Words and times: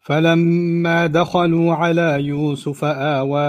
فلما 0.00 1.06
دخلوا 1.06 1.74
على 1.74 2.18
يوسف 2.20 2.84
آوى 2.84 3.40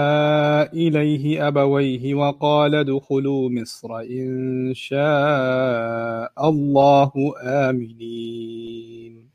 إليه 0.62 1.48
أبويه 1.48 2.14
وقال 2.14 2.74
ادخلوا 2.74 3.50
مصر 3.50 4.00
إن 4.00 4.72
شاء 4.74 6.32
الله 6.48 7.12
آمنين. 7.42 9.28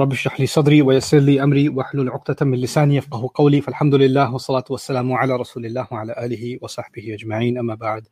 رب 0.00 0.12
اشرح 0.12 0.40
لي 0.40 0.46
صدري 0.46 0.82
ويسر 0.82 1.18
لي 1.18 1.42
أمري 1.42 1.68
واحلل 1.68 2.08
عقدة 2.08 2.46
من 2.46 2.58
لساني 2.58 2.96
يفقه 2.96 3.30
قولي. 3.34 3.60
فالحمد 3.60 3.94
لله 3.94 4.32
والصلاة 4.32 4.64
والسلام 4.70 5.12
على 5.12 5.36
رسول 5.36 5.66
الله 5.66 5.86
وعلى 5.90 6.14
آله 6.24 6.58
وصحبه 6.62 7.14
أجمعين. 7.14 7.58
أما 7.58 7.74
بعد 7.74 8.06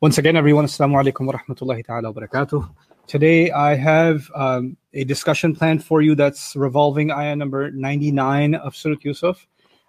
Once 0.00 0.18
again 0.18 0.36
everyone 0.36 0.66
alaikum 0.66 1.26
wa 1.26 1.32
rahmatullahi 1.32 1.82
ta'ala 1.84 2.12
wa 2.12 2.20
barakatuh 2.20 2.68
Today, 3.08 3.50
I 3.50 3.74
have 3.74 4.30
um, 4.34 4.76
a 4.98 5.04
discussion 5.04 5.54
planned 5.54 5.84
for 5.84 6.02
you 6.02 6.14
that's 6.14 6.56
revolving 6.56 7.12
ayah 7.12 7.36
number 7.36 7.70
99 7.70 8.56
of 8.56 8.74
Surah 8.74 8.96
Yusuf. 9.00 9.46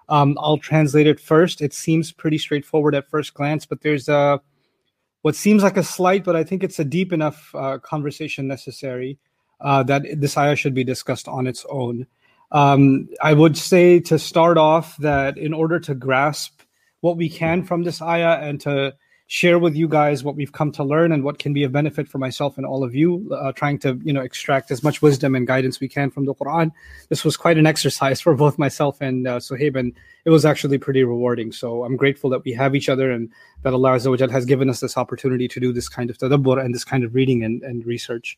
Um, 0.07 0.37
I'll 0.39 0.57
translate 0.57 1.07
it 1.07 1.19
first. 1.19 1.61
It 1.61 1.73
seems 1.73 2.11
pretty 2.11 2.37
straightforward 2.37 2.93
at 2.93 3.09
first 3.09 3.33
glance, 3.33 3.65
but 3.65 3.81
there's 3.81 4.07
a 4.07 4.39
what 5.21 5.35
seems 5.35 5.63
like 5.63 5.77
a 5.77 5.83
slight, 5.83 6.23
but 6.23 6.35
I 6.35 6.43
think 6.43 6.63
it's 6.63 6.79
a 6.79 6.85
deep 6.85 7.11
enough 7.11 7.53
uh, 7.53 7.79
conversation 7.79 8.47
necessary 8.47 9.17
uh, 9.59 9.83
that 9.83 10.05
this 10.15 10.37
ayah 10.37 10.55
should 10.55 10.73
be 10.73 10.83
discussed 10.83 11.27
on 11.27 11.45
its 11.47 11.65
own. 11.69 12.07
Um, 12.51 13.09
I 13.21 13.33
would 13.33 13.57
say 13.57 13.99
to 14.01 14.17
start 14.17 14.57
off 14.57 14.95
that 14.97 15.37
in 15.37 15.53
order 15.53 15.79
to 15.81 15.93
grasp 15.93 16.61
what 17.01 17.17
we 17.17 17.29
can 17.29 17.63
from 17.63 17.83
this 17.83 18.01
ayah 18.01 18.39
and 18.41 18.61
to 18.61 18.95
share 19.31 19.59
with 19.59 19.75
you 19.75 19.87
guys 19.87 20.23
what 20.23 20.35
we've 20.35 20.53
come 20.53 20.71
to 20.71 20.83
learn 20.83 21.11
and 21.11 21.23
what 21.23 21.37
can 21.37 21.53
be 21.53 21.63
of 21.63 21.71
benefit 21.71 22.07
for 22.07 22.17
myself 22.17 22.57
and 22.57 22.65
all 22.65 22.83
of 22.83 22.95
you, 22.95 23.29
uh, 23.31 23.51
trying 23.51 23.77
to 23.77 23.99
you 24.03 24.11
know 24.11 24.21
extract 24.21 24.71
as 24.71 24.81
much 24.81 25.03
wisdom 25.03 25.35
and 25.35 25.45
guidance 25.45 25.79
we 25.79 25.87
can 25.87 26.09
from 26.09 26.25
the 26.25 26.33
Quran. 26.33 26.71
This 27.09 27.23
was 27.23 27.37
quite 27.37 27.55
an 27.55 27.67
exercise 27.67 28.19
for 28.25 28.33
both 28.33 28.57
myself 28.57 28.99
and 29.01 29.27
uh, 29.27 29.37
Suhaib, 29.37 29.75
and 29.75 29.93
it 30.25 30.31
was 30.31 30.45
actually 30.45 30.79
pretty 30.79 31.03
rewarding. 31.03 31.51
So 31.51 31.83
I'm 31.83 31.95
grateful 31.95 32.31
that 32.31 32.43
we 32.43 32.53
have 32.53 32.75
each 32.75 32.89
other 32.89 33.11
and 33.11 33.29
that 33.61 33.71
Allah 33.71 33.91
Azza 33.91 34.31
has 34.31 34.45
given 34.45 34.67
us 34.67 34.79
this 34.79 34.97
opportunity 34.97 35.47
to 35.47 35.59
do 35.59 35.71
this 35.71 35.87
kind 35.87 36.09
of 36.09 36.17
tadabbur 36.17 36.59
and 36.59 36.73
this 36.73 36.83
kind 36.83 37.03
of 37.03 37.13
reading 37.13 37.43
and, 37.43 37.61
and 37.61 37.85
research. 37.85 38.35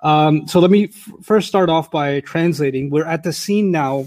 Um, 0.00 0.46
so 0.46 0.60
let 0.60 0.70
me 0.70 0.84
f- 0.84 1.12
first 1.22 1.48
start 1.48 1.70
off 1.70 1.90
by 1.90 2.20
translating. 2.20 2.90
We're 2.90 3.06
at 3.06 3.22
the 3.22 3.32
scene 3.32 3.70
now 3.70 4.04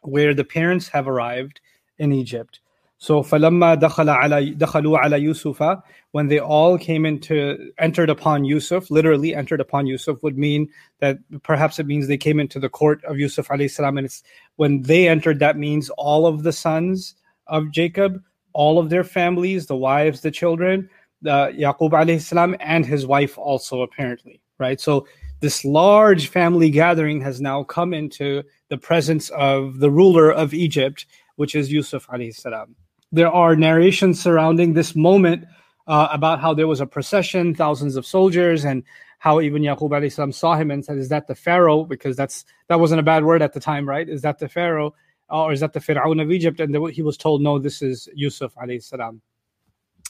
where 0.00 0.34
the 0.34 0.44
parents 0.44 0.88
have 0.88 1.06
arrived 1.06 1.60
in 1.98 2.10
Egypt 2.10 2.58
so 3.01 3.23
فَلَمَّا 3.23 3.81
دَخَلَ 3.81 4.15
عَلَى 4.15 4.55
دَخَلُوا 4.59 4.99
عَلَى 4.99 5.23
يُوسُفَ 5.23 5.81
When 6.11 6.27
they 6.27 6.37
all 6.37 6.77
came 6.77 7.03
into, 7.03 7.71
entered 7.79 8.11
upon 8.11 8.45
Yusuf, 8.45 8.91
literally 8.91 9.33
entered 9.33 9.59
upon 9.59 9.87
Yusuf 9.87 10.21
would 10.21 10.37
mean 10.37 10.69
that 10.99 11.17
perhaps 11.41 11.79
it 11.79 11.87
means 11.87 12.07
they 12.07 12.15
came 12.15 12.39
into 12.39 12.59
the 12.59 12.69
court 12.69 13.03
of 13.05 13.17
Yusuf 13.17 13.47
alayhi 13.47 13.71
salam. 13.71 13.97
And 13.97 14.05
it's, 14.05 14.21
when 14.57 14.83
they 14.83 15.07
entered, 15.07 15.39
that 15.39 15.57
means 15.57 15.89
all 15.97 16.27
of 16.27 16.43
the 16.43 16.53
sons 16.53 17.15
of 17.47 17.71
Jacob, 17.71 18.21
all 18.53 18.77
of 18.77 18.91
their 18.91 19.03
families, 19.03 19.65
the 19.65 19.75
wives, 19.75 20.21
the 20.21 20.29
children, 20.29 20.87
the 21.23 21.51
Yaqub 21.57 21.93
alayhi 21.93 22.21
salam, 22.21 22.55
and 22.59 22.85
his 22.85 23.07
wife 23.07 23.35
also 23.35 23.81
apparently, 23.81 24.43
right? 24.59 24.79
So 24.79 25.07
this 25.39 25.65
large 25.65 26.27
family 26.27 26.69
gathering 26.69 27.21
has 27.21 27.41
now 27.41 27.63
come 27.63 27.95
into 27.95 28.43
the 28.69 28.77
presence 28.77 29.31
of 29.31 29.79
the 29.79 29.89
ruler 29.89 30.31
of 30.31 30.53
Egypt, 30.53 31.07
which 31.35 31.55
is 31.55 31.71
Yusuf 31.71 32.05
alayhi 32.05 32.35
salam 32.35 32.75
there 33.12 33.30
are 33.30 33.56
narrations 33.56 34.20
surrounding 34.20 34.74
this 34.74 34.94
moment 34.94 35.44
uh, 35.86 36.08
about 36.10 36.40
how 36.40 36.54
there 36.54 36.66
was 36.66 36.80
a 36.80 36.86
procession, 36.86 37.54
thousands 37.54 37.96
of 37.96 38.04
soldiers, 38.04 38.64
and 38.64 38.82
how 39.18 39.40
even 39.40 39.62
Yaqub 39.62 40.12
salam 40.12 40.32
saw 40.32 40.56
him 40.56 40.70
and 40.70 40.84
said, 40.84 40.98
"Is 40.98 41.08
that 41.08 41.26
the 41.26 41.34
Pharaoh?" 41.34 41.84
Because 41.84 42.16
that's 42.16 42.44
that 42.68 42.80
wasn't 42.80 43.00
a 43.00 43.04
bad 43.04 43.24
word 43.24 43.42
at 43.42 43.52
the 43.52 43.60
time, 43.60 43.88
right? 43.88 44.08
Is 44.08 44.22
that 44.22 44.38
the 44.38 44.48
Pharaoh, 44.48 44.94
or 45.30 45.52
is 45.52 45.60
that 45.60 45.72
the 45.72 45.80
Pharaoh 45.80 46.12
of 46.12 46.30
Egypt? 46.30 46.60
And 46.60 46.74
he 46.88 47.02
was 47.02 47.16
told, 47.16 47.42
"No, 47.42 47.58
this 47.58 47.82
is 47.82 48.08
Yusuf 48.14 48.54
salam." 48.80 49.20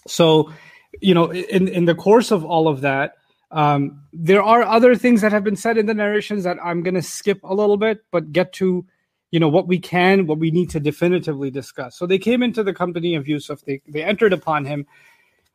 So, 0.07 0.53
you 1.01 1.15
know, 1.15 1.33
in 1.33 1.69
in 1.69 1.85
the 1.85 1.95
course 1.95 2.31
of 2.31 2.45
all 2.45 2.69
of 2.69 2.81
that, 2.81 3.15
um, 3.51 4.03
there 4.13 4.43
are 4.43 4.63
other 4.63 4.97
things 4.97 5.21
that 5.21 5.33
have 5.33 5.45
been 5.45 5.57
said 5.57 5.79
in 5.79 5.87
the 5.87 5.95
narrations 5.95 6.45
that 6.45 6.59
I'm 6.63 6.83
going 6.83 6.95
to 6.95 7.03
skip 7.03 7.41
a 7.45 7.55
little 7.55 7.77
bit, 7.77 8.05
but 8.11 8.33
get 8.33 8.53
to 8.55 8.87
you 9.31 9.41
know 9.41 9.49
what 9.49 9.67
we 9.67 9.79
can 9.79 10.27
what 10.27 10.39
we 10.39 10.51
need 10.51 10.71
to 10.71 10.81
definitively 10.81 11.51
discuss. 11.51 11.97
So 11.97 12.07
they 12.07 12.19
came 12.19 12.43
into 12.43 12.63
the 12.63 12.75
company 12.75 13.15
of 13.15 13.29
yusuf. 13.29 13.63
They, 13.65 13.83
they 13.89 14.03
entered 14.03 14.33
upon 14.33 14.65
him. 14.65 14.87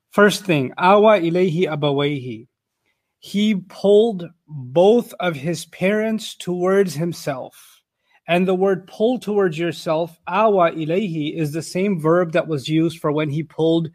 First 0.09 0.45
thing 0.45 0.73
awa 0.77 1.19
ilayhi 1.19 1.63
abawayhi. 1.63 2.47
He 3.19 3.55
pulled 3.55 4.27
both 4.47 5.13
of 5.19 5.35
his 5.35 5.65
parents 5.67 6.35
towards 6.35 6.95
himself. 6.95 7.81
And 8.27 8.47
the 8.47 8.55
word 8.55 8.87
pull 8.87 9.19
towards 9.19 9.57
yourself 9.57 10.17
awa 10.27 10.71
ilayhi 10.71 11.35
is 11.35 11.53
the 11.53 11.61
same 11.61 11.99
verb 11.99 12.33
that 12.33 12.47
was 12.47 12.67
used 12.67 12.99
for 12.99 13.11
when 13.11 13.29
he 13.29 13.43
pulled 13.43 13.89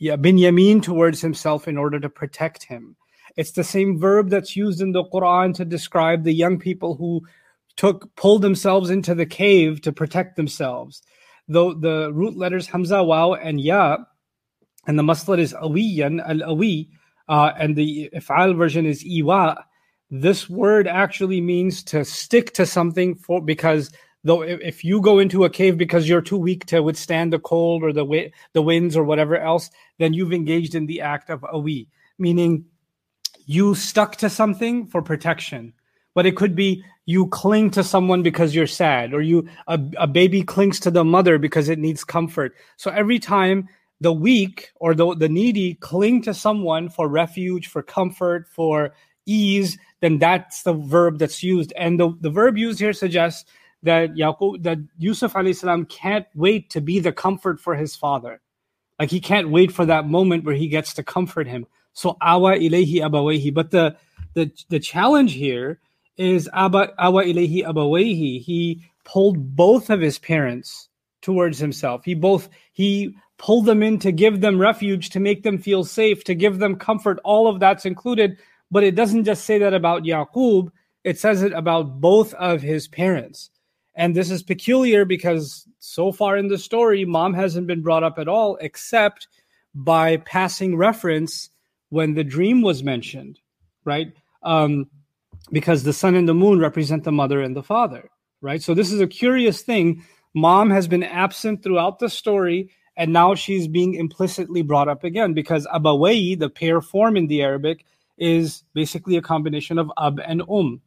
binyamin 0.00 0.82
towards 0.82 1.20
himself 1.20 1.68
in 1.68 1.76
order 1.76 2.00
to 2.00 2.08
protect 2.08 2.64
him. 2.64 2.96
It's 3.36 3.52
the 3.52 3.64
same 3.64 3.98
verb 3.98 4.30
that's 4.30 4.56
used 4.56 4.80
in 4.80 4.92
the 4.92 5.04
quran 5.04 5.54
to 5.54 5.64
describe 5.64 6.24
the 6.24 6.32
young 6.32 6.58
people 6.58 6.94
who 6.94 7.22
took 7.80 8.14
pulled 8.14 8.42
themselves 8.42 8.90
into 8.90 9.14
the 9.14 9.24
cave 9.24 9.80
to 9.80 9.90
protect 9.90 10.36
themselves. 10.36 11.00
Though 11.48 11.72
the 11.72 12.12
root 12.12 12.36
letters 12.36 12.66
Hamza, 12.66 13.02
Waw, 13.02 13.32
and 13.42 13.58
Ya, 13.58 13.96
and 14.86 14.98
the 14.98 15.02
masdar 15.02 15.38
is 15.38 15.54
awiyan, 15.54 16.20
al 16.28 16.54
awi, 16.54 16.90
uh, 17.30 17.52
and 17.58 17.74
the 17.74 18.10
if'al 18.14 18.54
version 18.54 18.84
is 18.84 19.02
iwa. 19.02 19.64
This 20.10 20.50
word 20.50 20.86
actually 20.86 21.40
means 21.40 21.82
to 21.84 22.04
stick 22.04 22.52
to 22.52 22.66
something 22.66 23.14
for 23.14 23.40
because 23.40 23.90
though 24.24 24.42
if 24.42 24.84
you 24.84 25.00
go 25.00 25.18
into 25.18 25.44
a 25.44 25.50
cave 25.50 25.78
because 25.78 26.06
you're 26.06 26.20
too 26.20 26.36
weak 26.36 26.66
to 26.66 26.82
withstand 26.82 27.32
the 27.32 27.38
cold 27.38 27.82
or 27.82 27.94
the 27.94 28.30
the 28.52 28.60
winds 28.60 28.94
or 28.94 29.04
whatever 29.04 29.38
else, 29.38 29.70
then 29.96 30.12
you've 30.12 30.34
engaged 30.34 30.74
in 30.74 30.84
the 30.84 31.00
act 31.00 31.30
of 31.30 31.40
awi, 31.40 31.88
meaning 32.18 32.66
you 33.46 33.74
stuck 33.74 34.16
to 34.16 34.28
something 34.28 34.86
for 34.86 35.00
protection 35.00 35.72
but 36.14 36.26
it 36.26 36.36
could 36.36 36.54
be 36.54 36.84
you 37.06 37.26
cling 37.28 37.70
to 37.70 37.82
someone 37.82 38.22
because 38.22 38.54
you're 38.54 38.66
sad 38.66 39.12
or 39.14 39.20
you 39.20 39.48
a, 39.66 39.80
a 39.98 40.06
baby 40.06 40.42
clings 40.42 40.80
to 40.80 40.90
the 40.90 41.04
mother 41.04 41.38
because 41.38 41.68
it 41.68 41.78
needs 41.78 42.04
comfort 42.04 42.54
so 42.76 42.90
every 42.90 43.18
time 43.18 43.68
the 44.02 44.12
weak 44.12 44.70
or 44.76 44.94
the, 44.94 45.14
the 45.14 45.28
needy 45.28 45.74
cling 45.74 46.22
to 46.22 46.32
someone 46.32 46.88
for 46.88 47.08
refuge 47.08 47.66
for 47.68 47.82
comfort 47.82 48.46
for 48.48 48.92
ease 49.26 49.78
then 50.00 50.18
that's 50.18 50.62
the 50.62 50.72
verb 50.72 51.18
that's 51.18 51.42
used 51.42 51.72
and 51.76 51.98
the, 51.98 52.16
the 52.20 52.30
verb 52.30 52.56
used 52.56 52.78
here 52.78 52.92
suggests 52.92 53.44
that 53.82 54.14
Yaqub, 54.14 54.62
that 54.62 54.78
Yusuf 54.98 55.32
salam 55.32 55.86
can't 55.86 56.26
wait 56.34 56.70
to 56.70 56.80
be 56.80 57.00
the 57.00 57.12
comfort 57.12 57.60
for 57.60 57.74
his 57.74 57.96
father. 57.96 58.40
Like 58.98 59.10
he 59.10 59.20
can't 59.20 59.50
wait 59.50 59.72
for 59.72 59.86
that 59.86 60.06
moment 60.06 60.44
where 60.44 60.54
he 60.54 60.68
gets 60.68 60.94
to 60.94 61.02
comfort 61.02 61.46
him. 61.46 61.66
So 61.92 62.16
awa 62.20 62.56
ilayhi 62.56 62.96
abawayhi. 62.96 63.54
But 63.54 63.70
the 63.70 63.96
the 64.34 64.50
the 64.68 64.78
challenge 64.78 65.32
here 65.32 65.80
is 66.20 66.50
Abba 66.52 66.92
Awa 66.98 67.24
Ilahi 67.24 67.64
Abawehi. 67.64 68.42
He 68.42 68.84
pulled 69.04 69.56
both 69.56 69.88
of 69.88 70.00
his 70.00 70.18
parents 70.18 70.88
towards 71.22 71.58
himself. 71.58 72.04
He 72.04 72.14
both 72.14 72.50
he 72.72 73.16
pulled 73.38 73.64
them 73.64 73.82
in 73.82 73.98
to 74.00 74.12
give 74.12 74.42
them 74.42 74.60
refuge, 74.60 75.08
to 75.10 75.20
make 75.20 75.42
them 75.42 75.56
feel 75.56 75.82
safe, 75.82 76.22
to 76.24 76.34
give 76.34 76.58
them 76.58 76.76
comfort. 76.76 77.18
All 77.24 77.48
of 77.48 77.58
that's 77.58 77.86
included. 77.86 78.38
But 78.70 78.84
it 78.84 78.94
doesn't 78.94 79.24
just 79.24 79.44
say 79.44 79.58
that 79.58 79.72
about 79.72 80.02
Yaqub, 80.04 80.70
it 81.04 81.18
says 81.18 81.42
it 81.42 81.52
about 81.54 82.00
both 82.00 82.34
of 82.34 82.60
his 82.60 82.86
parents. 82.86 83.50
And 83.94 84.14
this 84.14 84.30
is 84.30 84.42
peculiar 84.42 85.04
because 85.04 85.66
so 85.78 86.12
far 86.12 86.36
in 86.36 86.48
the 86.48 86.58
story, 86.58 87.04
mom 87.06 87.32
hasn't 87.32 87.66
been 87.66 87.82
brought 87.82 88.04
up 88.04 88.18
at 88.18 88.28
all, 88.28 88.56
except 88.60 89.26
by 89.74 90.18
passing 90.18 90.76
reference 90.76 91.48
when 91.88 92.14
the 92.14 92.24
dream 92.24 92.60
was 92.60 92.82
mentioned, 92.82 93.40
right? 93.84 94.12
Um, 94.42 94.88
because 95.52 95.82
the 95.82 95.92
sun 95.92 96.14
and 96.14 96.28
the 96.28 96.34
moon 96.34 96.58
represent 96.58 97.04
the 97.04 97.12
mother 97.12 97.40
and 97.40 97.56
the 97.56 97.62
father, 97.62 98.08
right? 98.40 98.62
So 98.62 98.74
this 98.74 98.92
is 98.92 99.00
a 99.00 99.06
curious 99.06 99.62
thing. 99.62 100.04
Mom 100.34 100.70
has 100.70 100.86
been 100.86 101.02
absent 101.02 101.62
throughout 101.62 101.98
the 101.98 102.08
story, 102.08 102.70
and 102.96 103.12
now 103.12 103.34
she's 103.34 103.66
being 103.66 103.94
implicitly 103.94 104.62
brought 104.62 104.88
up 104.88 105.04
again 105.04 105.34
because 105.34 105.66
abawai, 105.66 106.38
the 106.38 106.50
pair 106.50 106.80
form 106.80 107.16
in 107.16 107.26
the 107.26 107.42
Arabic, 107.42 107.84
is 108.18 108.62
basically 108.74 109.16
a 109.16 109.22
combination 109.22 109.78
of 109.78 109.90
ab 109.98 110.20
and 110.24 110.42
um, 110.50 110.80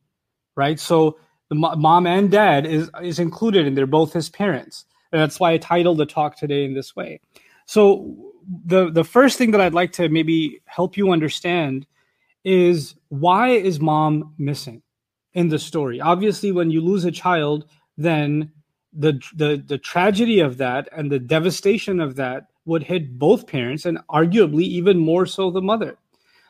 right? 0.55 0.79
So 0.79 1.17
the 1.49 1.55
mom 1.55 2.07
and 2.07 2.31
dad 2.31 2.65
is 2.65 2.89
is 3.01 3.19
included, 3.19 3.67
and 3.67 3.77
they're 3.77 3.85
both 3.85 4.13
his 4.13 4.29
parents, 4.29 4.85
and 5.11 5.21
that's 5.21 5.39
why 5.39 5.51
I 5.51 5.57
titled 5.57 5.97
the 5.97 6.05
talk 6.05 6.37
today 6.37 6.63
in 6.63 6.73
this 6.73 6.95
way. 6.95 7.19
So 7.65 8.15
the 8.65 8.89
the 8.91 9.03
first 9.03 9.37
thing 9.37 9.51
that 9.51 9.61
I'd 9.61 9.73
like 9.73 9.93
to 9.93 10.09
maybe 10.09 10.61
help 10.65 10.97
you 10.97 11.11
understand 11.11 11.85
is 12.43 12.95
why 13.09 13.49
is 13.49 13.79
mom 13.79 14.33
missing 14.37 14.81
in 15.33 15.49
the 15.49 15.59
story? 15.59 16.01
Obviously, 16.01 16.51
when 16.51 16.69
you 16.69 16.81
lose 16.81 17.05
a 17.05 17.11
child, 17.11 17.65
then 17.97 18.51
the 18.91 19.21
the 19.35 19.63
the 19.65 19.77
tragedy 19.77 20.39
of 20.39 20.57
that 20.57 20.87
and 20.91 21.11
the 21.11 21.19
devastation 21.19 21.99
of 21.99 22.15
that 22.15 22.47
would 22.65 22.83
hit 22.83 23.17
both 23.17 23.47
parents 23.47 23.85
and 23.85 23.99
arguably 24.09 24.63
even 24.63 24.97
more 24.97 25.25
so 25.25 25.51
the 25.51 25.61
mother. 25.61 25.97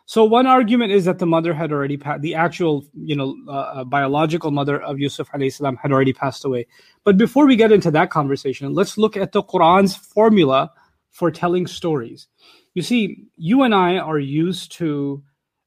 So 0.06 0.26
one 0.26 0.48
argument 0.48 0.92
is 0.92 1.06
that 1.06 1.20
the 1.20 1.26
mother 1.26 1.54
had 1.54 1.72
already 1.72 1.96
passed, 1.96 2.22
the 2.22 2.36
actual, 2.36 2.86
you 2.94 3.16
know, 3.16 3.38
uh, 3.48 3.52
uh 3.52 3.84
biological 3.86 4.52
mother 4.52 4.82
of 4.82 5.00
Yusuf 5.00 5.30
salam 5.50 5.78
had 5.78 5.92
already 5.92 6.12
passed 6.12 6.44
away. 6.44 6.68
But 7.06 7.18
before 7.18 7.48
we 7.48 7.56
get 7.56 7.72
into 7.72 7.90
that 7.92 8.10
conversation, 8.10 8.74
let's 8.74 8.98
look 8.98 9.16
at 9.16 9.32
the 9.32 9.42
Quran's 9.42 9.96
formula 9.96 10.72
for 11.12 11.32
telling 11.32 11.68
stories. 11.68 12.28
You 12.74 12.82
see, 12.82 13.28
you 13.38 13.64
and 13.64 13.74
I 13.74 13.98
are 13.98 14.20
used 14.20 14.74
to 14.74 15.24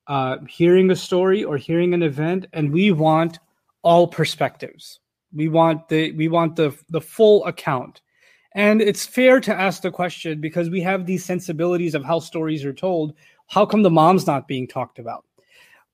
uh, 0.06 0.36
hearing 0.48 0.90
a 0.90 0.96
story 0.96 1.44
or 1.44 1.56
hearing 1.56 1.94
an 1.94 2.02
event, 2.02 2.46
and 2.52 2.72
we 2.72 2.92
want 2.92 3.38
all 3.82 4.06
perspectives. 4.06 5.00
We 5.34 5.48
want 5.48 5.88
the 5.88 6.12
we 6.12 6.28
want 6.28 6.56
the 6.56 6.76
the 6.88 7.00
full 7.00 7.44
account. 7.46 8.02
And 8.54 8.80
it's 8.80 9.04
fair 9.04 9.38
to 9.40 9.54
ask 9.54 9.82
the 9.82 9.90
question 9.90 10.40
because 10.40 10.70
we 10.70 10.80
have 10.80 11.04
these 11.04 11.24
sensibilities 11.24 11.94
of 11.94 12.04
how 12.04 12.20
stories 12.20 12.64
are 12.64 12.72
told. 12.72 13.12
How 13.48 13.66
come 13.66 13.82
the 13.82 13.90
mom's 13.90 14.26
not 14.26 14.48
being 14.48 14.66
talked 14.66 14.98
about? 14.98 15.26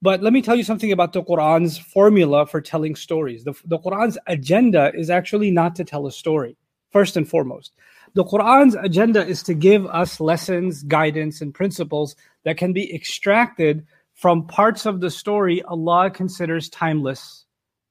But 0.00 0.22
let 0.22 0.32
me 0.32 0.42
tell 0.42 0.56
you 0.56 0.64
something 0.64 0.92
about 0.92 1.12
the 1.12 1.22
Quran's 1.22 1.78
formula 1.78 2.46
for 2.46 2.60
telling 2.60 2.96
stories. 2.96 3.44
The, 3.44 3.54
the 3.64 3.78
Quran's 3.78 4.18
agenda 4.26 4.92
is 4.94 5.10
actually 5.10 5.50
not 5.50 5.76
to 5.76 5.84
tell 5.84 6.06
a 6.06 6.12
story, 6.12 6.56
first 6.90 7.16
and 7.16 7.28
foremost. 7.28 7.72
The 8.14 8.24
Quran's 8.24 8.74
agenda 8.74 9.24
is 9.24 9.42
to 9.44 9.54
give 9.54 9.86
us 9.86 10.20
lessons, 10.20 10.82
guidance, 10.82 11.40
and 11.40 11.54
principles 11.54 12.16
that 12.44 12.58
can 12.58 12.72
be 12.72 12.92
extracted 12.94 13.86
from 14.22 14.46
parts 14.46 14.86
of 14.86 15.00
the 15.00 15.10
story 15.10 15.62
Allah 15.62 16.10
considers 16.10 16.70
timeless, 16.70 17.44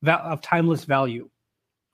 of 0.03 0.41
timeless 0.41 0.85
value 0.85 1.29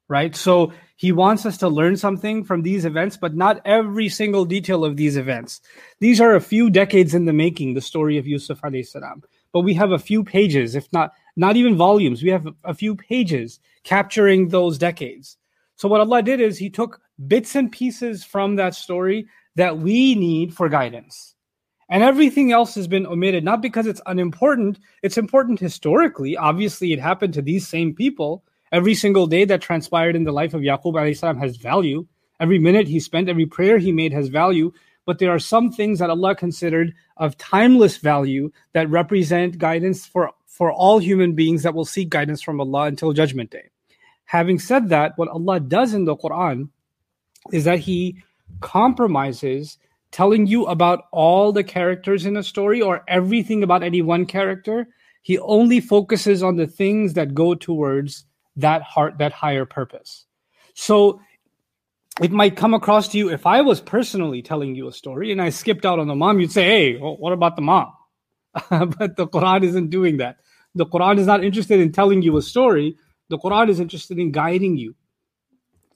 right? 0.10 0.36
So 0.36 0.74
he 0.95 1.12
wants 1.12 1.45
us 1.45 1.57
to 1.57 1.68
learn 1.68 1.98
something 1.98 2.44
from 2.44 2.62
these 2.62 2.86
events, 2.86 3.18
but 3.18 3.36
not 3.36 3.62
every 3.66 4.10
single 4.10 4.45
detail 4.45 4.86
of 4.86 4.95
these 4.95 5.18
events. 5.18 5.62
These 6.00 6.22
are 6.22 6.36
a 6.36 6.42
few 6.42 6.69
decades 6.69 7.13
in 7.13 7.25
the 7.25 7.34
making, 7.34 7.74
the 7.74 7.81
story 7.81 8.18
of 8.18 8.28
Yusuf 8.28 8.62
alayhi 8.62 8.88
salam. 8.88 9.24
But 9.51 9.62
we 9.62 9.74
have 9.74 9.92
a 9.92 10.00
few 10.00 10.24
pages, 10.24 10.75
if 10.75 10.92
not 10.94 11.12
not 11.36 11.56
even 11.56 11.75
volumes. 11.75 12.24
We 12.24 12.30
have 12.30 12.48
a 12.63 12.74
few 12.74 12.95
pages 12.95 13.60
capturing 13.84 14.50
those 14.50 14.78
decades. 14.78 15.38
So 15.75 15.88
what 15.88 16.01
Allah 16.01 16.24
did 16.24 16.42
is 16.42 16.57
he 16.57 16.69
took 16.69 17.00
bits 17.28 17.56
and 17.56 17.72
pieces 17.72 18.24
from 18.24 18.56
that 18.56 18.75
story 18.75 19.28
that 19.56 19.78
we 19.78 20.16
need 20.16 20.54
for 20.54 20.69
guidance. 20.69 21.36
And 21.89 22.04
everything 22.04 22.51
else 22.51 22.75
has 22.75 22.88
been 22.88 23.07
omitted, 23.07 23.44
not 23.44 23.62
because 23.62 23.88
it's 23.88 24.01
unimportant. 24.06 24.80
It's 25.04 25.18
important 25.18 25.60
historically. 25.60 26.36
Obviously, 26.36 26.92
it 26.92 27.00
happened 27.00 27.34
to 27.36 27.42
these 27.42 27.66
same 27.68 27.95
people, 27.95 28.44
Every 28.72 28.95
single 28.95 29.28
day 29.28 29.45
that 29.45 29.62
transpired 29.62 30.16
in 30.16 30.25
the 30.25 30.34
life 30.34 30.54
of 30.54 30.62
Yaqub 30.62 31.16
salam 31.16 31.38
has 31.38 31.56
value. 31.56 32.06
Every 32.39 32.60
minute 32.60 32.88
he 32.88 33.00
spent, 33.00 33.30
every 33.30 33.45
prayer 33.45 33.78
he 33.78 33.92
made 33.92 34.12
has 34.12 34.28
value. 34.28 34.74
But 35.06 35.19
there 35.19 35.31
are 35.31 35.39
some 35.39 35.72
things 35.72 36.00
that 36.00 36.10
Allah 36.10 36.36
considered 36.36 36.94
of 37.16 37.38
timeless 37.38 37.98
value 37.98 38.51
that 38.74 38.89
represent 38.89 39.57
guidance 39.57 40.06
for, 40.06 40.31
for 40.45 40.69
all 40.69 41.00
human 41.00 41.34
beings 41.34 41.63
that 41.63 41.74
will 41.74 41.86
seek 41.86 42.10
guidance 42.10 42.42
from 42.42 42.60
Allah 42.60 42.88
until 42.88 43.13
Judgment 43.13 43.51
Day. 43.51 43.69
Having 44.25 44.60
said 44.60 44.89
that, 44.89 45.18
what 45.18 45.30
Allah 45.30 45.62
does 45.62 45.94
in 45.94 46.04
the 46.04 46.18
Quran 46.18 46.68
is 47.54 47.63
that 47.63 47.80
He 47.80 48.22
compromises 48.60 49.78
telling 50.10 50.46
you 50.46 50.66
about 50.66 51.04
all 51.10 51.52
the 51.52 51.64
characters 51.64 52.26
in 52.26 52.37
a 52.37 52.43
story 52.43 52.81
or 52.81 53.02
everything 53.08 53.62
about 53.62 53.82
any 53.82 54.02
one 54.02 54.26
character. 54.26 54.87
He 55.22 55.38
only 55.38 55.81
focuses 55.81 56.43
on 56.43 56.56
the 56.56 56.66
things 56.66 57.14
that 57.14 57.34
go 57.34 57.54
towards 57.54 58.25
that 58.56 58.82
heart, 58.82 59.19
that 59.19 59.32
higher 59.32 59.64
purpose. 59.64 60.26
So 60.75 61.20
it 62.20 62.31
might 62.31 62.56
come 62.56 62.75
across 62.75 63.08
to 63.08 63.19
you 63.19 63.31
if 63.31 63.46
I 63.46 63.62
was 63.62 63.81
personally 63.81 64.43
telling 64.43 64.75
you 64.75 64.88
a 64.88 64.93
story 64.93 65.32
and 65.32 65.40
I 65.40 65.49
skipped 65.49 65.87
out 65.87 65.99
on 65.99 66.08
the 66.08 66.14
mom, 66.14 66.40
you'd 66.40 66.52
say, 66.52 66.64
Hey, 66.64 66.96
well, 66.99 67.16
what 67.16 67.32
about 67.32 67.56
the 67.56 67.62
mom? 67.62 67.93
but 68.70 69.16
the 69.16 69.26
Quran 69.26 69.64
isn't 69.64 69.88
doing 69.88 70.19
that. 70.19 70.37
The 70.75 70.87
Quran 70.87 71.19
is 71.19 71.26
not 71.26 71.43
interested 71.43 71.81
in 71.81 71.93
telling 71.93 72.20
you 72.20 72.37
a 72.37 72.43
story. 72.43 72.96
The 73.28 73.38
Quran 73.38 73.70
is 73.70 73.81
interested 73.81 74.19
in 74.19 74.31
guiding 74.31 74.76
you. 74.76 74.94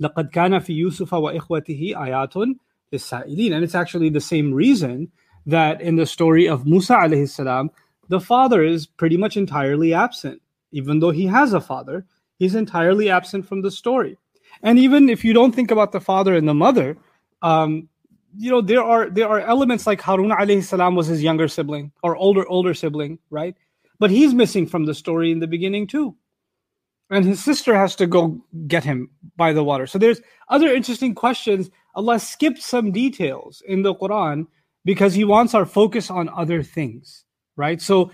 لقد 0.01 0.31
كان 0.31 0.59
في 0.59 0.73
يوسف 0.73 1.13
وإخوته 1.13 1.95
آيات 1.97 2.35
للسائلين. 2.93 3.55
And 3.55 3.65
it's 3.65 3.75
actually 3.75 4.09
the 4.09 4.21
same 4.21 4.53
reason 4.53 5.11
that 5.47 5.81
in 5.81 5.97
the 5.97 6.07
story 6.07 6.49
of 6.49 6.67
Musa 6.67 6.95
alayhi 6.95 7.29
salam, 7.29 7.71
the 8.09 8.21
father 8.21 8.63
is 8.63 8.87
pretty 8.87 9.17
much 9.17 9.37
entirely 9.37 9.95
absent. 9.95 10.41
Even 10.73 11.01
though 11.01 11.11
he 11.11 11.27
has 11.27 11.53
a 11.53 11.61
father, 11.61 12.05
he's 12.39 12.55
entirely 12.55 13.11
absent 13.11 13.47
from 13.47 13.63
the 13.63 13.71
story. 13.71 14.19
And 14.63 14.79
even 14.79 15.09
if 15.09 15.25
you 15.25 15.33
don't 15.33 15.55
think 15.55 15.71
about 15.71 15.93
the 15.93 16.01
father 16.01 16.35
and 16.35 16.49
the 16.49 16.55
mother, 16.55 16.97
um, 17.43 17.89
you 18.39 18.51
know 18.51 18.61
there 18.61 18.83
are 18.83 19.09
there 19.09 19.29
are 19.29 19.41
elements 19.41 19.87
like 19.87 20.01
Harun 20.01 20.31
alayhi 20.31 20.63
salam 20.63 20.95
was 20.95 21.07
his 21.07 21.23
younger 21.23 21.49
sibling 21.49 21.93
or 22.03 22.17
older 22.17 22.47
older 22.49 22.75
sibling, 22.75 23.19
right? 23.31 23.57
But 23.99 24.11
he's 24.11 24.35
missing 24.35 24.67
from 24.67 24.85
the 24.85 24.95
story 24.95 25.33
in 25.33 25.39
the 25.41 25.47
beginning 25.47 25.87
too. 25.87 26.17
And 27.09 27.25
his 27.25 27.43
sister 27.43 27.75
has 27.75 27.95
to 27.97 28.07
go 28.07 28.41
get 28.67 28.85
him 28.85 29.11
by 29.37 29.53
the 29.53 29.63
water. 29.63 29.87
So 29.87 29.99
there's 29.99 30.21
other 30.49 30.69
interesting 30.69 31.15
questions. 31.15 31.71
Allah 31.96 32.20
skipped 32.20 32.62
some 32.62 32.92
details 32.92 33.62
in 33.68 33.82
the 33.82 33.96
Quran 33.96 34.48
because 34.86 35.14
he 35.14 35.24
wants 35.24 35.54
our 35.54 35.66
focus 35.66 36.10
on 36.10 36.30
other 36.30 36.64
things, 36.64 37.26
right? 37.56 37.82
So 37.82 38.12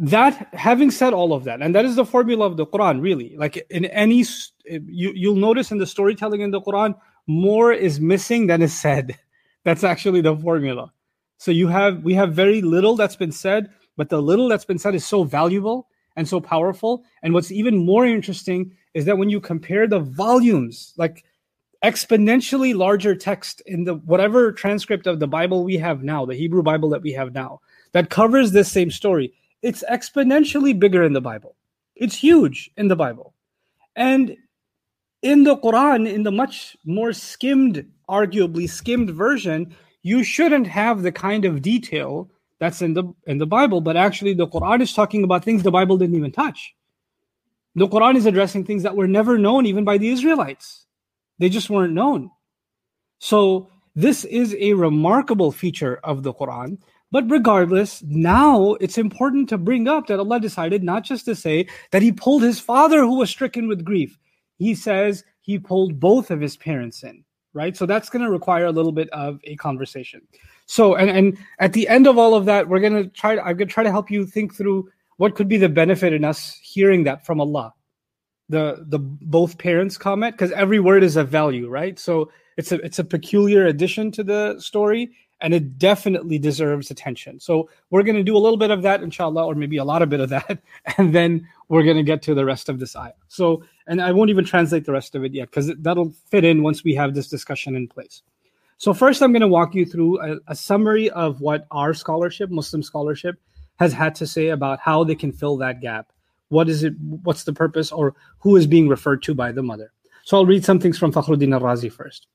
that 0.00 0.48
having 0.54 0.90
said 0.90 1.12
all 1.12 1.34
of 1.34 1.44
that 1.44 1.60
and 1.60 1.74
that 1.74 1.84
is 1.84 1.94
the 1.94 2.06
formula 2.06 2.46
of 2.46 2.56
the 2.56 2.66
quran 2.66 3.02
really. 3.02 3.36
Like 3.36 3.66
in 3.68 3.84
any 3.86 4.24
you 4.64 5.12
you'll 5.14 5.36
notice 5.36 5.70
in 5.70 5.78
the 5.78 5.86
storytelling 5.86 6.40
in 6.40 6.50
the 6.50 6.60
quran 6.60 6.94
more 7.26 7.70
is 7.70 8.00
missing 8.00 8.46
than 8.46 8.62
is 8.62 8.72
said. 8.72 9.18
That's 9.64 9.84
actually 9.84 10.22
the 10.22 10.34
formula. 10.34 10.90
So 11.36 11.50
you 11.50 11.68
have 11.68 12.02
we 12.02 12.14
have 12.14 12.32
very 12.32 12.62
little 12.62 12.96
that's 12.96 13.16
been 13.16 13.32
said 13.32 13.68
but 13.98 14.08
the 14.08 14.22
little 14.22 14.48
that's 14.48 14.64
been 14.64 14.78
said 14.78 14.94
is 14.94 15.04
so 15.04 15.24
valuable 15.24 15.88
and 16.16 16.26
so 16.26 16.40
powerful. 16.40 17.04
And 17.22 17.34
what's 17.34 17.52
even 17.52 17.76
more 17.76 18.06
interesting 18.06 18.72
is 18.94 19.04
that 19.04 19.18
when 19.18 19.28
you 19.28 19.40
compare 19.40 19.86
the 19.86 20.00
volumes 20.00 20.94
like 20.96 21.24
exponentially 21.84 22.74
larger 22.74 23.14
text 23.14 23.62
in 23.66 23.84
the 23.84 23.94
whatever 23.94 24.52
transcript 24.52 25.06
of 25.06 25.18
the 25.18 25.26
bible 25.26 25.64
we 25.64 25.76
have 25.76 26.02
now 26.02 26.26
the 26.26 26.34
hebrew 26.34 26.62
bible 26.62 26.90
that 26.90 27.00
we 27.00 27.12
have 27.12 27.32
now 27.32 27.58
that 27.92 28.10
covers 28.10 28.52
this 28.52 28.70
same 28.70 28.90
story 28.90 29.32
it's 29.62 29.84
exponentially 29.90 30.78
bigger 30.78 31.02
in 31.02 31.12
the 31.12 31.20
Bible. 31.20 31.56
It's 31.94 32.14
huge 32.14 32.70
in 32.76 32.88
the 32.88 32.96
Bible. 32.96 33.34
And 33.94 34.36
in 35.22 35.44
the 35.44 35.56
Quran, 35.58 36.10
in 36.10 36.22
the 36.22 36.32
much 36.32 36.76
more 36.84 37.12
skimmed, 37.12 37.86
arguably 38.08 38.68
skimmed 38.68 39.10
version, 39.10 39.74
you 40.02 40.24
shouldn't 40.24 40.66
have 40.66 41.02
the 41.02 41.12
kind 41.12 41.44
of 41.44 41.60
detail 41.60 42.30
that's 42.58 42.80
in 42.80 42.94
the 42.94 43.04
in 43.26 43.38
the 43.38 43.46
Bible, 43.46 43.80
but 43.80 43.96
actually 43.96 44.34
the 44.34 44.46
Quran 44.46 44.80
is 44.80 44.92
talking 44.92 45.24
about 45.24 45.44
things 45.44 45.62
the 45.62 45.70
Bible 45.70 45.98
didn't 45.98 46.16
even 46.16 46.32
touch. 46.32 46.74
The 47.74 47.88
Quran 47.88 48.16
is 48.16 48.26
addressing 48.26 48.64
things 48.64 48.82
that 48.82 48.96
were 48.96 49.06
never 49.06 49.38
known 49.38 49.66
even 49.66 49.84
by 49.84 49.98
the 49.98 50.08
Israelites. 50.08 50.86
They 51.40 51.48
just 51.48 51.68
weren't 51.68 51.94
known. 51.94 52.30
So 53.18 53.68
this 53.96 54.24
is 54.24 54.54
a 54.60 54.74
remarkable 54.74 55.50
feature 55.50 55.98
of 56.04 56.22
the 56.22 56.32
Quran 56.32 56.78
but 57.12 57.28
regardless, 57.28 58.02
now 58.04 58.74
it's 58.74 58.96
important 58.96 59.48
to 59.48 59.58
bring 59.58 59.88
up 59.88 60.06
that 60.06 60.20
Allah 60.20 60.38
decided 60.38 60.84
not 60.84 61.02
just 61.02 61.24
to 61.24 61.34
say 61.34 61.66
that 61.90 62.02
He 62.02 62.12
pulled 62.12 62.42
His 62.42 62.60
father 62.60 63.00
who 63.00 63.18
was 63.18 63.30
stricken 63.30 63.66
with 63.68 63.84
grief. 63.84 64.16
He 64.58 64.74
says 64.74 65.24
He 65.40 65.58
pulled 65.58 65.98
both 65.98 66.30
of 66.30 66.40
His 66.40 66.56
parents 66.56 67.02
in, 67.02 67.24
right? 67.52 67.76
So 67.76 67.84
that's 67.84 68.10
going 68.10 68.24
to 68.24 68.30
require 68.30 68.66
a 68.66 68.72
little 68.72 68.92
bit 68.92 69.10
of 69.10 69.40
a 69.44 69.56
conversation. 69.56 70.22
So, 70.66 70.94
and, 70.94 71.10
and 71.10 71.38
at 71.58 71.72
the 71.72 71.88
end 71.88 72.06
of 72.06 72.16
all 72.16 72.34
of 72.34 72.44
that, 72.44 72.68
we're 72.68 72.80
going 72.80 73.02
to 73.02 73.08
try 73.08 73.32
I'm 73.32 73.56
going 73.56 73.68
to 73.68 73.74
try 73.74 73.82
to 73.82 73.90
help 73.90 74.10
you 74.10 74.24
think 74.24 74.54
through 74.54 74.88
what 75.16 75.34
could 75.34 75.48
be 75.48 75.58
the 75.58 75.68
benefit 75.68 76.12
in 76.12 76.24
us 76.24 76.58
hearing 76.62 77.04
that 77.04 77.26
from 77.26 77.40
Allah. 77.40 77.74
The, 78.50 78.84
the 78.86 78.98
both 78.98 79.58
parents 79.58 79.96
comment 79.96 80.34
because 80.34 80.52
every 80.52 80.80
word 80.80 81.02
is 81.02 81.16
a 81.16 81.24
value, 81.24 81.68
right? 81.68 81.98
So 81.98 82.30
it's 82.56 82.72
a, 82.72 82.76
it's 82.84 82.98
a 82.98 83.04
peculiar 83.04 83.64
addition 83.66 84.10
to 84.12 84.24
the 84.24 84.60
story 84.60 85.12
and 85.40 85.54
it 85.54 85.78
definitely 85.78 86.38
deserves 86.38 86.90
attention. 86.90 87.40
So 87.40 87.70
we're 87.90 88.02
going 88.02 88.16
to 88.16 88.22
do 88.22 88.36
a 88.36 88.38
little 88.38 88.58
bit 88.58 88.70
of 88.70 88.82
that, 88.82 89.02
inshallah, 89.02 89.46
or 89.46 89.54
maybe 89.54 89.78
a 89.78 89.84
lot 89.84 90.02
of 90.02 90.08
bit 90.08 90.20
of 90.20 90.28
that, 90.30 90.58
and 90.98 91.14
then 91.14 91.48
we're 91.68 91.82
going 91.82 91.96
to 91.96 92.02
get 92.02 92.22
to 92.22 92.34
the 92.34 92.44
rest 92.44 92.68
of 92.68 92.78
this 92.78 92.94
ayah. 92.96 93.12
So, 93.28 93.62
and 93.86 94.02
I 94.02 94.12
won't 94.12 94.30
even 94.30 94.44
translate 94.44 94.84
the 94.84 94.92
rest 94.92 95.14
of 95.14 95.24
it 95.24 95.32
yet 95.32 95.50
because 95.50 95.72
that'll 95.78 96.12
fit 96.30 96.44
in 96.44 96.62
once 96.62 96.84
we 96.84 96.94
have 96.94 97.14
this 97.14 97.28
discussion 97.28 97.74
in 97.74 97.88
place. 97.88 98.22
So 98.76 98.94
first, 98.94 99.22
I'm 99.22 99.32
going 99.32 99.42
to 99.42 99.48
walk 99.48 99.74
you 99.74 99.84
through 99.84 100.20
a, 100.22 100.36
a 100.48 100.54
summary 100.54 101.10
of 101.10 101.40
what 101.40 101.66
our 101.70 101.94
scholarship, 101.94 102.50
Muslim 102.50 102.82
scholarship, 102.82 103.38
has 103.78 103.92
had 103.92 104.14
to 104.16 104.26
say 104.26 104.48
about 104.48 104.80
how 104.80 105.04
they 105.04 105.14
can 105.14 105.32
fill 105.32 105.56
that 105.58 105.80
gap 105.80 106.12
What 106.49 106.69
is 106.69 106.83
it? 106.83 106.93
What's 107.23 107.43
the 107.43 107.53
purpose, 107.53 107.91
or 107.91 108.15
who 108.39 108.55
is 108.55 108.67
being 108.67 108.87
referred 108.87 109.23
to 109.23 109.33
by 109.33 109.51
the 109.51 109.63
mother? 109.63 109.91
So 110.23 110.37
I'll 110.37 110.45
read 110.45 110.65
some 110.65 110.79
things 110.79 110.97
from 110.97 111.11
Fakhruddin 111.11 111.53
al-Razi 111.53 111.91
first. 111.91 112.27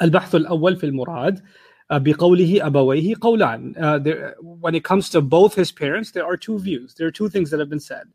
البحث 0.00 0.34
الأول 0.34 0.76
في 0.76 0.84
المراد 0.84 1.42
بقوله 1.90 2.66
أبويه 2.66 3.14
قولان. 3.20 3.74
Uh, 3.78 3.98
there, 3.98 4.34
when 4.40 4.74
it 4.74 4.84
comes 4.84 5.08
to 5.10 5.20
both 5.20 5.54
his 5.54 5.72
parents, 5.72 6.10
there 6.10 6.26
are 6.26 6.36
two 6.36 6.58
views. 6.58 6.94
There 6.94 7.06
are 7.06 7.10
two 7.10 7.28
things 7.28 7.50
that 7.50 7.60
have 7.60 7.70
been 7.70 7.80
said. 7.80 8.06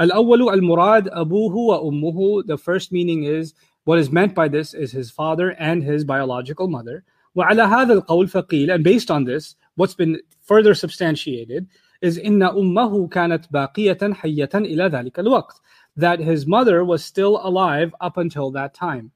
الأول 0.00 0.48
المراد 0.50 1.08
أبوه 1.08 1.54
وأمه. 1.54 2.46
The 2.46 2.58
first 2.58 2.92
meaning 2.92 3.24
is 3.24 3.54
what 3.84 3.98
is 3.98 4.10
meant 4.10 4.34
by 4.34 4.48
this 4.48 4.74
is 4.74 4.92
his 4.92 5.10
father 5.10 5.50
and 5.58 5.82
his 5.82 6.04
biological 6.04 6.68
mother. 6.68 7.04
وعلى 7.36 7.62
هذا 7.62 7.92
القول 7.92 8.28
فقيل 8.28 8.74
and 8.74 8.84
based 8.84 9.10
on 9.10 9.24
this 9.24 9.56
what's 9.76 9.94
been 9.94 10.20
further 10.40 10.74
substantiated 10.74 11.66
is 12.00 12.18
إن 12.18 12.42
أمه 12.42 13.08
كانت 13.08 13.52
باقية 13.52 14.12
حية 14.12 14.50
إلى 14.54 14.84
ذلك 14.84 15.18
الوقت 15.18 15.60
that 15.96 16.20
his 16.20 16.46
mother 16.46 16.84
was 16.84 17.04
still 17.04 17.40
alive 17.42 17.94
up 18.00 18.16
until 18.16 18.50
that 18.50 18.74
time. 18.74 19.12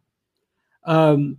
Um, 0.85 1.39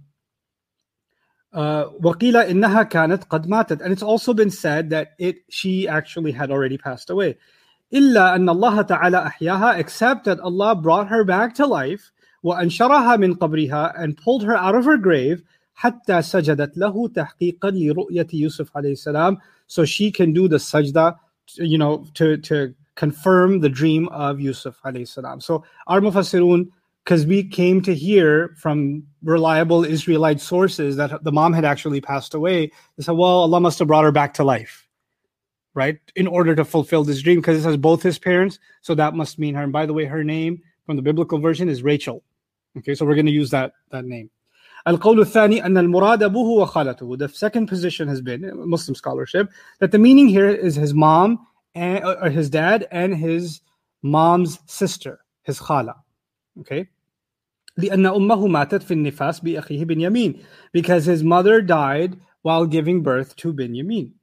uh, 1.53 1.85
وقيل 2.03 2.37
إنها 2.37 2.83
كانت 2.83 3.23
قد 3.23 3.47
ماتت 3.47 3.81
and 3.81 3.91
it's 3.91 4.03
also 4.03 4.33
been 4.33 4.51
said 4.51 4.89
that 4.89 5.13
it 5.17 5.37
she 5.49 5.87
actually 5.87 6.31
had 6.31 6.51
already 6.51 6.77
passed 6.77 7.09
away. 7.09 7.35
إلا 7.93 8.35
أن 8.35 8.49
الله 8.49 8.81
تعالى 8.81 9.17
أحياها 9.17 9.79
except 9.79 10.25
that 10.25 10.39
Allah 10.39 10.75
brought 10.75 11.07
her 11.07 11.23
back 11.23 11.55
to 11.55 11.65
life 11.65 12.11
وأنشرها 12.43 13.15
من 13.17 13.33
قبرها 13.35 13.93
and 13.97 14.17
pulled 14.17 14.43
her 14.43 14.55
out 14.55 14.75
of 14.75 14.85
her 14.85 14.97
grave 14.97 15.43
حتى 15.73 16.21
سجدت 16.21 16.77
له 16.77 17.07
تحقيقا 17.07 17.71
لرؤية 17.71 18.27
يوسف 18.33 18.77
عليه 18.77 18.91
السلام 18.91 19.37
so 19.67 19.85
she 19.85 20.11
can 20.11 20.33
do 20.33 20.47
the 20.47 20.57
sajda 20.57 21.15
you 21.54 21.78
know 21.78 22.06
to 22.14 22.36
to 22.38 22.74
confirm 22.94 23.60
the 23.60 23.68
dream 23.68 24.08
of 24.08 24.40
Yusuf 24.40 24.80
alayhi 24.84 25.08
salam. 25.08 25.40
So 25.40 25.64
our 25.86 26.00
mufassirun 26.00 26.68
because 27.04 27.26
we 27.26 27.44
came 27.44 27.82
to 27.82 27.94
hear 27.94 28.54
from 28.56 29.02
reliable 29.22 29.84
Israelite 29.84 30.40
sources 30.40 30.96
that 30.96 31.22
the 31.22 31.32
mom 31.32 31.52
had 31.52 31.64
actually 31.64 32.00
passed 32.00 32.32
away. 32.32 32.72
They 32.96 33.04
said, 33.04 33.12
well, 33.12 33.40
Allah 33.40 33.60
must 33.60 33.78
have 33.78 33.88
brought 33.88 34.04
her 34.04 34.12
back 34.12 34.32
to 34.34 34.44
life, 34.44 34.88
right? 35.74 35.98
In 36.16 36.26
order 36.26 36.54
to 36.54 36.64
fulfill 36.64 37.04
this 37.04 37.20
dream, 37.20 37.40
because 37.40 37.58
it 37.58 37.62
says 37.62 37.76
both 37.76 38.02
his 38.02 38.18
parents. 38.18 38.58
So 38.80 38.94
that 38.94 39.14
must 39.14 39.38
mean 39.38 39.54
her. 39.54 39.62
And 39.62 39.72
by 39.72 39.84
the 39.84 39.92
way, 39.92 40.06
her 40.06 40.24
name 40.24 40.62
from 40.86 40.96
the 40.96 41.02
biblical 41.02 41.38
version 41.38 41.68
is 41.68 41.82
Rachel. 41.82 42.22
Okay, 42.78 42.94
so 42.94 43.04
we're 43.04 43.14
going 43.14 43.26
to 43.26 43.32
use 43.32 43.50
that, 43.50 43.72
that 43.90 44.06
name. 44.06 44.30
القول 44.87 45.19
الثاني 45.19 45.65
أن 45.65 45.77
المراد 45.77 46.23
أبوه 46.23 46.61
وخالته. 46.61 47.17
The 47.17 47.27
second 47.27 47.67
position 47.67 48.07
has 48.07 48.21
been 48.21 48.51
Muslim 48.69 48.95
scholarship 48.95 49.49
that 49.79 49.91
the 49.91 49.99
meaning 49.99 50.27
here 50.27 50.49
is 50.49 50.75
his 50.75 50.93
mom 50.93 51.39
and 51.75 52.03
or 52.03 52.29
his 52.29 52.49
dad 52.49 52.87
and 52.91 53.15
his 53.15 53.61
mom's 54.01 54.59
sister, 54.65 55.19
his 55.43 55.59
khala. 55.59 55.95
Okay. 56.59 56.87
لأن 57.77 58.05
أمه 58.05 58.47
ماتت 58.47 58.83
في 58.83 58.93
النفاس 58.93 59.39
بأخيه 59.39 59.85
بنيامين 59.85 60.41
because 60.73 61.05
his 61.05 61.23
mother 61.23 61.61
died 61.61 62.17
while 62.41 62.65
giving 62.65 63.01
birth 63.01 63.35
to 63.35 63.53
Benjamin, 63.53 64.13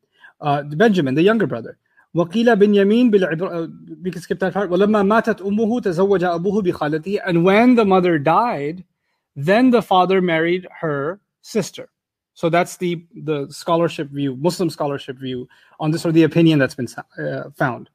uh, 0.40 0.62
Benjamin, 0.62 1.14
the 1.14 1.23
younger 1.23 1.46
brother. 1.46 1.78
وقيل 2.14 2.56
بنيامين 2.56 3.11
بالعبر 3.11 3.70
we 4.02 4.11
can 4.11 4.20
skip 4.20 4.38
that 4.38 4.54
part 4.54 4.70
ولما 4.70 5.02
ماتت 5.02 5.42
أمه 5.42 5.80
تزوج 5.80 6.25
أبوه 6.25 6.62
بخالته 6.62 7.18
and 7.26 7.44
when 7.44 7.75
the 7.75 7.85
mother 7.85 8.18
died 8.18 8.85
then 9.37 9.70
the 9.70 9.82
father 9.82 10.20
married 10.20 10.66
her 10.80 11.20
sister. 11.42 11.90
So 12.35 12.50
that's 12.50 12.76
the 12.76 13.04
the 13.14 13.49
scholarship 13.50 14.08
view, 14.11 14.37
Muslim 14.37 14.68
scholarship 14.68 15.16
view 15.16 15.49
on 15.80 15.90
this, 15.90 16.04
or 16.04 16.12
the 16.12 16.25
opinion 16.25 16.58
that's 16.58 16.75
been 16.75 16.88
uh, 17.18 17.50
found. 17.54 17.90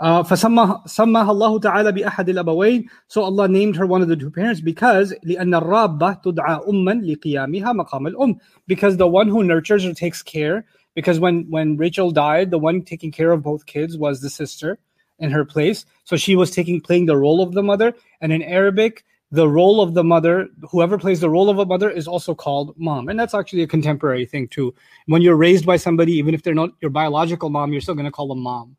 Uh, 0.00 0.22
فسماها 0.24 1.30
الله 1.30 1.60
تعالى 1.60 1.92
بأحد 1.92 2.28
الأبوين 2.28 2.88
so 3.06 3.22
Allah 3.22 3.46
named 3.46 3.76
her 3.76 3.86
one 3.86 4.02
of 4.02 4.08
the 4.08 4.16
two 4.16 4.30
parents 4.30 4.60
because 4.60 5.14
لأن 5.24 5.54
الرابة 5.54 6.22
تدعى 6.22 6.68
أما 6.68 7.16
لقيامها 7.16 7.72
مقام 7.72 8.06
الأم 8.06 8.36
because 8.66 8.96
the 8.96 9.06
one 9.06 9.28
who 9.28 9.44
nurtures 9.44 9.84
or 9.84 9.94
takes 9.94 10.20
care 10.20 10.64
because 10.96 11.20
when 11.20 11.48
when 11.48 11.76
Rachel 11.76 12.10
died 12.10 12.50
the 12.50 12.58
one 12.58 12.82
taking 12.82 13.12
care 13.12 13.30
of 13.30 13.42
both 13.42 13.66
kids 13.66 13.96
was 13.96 14.20
the 14.20 14.30
sister 14.30 14.78
in 15.20 15.30
her 15.30 15.44
place 15.44 15.86
so 16.02 16.16
she 16.16 16.34
was 16.34 16.50
taking 16.50 16.80
playing 16.80 17.06
the 17.06 17.16
role 17.16 17.40
of 17.40 17.52
the 17.52 17.62
mother 17.62 17.94
and 18.20 18.32
in 18.32 18.42
Arabic 18.42 19.04
the 19.30 19.48
role 19.48 19.80
of 19.80 19.94
the 19.94 20.04
mother, 20.04 20.48
whoever 20.70 20.96
plays 20.96 21.20
the 21.20 21.30
role 21.30 21.50
of 21.50 21.58
a 21.58 21.66
mother, 21.66 21.90
is 21.90 22.06
also 22.06 22.34
called 22.34 22.74
mom. 22.78 23.08
And 23.08 23.18
that's 23.18 23.34
actually 23.34 23.62
a 23.62 23.66
contemporary 23.66 24.26
thing 24.26 24.46
too. 24.46 24.74
When 25.06 25.22
you're 25.22 25.34
raised 25.34 25.66
by 25.66 25.76
somebody, 25.76 26.12
even 26.12 26.34
if 26.34 26.42
they're 26.42 26.54
not 26.54 26.70
your 26.80 26.90
biological 26.90 27.50
mom, 27.50 27.72
you're 27.72 27.80
still 27.80 27.96
going 27.96 28.04
to 28.04 28.12
call 28.12 28.28
them 28.28 28.38
mom, 28.40 28.76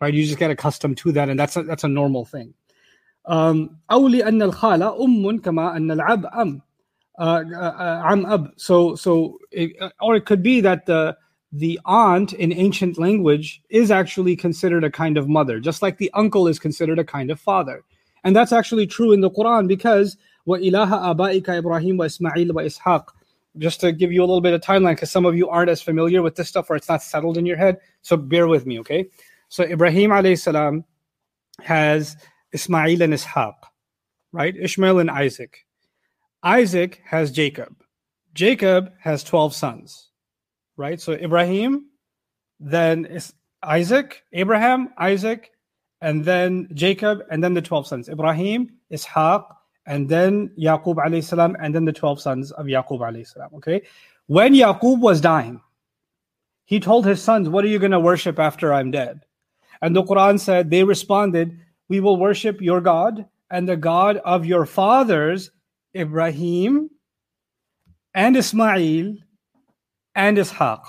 right? 0.00 0.12
You 0.12 0.24
just 0.24 0.38
get 0.38 0.50
accustomed 0.50 0.96
to 0.98 1.12
that, 1.12 1.28
and 1.28 1.38
that's 1.38 1.56
a, 1.56 1.62
that's 1.62 1.84
a 1.84 1.88
normal 1.88 2.24
thing. 2.24 2.54
Um, 3.26 3.78
أو 3.90 4.08
لأن 4.08 4.42
الخالة 4.42 5.04
أم 5.04 5.40
كما 5.40 5.76
أن 5.76 5.90
العب 5.90 6.26
أم 6.26 6.62
عم 7.18 8.26
أب. 8.26 8.52
So 8.56 8.94
so 8.94 9.38
it, 9.50 9.72
or 10.00 10.16
it 10.16 10.26
could 10.26 10.42
be 10.42 10.60
that 10.60 10.86
the 10.86 11.16
the 11.52 11.78
aunt 11.84 12.32
in 12.34 12.52
ancient 12.52 12.98
language 12.98 13.62
is 13.68 13.90
actually 13.90 14.36
considered 14.36 14.84
a 14.84 14.90
kind 14.90 15.16
of 15.16 15.28
mother, 15.28 15.60
just 15.60 15.82
like 15.82 15.98
the 15.98 16.10
uncle 16.14 16.48
is 16.48 16.58
considered 16.58 16.98
a 16.98 17.04
kind 17.04 17.30
of 17.30 17.40
father. 17.40 17.82
And 18.23 18.35
that's 18.35 18.51
actually 18.51 18.87
true 18.87 19.11
in 19.11 19.21
the 19.21 19.31
Quran 19.31 19.67
because 19.67 20.17
wa 20.45 20.55
ilaha 20.55 21.13
abaika 21.15 21.57
Ibrahim 21.57 21.97
wa 21.97 22.05
Ismail 22.05 22.53
wa 22.53 22.61
Ishaq. 22.61 23.05
Just 23.57 23.81
to 23.81 23.91
give 23.91 24.11
you 24.11 24.21
a 24.21 24.27
little 24.27 24.41
bit 24.41 24.53
of 24.53 24.61
timeline, 24.61 24.95
because 24.95 25.11
some 25.11 25.25
of 25.25 25.35
you 25.35 25.49
aren't 25.49 25.69
as 25.69 25.81
familiar 25.81 26.21
with 26.21 26.35
this 26.35 26.47
stuff 26.47 26.69
or 26.69 26.75
it's 26.75 26.87
not 26.87 27.03
settled 27.03 27.37
in 27.37 27.45
your 27.45 27.57
head. 27.57 27.79
So 28.01 28.15
bear 28.15 28.47
with 28.47 28.65
me, 28.65 28.79
okay? 28.79 29.07
So 29.49 29.63
Ibrahim 29.63 30.11
alayhi 30.11 30.39
salam 30.39 30.85
has 31.61 32.15
Ismail 32.53 33.01
and 33.01 33.13
Ishaq, 33.13 33.55
right? 34.31 34.55
Ishmael 34.55 34.99
and 34.99 35.11
Isaac. 35.11 35.65
Isaac 36.43 37.01
has 37.05 37.31
Jacob. 37.31 37.75
Jacob 38.33 38.93
has 38.99 39.23
12 39.23 39.53
sons, 39.53 40.09
right? 40.77 41.01
So 41.01 41.11
Ibrahim, 41.13 41.87
then 42.59 43.19
Isaac, 43.61 44.23
Abraham, 44.31 44.89
Isaac, 44.97 45.51
and 46.01 46.25
then 46.25 46.67
Jacob, 46.73 47.21
and 47.29 47.43
then 47.43 47.53
the 47.53 47.61
12 47.61 47.87
sons 47.87 48.09
Ibrahim, 48.09 48.71
Ishaq, 48.91 49.45
and 49.85 50.09
then 50.09 50.49
Yaqub 50.59 50.95
alayhi 50.95 51.23
salam, 51.23 51.55
and 51.59 51.73
then 51.73 51.85
the 51.85 51.93
12 51.93 52.21
sons 52.21 52.51
of 52.51 52.65
Yaqub 52.65 52.99
alayhi 52.99 53.27
salam. 53.27 53.49
Okay. 53.55 53.83
When 54.27 54.53
Yaqub 54.53 54.99
was 54.99 55.21
dying, 55.21 55.61
he 56.65 56.79
told 56.79 57.05
his 57.05 57.21
sons, 57.21 57.49
What 57.49 57.65
are 57.65 57.67
you 57.67 57.79
going 57.79 57.91
to 57.91 57.99
worship 57.99 58.39
after 58.39 58.73
I'm 58.73 58.91
dead? 58.91 59.21
And 59.81 59.95
the 59.95 60.03
Quran 60.03 60.39
said, 60.39 60.69
They 60.69 60.83
responded, 60.83 61.59
We 61.89 61.99
will 61.99 62.17
worship 62.17 62.61
your 62.61 62.81
God 62.81 63.25
and 63.49 63.67
the 63.67 63.77
God 63.77 64.17
of 64.17 64.45
your 64.45 64.65
fathers, 64.65 65.51
Ibrahim 65.95 66.89
and 68.13 68.37
Ismail 68.37 69.15
and 70.15 70.37
Ishaq. 70.37 70.81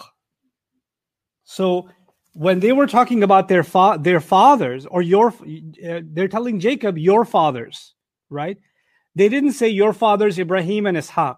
So 1.45 1.89
when 2.35 2.61
they 2.61 2.73
were 2.73 2.87
talking 2.87 3.23
about 3.23 3.49
their 3.49 3.63
fa- 3.63 3.99
their 4.01 4.21
fathers 4.21 4.87
or 4.87 5.03
your 5.03 5.29
uh, 5.29 6.01
they're 6.03 6.29
telling 6.29 6.61
Jacob 6.61 6.97
your 6.99 7.25
fathers, 7.25 7.95
right? 8.31 8.59
They 9.15 9.29
didn't 9.29 9.53
say 9.53 9.69
your 9.69 9.93
fathers 9.93 10.39
Ibrahim 10.39 10.87
and 10.87 10.97
Ishaq 10.97 11.37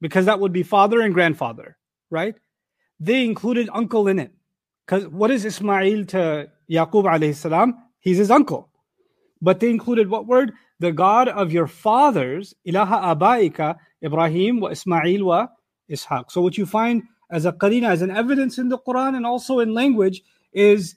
because 0.00 0.26
that 0.26 0.38
would 0.40 0.52
be 0.52 0.62
father 0.62 1.00
and 1.00 1.12
grandfather, 1.12 1.76
right? 2.10 2.36
They 3.00 3.24
included 3.24 3.68
uncle 3.72 4.06
in 4.06 4.18
it. 4.18 4.32
Cuz 4.86 5.06
what 5.08 5.30
is 5.30 5.44
Ismail 5.44 6.06
to 6.06 6.50
Yaqub 6.70 7.04
alayhi 7.04 7.34
salam? 7.34 7.74
He's 8.00 8.18
his 8.18 8.30
uncle. 8.30 8.70
But 9.40 9.60
they 9.60 9.70
included 9.70 10.08
what 10.08 10.26
word? 10.26 10.52
The 10.80 10.92
God 10.92 11.28
of 11.28 11.52
your 11.52 11.66
fathers, 11.66 12.54
ilaha 12.64 13.14
abaika, 13.14 13.76
Ibrahim 14.02 14.60
wa 14.60 14.68
Ismail 14.68 15.24
wa 15.24 15.48
Ishaq. 15.90 16.30
So 16.30 16.40
what 16.40 16.56
you 16.56 16.66
find 16.66 17.02
as 17.30 17.44
a 17.44 17.52
qarina, 17.52 17.88
as 17.90 18.02
an 18.02 18.10
evidence 18.10 18.58
in 18.58 18.68
the 18.68 18.78
Quran 18.78 19.16
and 19.16 19.26
also 19.26 19.58
in 19.58 19.74
language, 19.74 20.22
is 20.52 20.94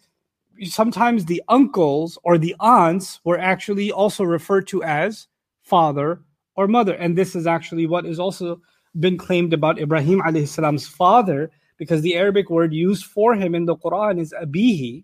sometimes 0.64 1.26
the 1.26 1.42
uncles 1.48 2.18
or 2.24 2.38
the 2.38 2.56
aunts 2.60 3.20
were 3.24 3.40
actually 3.40 3.92
also 3.92 4.24
referred 4.24 4.68
to 4.68 4.84
as 4.84 5.28
father 5.62 6.22
or 6.56 6.68
mother. 6.68 6.94
And 6.94 7.18
this 7.18 7.36
is 7.36 7.48
actually 7.48 7.88
what 7.88 8.06
is 8.06 8.20
also 8.20 8.62
been 9.00 9.18
claimed 9.18 9.54
about 9.54 9.80
Ibrahim 9.80 10.22
alayhi 10.22 10.48
salam's 10.48 10.88
father, 10.88 11.52
because 11.78 12.02
the 12.02 12.16
Arabic 12.16 12.50
word 12.50 12.74
used 12.74 13.06
for 13.06 13.34
him 13.36 13.56
in 13.56 13.66
the 13.66 13.76
Quran 13.76 14.20
is 14.20 14.34
abihi, 14.34 15.04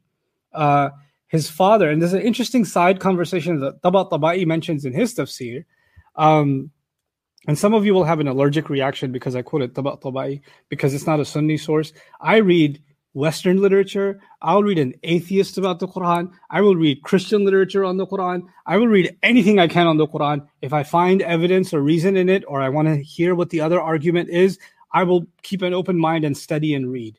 uh, 0.53 0.89
his 1.27 1.49
father. 1.49 1.89
And 1.89 2.01
there's 2.01 2.13
an 2.13 2.21
interesting 2.21 2.65
side 2.65 2.99
conversation 2.99 3.59
that 3.61 3.81
Tabatabai 3.81 4.45
mentions 4.45 4.85
in 4.85 4.93
his 4.93 5.15
tafsir. 5.15 5.65
Um, 6.15 6.71
and 7.47 7.57
some 7.57 7.73
of 7.73 7.85
you 7.85 7.93
will 7.93 8.03
have 8.03 8.19
an 8.19 8.27
allergic 8.27 8.69
reaction 8.69 9.11
because 9.11 9.35
I 9.35 9.41
quoted 9.41 9.73
Taba 9.73 10.41
because 10.69 10.93
it's 10.93 11.07
not 11.07 11.19
a 11.19 11.25
Sunni 11.25 11.57
source. 11.57 11.93
I 12.19 12.37
read 12.37 12.81
Western 13.13 13.61
literature. 13.61 14.19
I'll 14.43 14.61
read 14.61 14.77
an 14.77 14.93
atheist 15.01 15.57
about 15.57 15.79
the 15.79 15.87
Quran. 15.87 16.31
I 16.51 16.61
will 16.61 16.75
read 16.75 17.01
Christian 17.01 17.45
literature 17.45 17.83
on 17.83 17.97
the 17.97 18.05
Quran. 18.05 18.43
I 18.67 18.77
will 18.77 18.87
read 18.87 19.17
anything 19.23 19.57
I 19.57 19.67
can 19.67 19.87
on 19.87 19.97
the 19.97 20.07
Quran. 20.07 20.45
If 20.61 20.71
I 20.71 20.83
find 20.83 21.23
evidence 21.23 21.73
or 21.73 21.81
reason 21.81 22.15
in 22.15 22.29
it, 22.29 22.43
or 22.47 22.61
I 22.61 22.69
want 22.69 22.89
to 22.89 22.97
hear 22.97 23.33
what 23.33 23.49
the 23.49 23.61
other 23.61 23.81
argument 23.81 24.29
is, 24.29 24.59
I 24.91 25.03
will 25.03 25.25
keep 25.41 25.63
an 25.63 25.73
open 25.73 25.97
mind 25.97 26.25
and 26.25 26.37
study 26.37 26.75
and 26.75 26.91
read. 26.91 27.17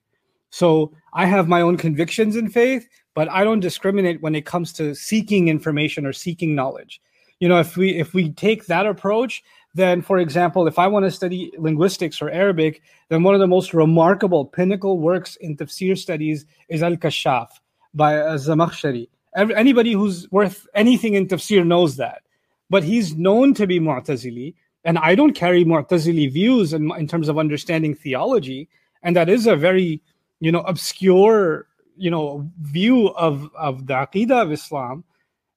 So 0.51 0.93
I 1.15 1.27
have 1.27 1.49
my 1.49 1.61
own 1.63 1.77
convictions 1.77 2.37
in 2.37 2.49
faith, 2.49 2.89
but 3.15 3.29
I 3.31 3.43
don't 3.45 3.61
discriminate 3.61 4.23
when 4.23 4.35
it 4.35 4.47
comes 4.47 4.73
to 4.75 4.95
seeking 4.95 5.49
information 5.49 6.07
or 6.07 6.13
seeking 6.13 6.55
knowledge. 6.55 7.01
You 7.41 7.49
know, 7.49 7.59
if 7.59 7.77
we 7.77 7.97
if 7.97 8.15
we 8.15 8.33
take 8.33 8.67
that 8.67 8.87
approach, 8.87 9.43
then 9.75 10.03
for 10.03 10.19
example, 10.19 10.67
if 10.67 10.79
I 10.79 10.87
want 10.87 11.05
to 11.05 11.11
study 11.11 11.53
linguistics 11.59 12.21
or 12.23 12.31
Arabic, 12.31 12.83
then 13.09 13.23
one 13.23 13.35
of 13.35 13.41
the 13.41 13.47
most 13.47 13.75
remarkable 13.75 14.45
pinnacle 14.45 14.99
works 14.99 15.37
in 15.37 15.57
tafsir 15.57 15.97
studies 15.97 16.47
is 16.69 16.83
Al-Kashaf 16.83 17.49
by 17.95 18.15
Zamakhshari. 18.15 19.09
Anybody 19.37 19.93
who's 19.93 20.31
worth 20.31 20.67
anything 20.75 21.15
in 21.15 21.29
tafsir 21.29 21.67
knows 21.67 21.97
that. 21.97 22.23
But 22.71 22.85
he's 22.85 23.15
known 23.15 23.55
to 23.55 23.67
be 23.67 23.81
Mu'tazili, 23.81 24.55
and 24.85 24.99
I 24.99 25.15
don't 25.15 25.33
carry 25.33 25.65
Mu'tazili 25.65 26.31
views 26.31 26.73
in, 26.73 26.91
in 26.99 27.07
terms 27.07 27.29
of 27.29 27.39
understanding 27.39 27.95
theology, 27.95 28.69
and 29.03 29.17
that 29.17 29.29
is 29.29 29.47
a 29.47 29.57
very, 29.57 30.03
you 30.41 30.53
know, 30.53 30.61
obscure, 30.61 31.67
you 31.97 32.11
know, 32.11 32.51
view 32.61 33.09
of, 33.11 33.49
of 33.57 33.87
the 33.87 33.95
Aqidah 33.95 34.43
of 34.43 34.53
Islam 34.53 35.05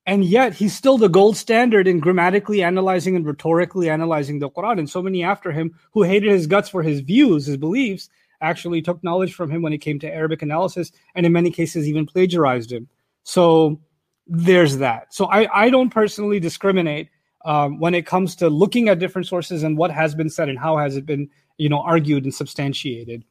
and 0.05 0.25
yet 0.25 0.53
he's 0.53 0.75
still 0.75 0.98
the 0.98 1.10
gold 1.10 1.38
standard 1.38 1.88
in 1.88 2.00
grammatically 2.00 2.63
analyzing 2.63 3.15
and 3.15 3.25
rhetorically 3.25 3.89
analyzing 3.89 4.39
the 4.39 4.50
Quran. 4.50 4.79
And 4.79 4.89
so 4.89 5.01
many 5.01 5.24
after 5.24 5.51
him 5.51 5.77
who 5.91 6.03
hated 6.03 6.31
his 6.31 6.48
guts 6.48 6.70
for 6.70 6.81
his 6.81 7.01
views, 7.01 7.46
his 7.46 7.58
beliefs, 7.58 8.10
actually 8.41 8.81
took 8.81 9.03
knowledge 9.03 9.36
from 9.36 9.51
him 9.51 9.62
when 9.62 9.74
it 9.74 9.77
came 9.77 10.00
to 10.00 10.12
Arabic 10.12 10.41
analysis, 10.41 10.91
and 11.13 11.25
in 11.25 11.31
many 11.31 11.51
cases 11.51 11.88
even 11.88 12.08
plagiarized 12.08 12.72
him. 12.72 12.88
So 13.24 13.79
there's 14.25 14.77
that. 14.77 15.13
So 15.13 15.25
I, 15.25 15.65
I 15.65 15.70
don't 15.70 15.91
personally 15.91 16.39
discriminate 16.39 17.10
um, 17.46 17.79
when 17.79 17.93
it 17.93 18.05
comes 18.05 18.36
to 18.38 18.50
looking 18.50 18.89
at 18.89 19.00
different 19.00 19.27
sources 19.27 19.62
and 19.63 19.77
what 19.77 19.91
has 19.91 20.15
been 20.15 20.29
said 20.29 20.50
and 20.50 20.58
how 20.58 20.77
has 20.77 20.96
it 20.96 21.05
been, 21.05 21.29
you 21.58 21.70
know, 21.70 21.81
argued 21.81 22.24
and 22.24 22.34
substantiated. 22.34 23.24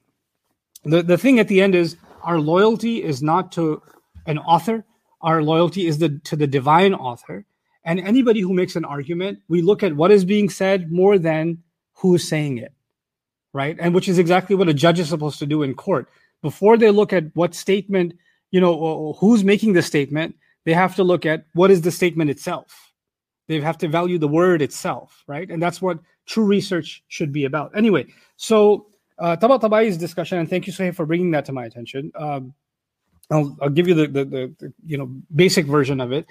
The 0.85 1.03
the 1.03 1.19
thing 1.19 1.39
at 1.39 1.49
the 1.49 1.61
end 1.61 1.75
is 1.75 1.97
our 2.23 2.39
loyalty 2.39 3.03
is 3.03 3.23
not 3.23 3.53
to 3.53 3.83
an 4.27 4.39
author 4.39 4.85
our 5.23 5.43
loyalty 5.43 5.87
is 5.87 5.99
the 5.99 6.21
to 6.25 6.37
the 6.37 6.47
divine 6.47 6.95
author. 6.95 7.45
And 7.85 7.99
anybody 8.01 8.41
who 8.41 8.53
makes 8.53 8.77
an 8.77 8.85
argument 8.85 9.41
we 9.49 9.63
look 9.63 9.83
at 9.83 9.97
what 9.97 10.11
is 10.11 10.25
being 10.25 10.51
said 10.51 10.93
more 10.93 11.19
than 11.19 11.63
who 11.95 12.15
is 12.15 12.29
saying 12.29 12.59
it 12.59 12.73
right? 13.53 13.77
And 13.81 13.95
which 13.95 14.09
is 14.09 14.19
exactly 14.19 14.55
what 14.55 14.69
a 14.69 14.75
judge 14.75 15.01
is 15.01 15.09
supposed 15.09 15.41
to 15.41 15.47
do 15.47 15.63
in 15.63 15.75
court. 15.75 16.09
Before 16.43 16.77
they 16.77 16.91
look 16.91 17.13
at 17.13 17.25
what 17.35 17.55
statement 17.55 18.15
you 18.51 18.61
know 18.61 19.17
who's 19.19 19.45
making 19.45 19.75
the 19.75 19.83
statement 19.83 20.35
they 20.65 20.75
have 20.75 20.95
to 20.97 21.05
look 21.05 21.25
at 21.25 21.47
what 21.55 21.71
is 21.71 21.83
the 21.83 21.91
statement 21.91 22.31
itself. 22.31 22.93
They 23.49 23.61
have 23.61 23.79
to 23.79 23.89
value 23.89 24.19
the 24.19 24.29
word 24.29 24.63
itself 24.63 25.25
right? 25.27 25.51
And 25.51 25.63
that's 25.63 25.81
what 25.83 25.99
true 26.27 26.45
research 26.45 27.03
should 27.09 27.33
be 27.33 27.45
about. 27.45 27.73
Anyway 27.77 28.07
so 28.37 28.87
uh, 29.21 29.37
Tabatabai's 29.37 29.99
discussion, 29.99 30.39
and 30.39 30.49
thank 30.49 30.67
you, 30.67 30.73
Suhaib, 30.73 30.95
for 30.97 31.05
bringing 31.05 31.31
that 31.33 31.45
to 31.45 31.53
my 31.53 31.67
attention. 31.67 32.11
Um, 32.15 32.55
I'll, 33.31 33.57
I'll 33.61 33.71
give 33.71 33.89
you 33.89 33.95
the, 33.95 34.07
the, 34.07 34.25
the, 34.25 34.55
the, 34.59 34.73
you 34.85 34.99
know 34.99 35.11
basic 35.35 35.67
version 35.67 36.01
of 36.01 36.13
it 36.13 36.27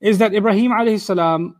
is 0.00 0.18
that 0.18 0.34
Ibrahim 0.34 0.72
alayhi 0.72 1.00
salam 1.00 1.56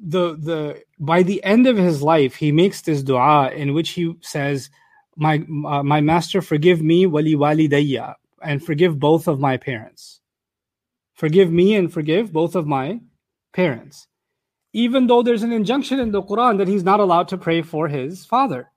the 0.00 0.36
the 0.36 0.82
by 0.98 1.22
the 1.22 1.42
end 1.44 1.66
of 1.66 1.76
his 1.76 2.02
life 2.02 2.34
he 2.34 2.52
makes 2.52 2.82
this 2.82 3.02
dua 3.02 3.50
in 3.50 3.74
which 3.74 3.90
he 3.90 4.14
says 4.20 4.70
my 5.16 5.44
uh, 5.66 5.82
my 5.82 6.00
master 6.00 6.42
forgive 6.42 6.82
me 6.82 7.06
wali 7.06 7.34
walidayya 7.34 8.14
and 8.42 8.64
forgive 8.64 8.98
both 8.98 9.28
of 9.28 9.38
my 9.38 9.56
parents. 9.56 10.20
Forgive 11.14 11.52
me 11.52 11.76
and 11.76 11.92
forgive 11.92 12.32
both 12.32 12.56
of 12.56 12.66
my 12.66 13.00
parents 13.52 14.08
even 14.72 15.06
though 15.06 15.22
there's 15.22 15.42
an 15.42 15.52
injunction 15.52 16.00
in 16.00 16.10
the 16.10 16.22
Quran 16.22 16.58
that 16.58 16.68
he's 16.68 16.82
not 16.82 17.00
allowed 17.00 17.28
to 17.28 17.38
pray 17.38 17.62
for 17.62 17.88
his 17.88 18.24
father 18.24 18.71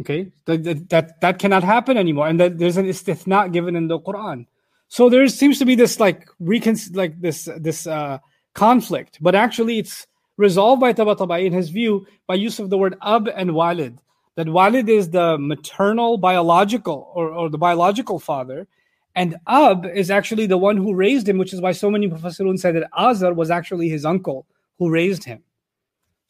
Okay, 0.00 0.32
that, 0.46 0.88
that 0.88 1.20
that 1.20 1.38
cannot 1.38 1.62
happen 1.62 1.96
anymore, 1.96 2.26
and 2.26 2.40
that 2.40 2.58
there's 2.58 2.76
an 2.76 2.86
istithna 2.86 3.52
given 3.52 3.76
in 3.76 3.86
the 3.86 4.00
Quran. 4.00 4.46
So 4.88 5.08
there 5.08 5.26
seems 5.28 5.58
to 5.60 5.64
be 5.64 5.76
this 5.76 6.00
like 6.00 6.28
recon 6.40 6.76
like 6.92 7.20
this 7.20 7.48
this 7.58 7.86
uh, 7.86 8.18
conflict, 8.54 9.18
but 9.20 9.34
actually 9.34 9.78
it's 9.78 10.06
resolved 10.36 10.80
by 10.80 10.92
Tabatabai 10.92 11.44
in 11.46 11.52
his 11.52 11.68
view 11.68 12.06
by 12.26 12.34
use 12.34 12.58
of 12.58 12.70
the 12.70 12.78
word 12.78 12.96
ab 13.02 13.28
and 13.36 13.54
walid. 13.54 14.00
That 14.34 14.48
walid 14.48 14.88
is 14.88 15.10
the 15.10 15.38
maternal 15.38 16.18
biological 16.18 17.12
or, 17.14 17.28
or 17.28 17.48
the 17.48 17.58
biological 17.58 18.18
father, 18.18 18.66
and 19.14 19.36
ab 19.46 19.86
is 19.86 20.10
actually 20.10 20.46
the 20.46 20.58
one 20.58 20.76
who 20.76 20.92
raised 20.92 21.28
him, 21.28 21.38
which 21.38 21.52
is 21.52 21.60
why 21.60 21.70
so 21.70 21.88
many 21.88 22.08
Mufassirun 22.08 22.58
said 22.58 22.74
that 22.74 22.90
Azar 22.98 23.32
was 23.32 23.48
actually 23.48 23.88
his 23.88 24.04
uncle 24.04 24.44
who 24.78 24.90
raised 24.90 25.22
him. 25.22 25.44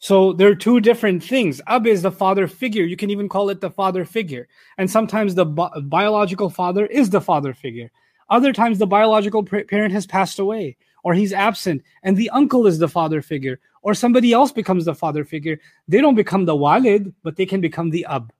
So 0.05 0.33
there 0.33 0.49
are 0.49 0.55
two 0.55 0.81
different 0.81 1.23
things. 1.23 1.59
Ab 1.65 1.87
is 1.87 2.03
the 2.03 2.11
father 2.11 2.47
figure. 2.47 2.83
You 2.83 2.95
can 2.95 3.09
even 3.09 3.27
call 3.27 3.49
it 3.49 3.59
the 3.59 3.71
father 3.71 4.05
figure. 4.05 4.47
And 4.77 4.87
sometimes 4.87 5.33
the 5.33 5.47
bi- 5.47 5.79
biological 5.81 6.51
father 6.51 6.85
is 6.85 7.09
the 7.09 7.19
father 7.19 7.55
figure. 7.55 7.89
Other 8.29 8.53
times 8.53 8.77
the 8.77 8.85
biological 8.85 9.43
parent 9.43 9.91
has 9.93 10.05
passed 10.05 10.37
away 10.37 10.77
or 11.03 11.15
he's 11.15 11.33
absent 11.33 11.81
and 12.03 12.15
the 12.15 12.29
uncle 12.29 12.67
is 12.67 12.77
the 12.77 12.87
father 12.87 13.23
figure 13.23 13.59
or 13.81 13.95
somebody 13.95 14.31
else 14.31 14.51
becomes 14.51 14.85
the 14.85 14.93
father 14.93 15.25
figure. 15.25 15.59
They 15.87 16.01
don't 16.01 16.13
become 16.13 16.45
the 16.45 16.55
walid, 16.55 17.11
but 17.23 17.35
they 17.35 17.47
can 17.47 17.59
become 17.59 17.89
the 17.89 18.05
ab. 18.07 18.31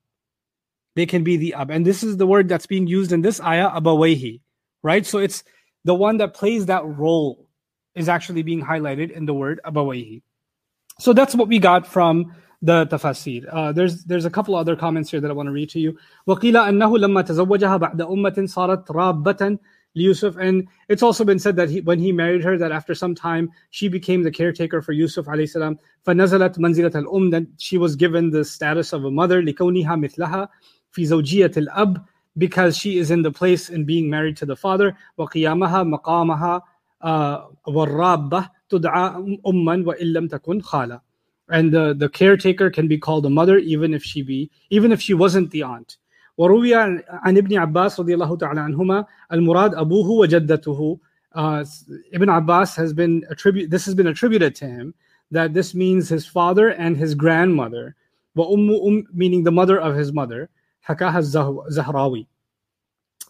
They 0.93 1.07
can 1.07 1.23
be 1.23 1.35
the 1.35 1.55
ab. 1.55 1.71
And 1.71 1.83
this 1.83 2.03
is 2.03 2.17
the 2.17 2.27
word 2.27 2.47
that's 2.47 2.67
being 2.67 2.85
used 2.85 3.11
in 3.11 3.21
this 3.21 3.41
ayah, 3.41 3.71
abawahi, 3.71 4.39
right? 4.83 5.03
So 5.03 5.17
it's 5.17 5.43
the 5.83 5.95
one 5.95 6.17
that 6.17 6.35
plays 6.35 6.67
that 6.67 6.85
role 6.85 7.49
is 7.95 8.07
actually 8.07 8.43
being 8.43 8.61
highlighted 8.61 9.09
in 9.09 9.25
the 9.25 9.33
word 9.33 9.61
abawahi. 9.65 10.21
So 10.98 11.12
that's 11.12 11.34
what 11.34 11.48
we 11.48 11.58
got 11.58 11.86
from 11.86 12.34
the 12.62 12.86
tafasir. 12.86 13.48
Uh, 13.50 13.72
there's 13.72 14.04
there's 14.04 14.26
a 14.26 14.30
couple 14.30 14.54
other 14.54 14.76
comments 14.76 15.10
here 15.10 15.20
that 15.20 15.30
I 15.30 15.34
want 15.34 15.46
to 15.46 15.52
read 15.52 15.70
to 15.70 15.80
you. 15.80 15.96
وقيل 16.26 16.56
أنه 16.56 16.98
لما 16.98 17.22
تزوجها 17.22 17.76
بعد 17.76 18.00
أمة 18.00 18.44
صارت 18.46 18.90
رابة 18.90 19.58
ليوسف 19.96 20.36
and 20.38 20.68
it's 20.88 21.02
also 21.02 21.24
been 21.24 21.38
said 21.38 21.56
that 21.56 21.68
he, 21.70 21.80
when 21.80 21.98
he 21.98 22.12
married 22.12 22.44
her 22.44 22.56
that 22.58 22.70
after 22.70 22.94
some 22.94 23.14
time 23.14 23.50
she 23.70 23.88
became 23.88 24.22
the 24.22 24.30
caretaker 24.30 24.82
for 24.82 24.92
Yusuf 24.92 25.26
عليه 25.26 25.44
السلام 25.44 25.76
فنزلت 26.02 26.58
منزلة 26.58 26.92
الأم 26.94 27.30
that 27.30 27.46
she 27.58 27.78
was 27.78 27.96
given 27.96 28.30
the 28.30 28.44
status 28.44 28.92
of 28.92 29.04
a 29.04 29.10
mother 29.10 29.42
لكونها 29.42 29.96
مثلها 29.96 30.48
في 30.92 31.04
زوجية 31.04 31.52
الأب 31.56 32.04
because 32.38 32.76
she 32.76 32.98
is 32.98 33.10
in 33.10 33.22
the 33.22 33.32
place 33.32 33.70
in 33.70 33.84
being 33.84 34.08
married 34.08 34.36
to 34.36 34.46
the 34.46 34.56
father 34.56 34.94
وقيامها 35.18 35.82
مقامها 35.82 36.62
uh, 37.02 37.38
والرابة 37.66 38.53
تدعى 38.68 39.38
أما 39.46 39.86
وإن 39.86 40.06
لم 40.12 40.28
تكن 40.28 40.60
خالة 40.60 41.00
and 41.50 41.72
the, 41.72 41.94
the 41.94 42.08
caretaker 42.08 42.70
can 42.70 42.86
be 42.86 42.96
called 42.96 43.26
a 43.26 43.30
mother 43.30 43.58
even 43.58 43.92
if 43.92 44.04
she 44.04 44.22
be 44.22 44.50
even 44.70 44.92
if 44.92 45.00
she 45.00 45.14
wasn't 45.14 45.50
the 45.50 45.62
aunt 45.62 45.98
وروي 46.38 46.74
عن 47.08 47.36
ابن 47.36 47.58
عباس 47.58 48.00
رضي 48.00 48.14
الله 48.14 48.36
تعالى 48.36 48.60
عنهما 48.60 49.04
المراد 49.32 49.74
أبوه 49.74 50.10
وجدته 50.10 50.98
uh, 51.34 51.64
Ibn 52.12 52.28
Abbas 52.28 52.76
has 52.76 52.92
been 52.92 53.24
attributed 53.28 53.70
this 53.70 53.84
has 53.84 53.94
been 53.94 54.06
attributed 54.06 54.54
to 54.56 54.66
him 54.66 54.94
that 55.30 55.52
this 55.54 55.74
means 55.74 56.08
his 56.08 56.26
father 56.26 56.70
and 56.70 56.96
his 56.96 57.14
grandmother 57.14 57.94
وأم 58.36 58.70
um, 58.86 59.06
meaning 59.12 59.44
the 59.44 59.52
mother 59.52 59.78
of 59.78 59.94
his 59.94 60.12
mother 60.12 60.48
حكاها 60.88 61.18
الزهراوي 61.18 62.26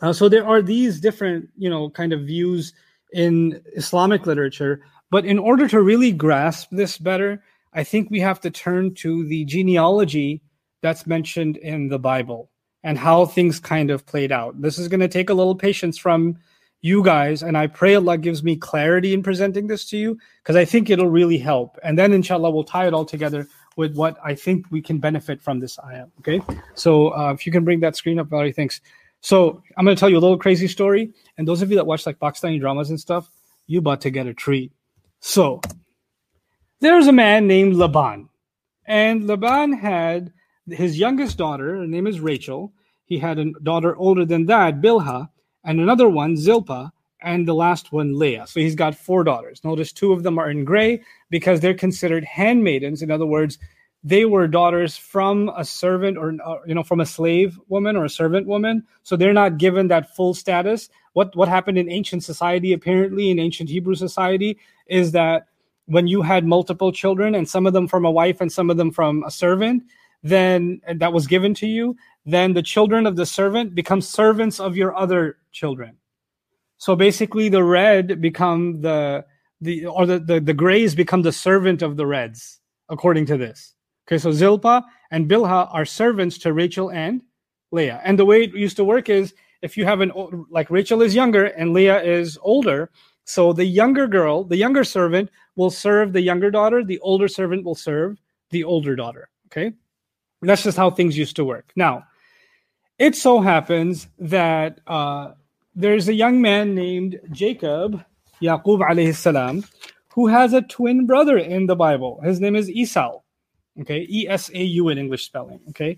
uh, 0.02 0.12
so 0.12 0.28
there 0.28 0.46
are 0.46 0.62
these 0.62 1.00
different 1.00 1.48
you 1.56 1.68
know 1.68 1.90
kind 1.90 2.12
of 2.12 2.20
views 2.20 2.72
in 3.12 3.60
Islamic 3.74 4.26
literature 4.26 4.82
but 5.11 5.25
in 5.25 5.39
order 5.39 5.67
to 5.67 5.81
really 5.81 6.11
grasp 6.11 6.69
this 6.71 6.97
better, 6.97 7.43
I 7.73 7.83
think 7.83 8.09
we 8.09 8.19
have 8.21 8.39
to 8.41 8.51
turn 8.51 8.93
to 8.95 9.25
the 9.27 9.45
genealogy 9.45 10.41
that's 10.81 11.07
mentioned 11.07 11.57
in 11.57 11.89
the 11.89 11.99
Bible 11.99 12.49
and 12.83 12.97
how 12.97 13.25
things 13.25 13.59
kind 13.59 13.89
of 13.89 14.05
played 14.05 14.31
out. 14.31 14.61
This 14.61 14.77
is 14.77 14.87
going 14.87 14.99
to 14.99 15.07
take 15.07 15.29
a 15.29 15.33
little 15.33 15.55
patience 15.55 15.97
from 15.97 16.37
you 16.81 17.03
guys, 17.03 17.41
and 17.41 17.57
I 17.57 17.65
pray 17.65 17.95
Allah 17.95 18.17
gives 18.17 18.43
me 18.43 18.55
clarity 18.55 19.13
in 19.13 19.23
presenting 19.23 19.65
this 19.65 19.85
to 19.89 19.97
you 19.97 20.19
because 20.43 20.55
I 20.55 20.65
think 20.65 20.89
it'll 20.89 21.09
really 21.09 21.39
help. 21.39 21.79
And 21.83 21.97
then, 21.97 22.13
inshallah, 22.13 22.51
we'll 22.51 22.63
tie 22.63 22.85
it 22.85 22.93
all 22.93 23.05
together 23.05 23.47
with 23.75 23.95
what 23.95 24.17
I 24.23 24.35
think 24.35 24.67
we 24.69 24.81
can 24.81 24.99
benefit 24.99 25.41
from 25.41 25.59
this 25.59 25.79
ayah. 25.79 26.05
Okay, 26.19 26.39
so 26.75 27.09
uh, 27.15 27.33
if 27.33 27.45
you 27.45 27.51
can 27.51 27.65
bring 27.65 27.79
that 27.79 27.95
screen 27.95 28.19
up, 28.19 28.27
Valerie, 28.27 28.53
thanks. 28.53 28.81
So 29.21 29.63
I'm 29.75 29.83
going 29.83 29.95
to 29.95 29.99
tell 29.99 30.09
you 30.09 30.17
a 30.17 30.19
little 30.19 30.37
crazy 30.37 30.67
story, 30.67 31.11
and 31.37 31.47
those 31.47 31.63
of 31.63 31.71
you 31.71 31.77
that 31.77 31.87
watch 31.87 32.05
like 32.05 32.19
Pakistani 32.19 32.59
dramas 32.59 32.91
and 32.91 32.99
stuff, 32.99 33.31
you 33.65 33.79
about 33.79 34.01
to 34.01 34.11
get 34.11 34.27
a 34.27 34.33
treat. 34.35 34.71
So 35.27 35.59
there's 36.81 37.07
a 37.07 37.11
man 37.11 37.47
named 37.47 37.73
Laban, 37.73 38.29
and 38.85 39.25
Laban 39.25 39.73
had 39.73 40.31
his 40.69 40.99
youngest 40.99 41.35
daughter. 41.35 41.77
Her 41.77 41.87
name 41.87 42.05
is 42.05 42.19
Rachel. 42.19 42.71
He 43.05 43.17
had 43.17 43.39
a 43.39 43.51
daughter 43.63 43.95
older 43.97 44.23
than 44.23 44.45
that, 44.45 44.81
Bilhah, 44.81 45.27
and 45.63 45.79
another 45.79 46.07
one, 46.07 46.37
Zilpah, 46.37 46.91
and 47.23 47.47
the 47.47 47.55
last 47.55 47.91
one, 47.91 48.19
Leah. 48.19 48.45
So 48.45 48.59
he's 48.59 48.75
got 48.75 48.93
four 48.93 49.23
daughters. 49.23 49.63
Notice 49.63 49.91
two 49.91 50.13
of 50.13 50.21
them 50.21 50.37
are 50.37 50.51
in 50.51 50.63
gray 50.63 51.01
because 51.31 51.59
they're 51.59 51.73
considered 51.73 52.23
handmaidens. 52.23 53.01
In 53.01 53.09
other 53.09 53.25
words, 53.25 53.57
they 54.03 54.25
were 54.25 54.47
daughters 54.47 54.95
from 54.95 55.49
a 55.57 55.65
servant 55.65 56.19
or, 56.19 56.37
or, 56.45 56.61
you 56.67 56.75
know 56.75 56.83
from 56.83 56.99
a 56.99 57.05
slave 57.05 57.59
woman 57.67 57.95
or 57.95 58.05
a 58.05 58.09
servant 58.09 58.45
woman 58.45 58.83
so 59.01 59.15
they're 59.15 59.33
not 59.33 59.57
given 59.57 59.87
that 59.87 60.15
full 60.15 60.35
status 60.35 60.89
what 61.15 61.35
what 61.35 61.47
happened 61.47 61.77
in 61.77 61.89
ancient 61.89 62.23
society 62.23 62.73
apparently 62.73 63.29
in 63.31 63.39
ancient 63.39 63.69
hebrew 63.69 63.95
society 63.95 64.57
is 64.87 65.11
that 65.11 65.47
when 65.87 66.07
you 66.07 66.21
had 66.21 66.45
multiple 66.45 66.91
children 66.91 67.35
and 67.35 67.47
some 67.49 67.65
of 67.65 67.73
them 67.73 67.87
from 67.87 68.05
a 68.05 68.11
wife 68.11 68.41
and 68.41 68.51
some 68.51 68.69
of 68.69 68.77
them 68.77 68.91
from 68.91 69.23
a 69.23 69.31
servant 69.31 69.83
then 70.23 70.81
that 70.95 71.13
was 71.13 71.27
given 71.27 71.53
to 71.53 71.67
you 71.67 71.95
then 72.25 72.53
the 72.53 72.61
children 72.63 73.05
of 73.05 73.15
the 73.15 73.25
servant 73.25 73.75
become 73.75 74.01
servants 74.01 74.59
of 74.59 74.77
your 74.77 74.95
other 74.95 75.37
children 75.51 75.97
so 76.77 76.95
basically 76.95 77.49
the 77.49 77.63
red 77.63 78.21
become 78.21 78.81
the 78.81 79.25
the 79.61 79.85
or 79.85 80.05
the 80.05 80.19
the, 80.19 80.39
the 80.39 80.53
grays 80.53 80.95
become 80.95 81.21
the 81.21 81.31
servant 81.31 81.81
of 81.81 81.97
the 81.97 82.05
reds 82.05 82.59
according 82.89 83.25
to 83.27 83.37
this. 83.37 83.73
Okay, 84.07 84.17
so 84.17 84.31
Zilpah 84.31 84.83
and 85.11 85.29
Bilhah 85.29 85.73
are 85.73 85.85
servants 85.85 86.37
to 86.39 86.53
Rachel 86.53 86.91
and 86.91 87.23
Leah. 87.71 88.01
And 88.03 88.19
the 88.19 88.25
way 88.25 88.43
it 88.43 88.53
used 88.53 88.77
to 88.77 88.83
work 88.83 89.09
is 89.09 89.33
if 89.65 89.75
you 89.77 89.83
have 89.85 90.01
an 90.05 90.11
like 90.57 90.69
Rachel 90.69 91.01
is 91.01 91.13
younger 91.15 91.45
and 91.59 91.73
Leah 91.73 92.01
is 92.01 92.37
older, 92.41 92.89
so 93.25 93.51
the 93.51 93.65
younger 93.65 94.07
girl, 94.17 94.43
the 94.43 94.57
younger 94.65 94.83
servant 94.83 95.29
will 95.55 95.71
serve 95.71 96.13
the 96.13 96.21
younger 96.21 96.51
daughter, 96.51 96.83
the 96.83 96.99
older 96.99 97.27
servant 97.27 97.65
will 97.65 97.79
serve 97.89 98.17
the 98.51 98.63
older 98.63 98.95
daughter. 98.95 99.29
Okay? 99.47 99.73
That's 100.41 100.63
just 100.63 100.77
how 100.77 100.91
things 100.91 101.17
used 101.17 101.35
to 101.37 101.43
work. 101.43 101.71
Now, 101.75 102.03
it 102.99 103.15
so 103.15 103.41
happens 103.41 104.07
that 104.19 104.79
uh, 104.85 105.33
there's 105.73 106.07
a 106.07 106.13
young 106.13 106.41
man 106.41 106.75
named 106.75 107.19
Jacob, 107.31 108.03
Yaqub 108.41 108.79
alayhi 108.87 109.15
salam, 109.15 109.65
who 110.13 110.27
has 110.27 110.53
a 110.53 110.61
twin 110.61 111.07
brother 111.07 111.37
in 111.37 111.65
the 111.65 111.75
Bible. 111.75 112.21
His 112.23 112.39
name 112.39 112.55
is 112.55 112.69
Esau. 112.69 113.21
Okay, 113.81 114.05
E 114.09 114.27
S 114.29 114.49
A 114.53 114.63
U 114.79 114.87
in 114.89 114.97
English 114.97 115.25
spelling. 115.25 115.59
Okay, 115.69 115.97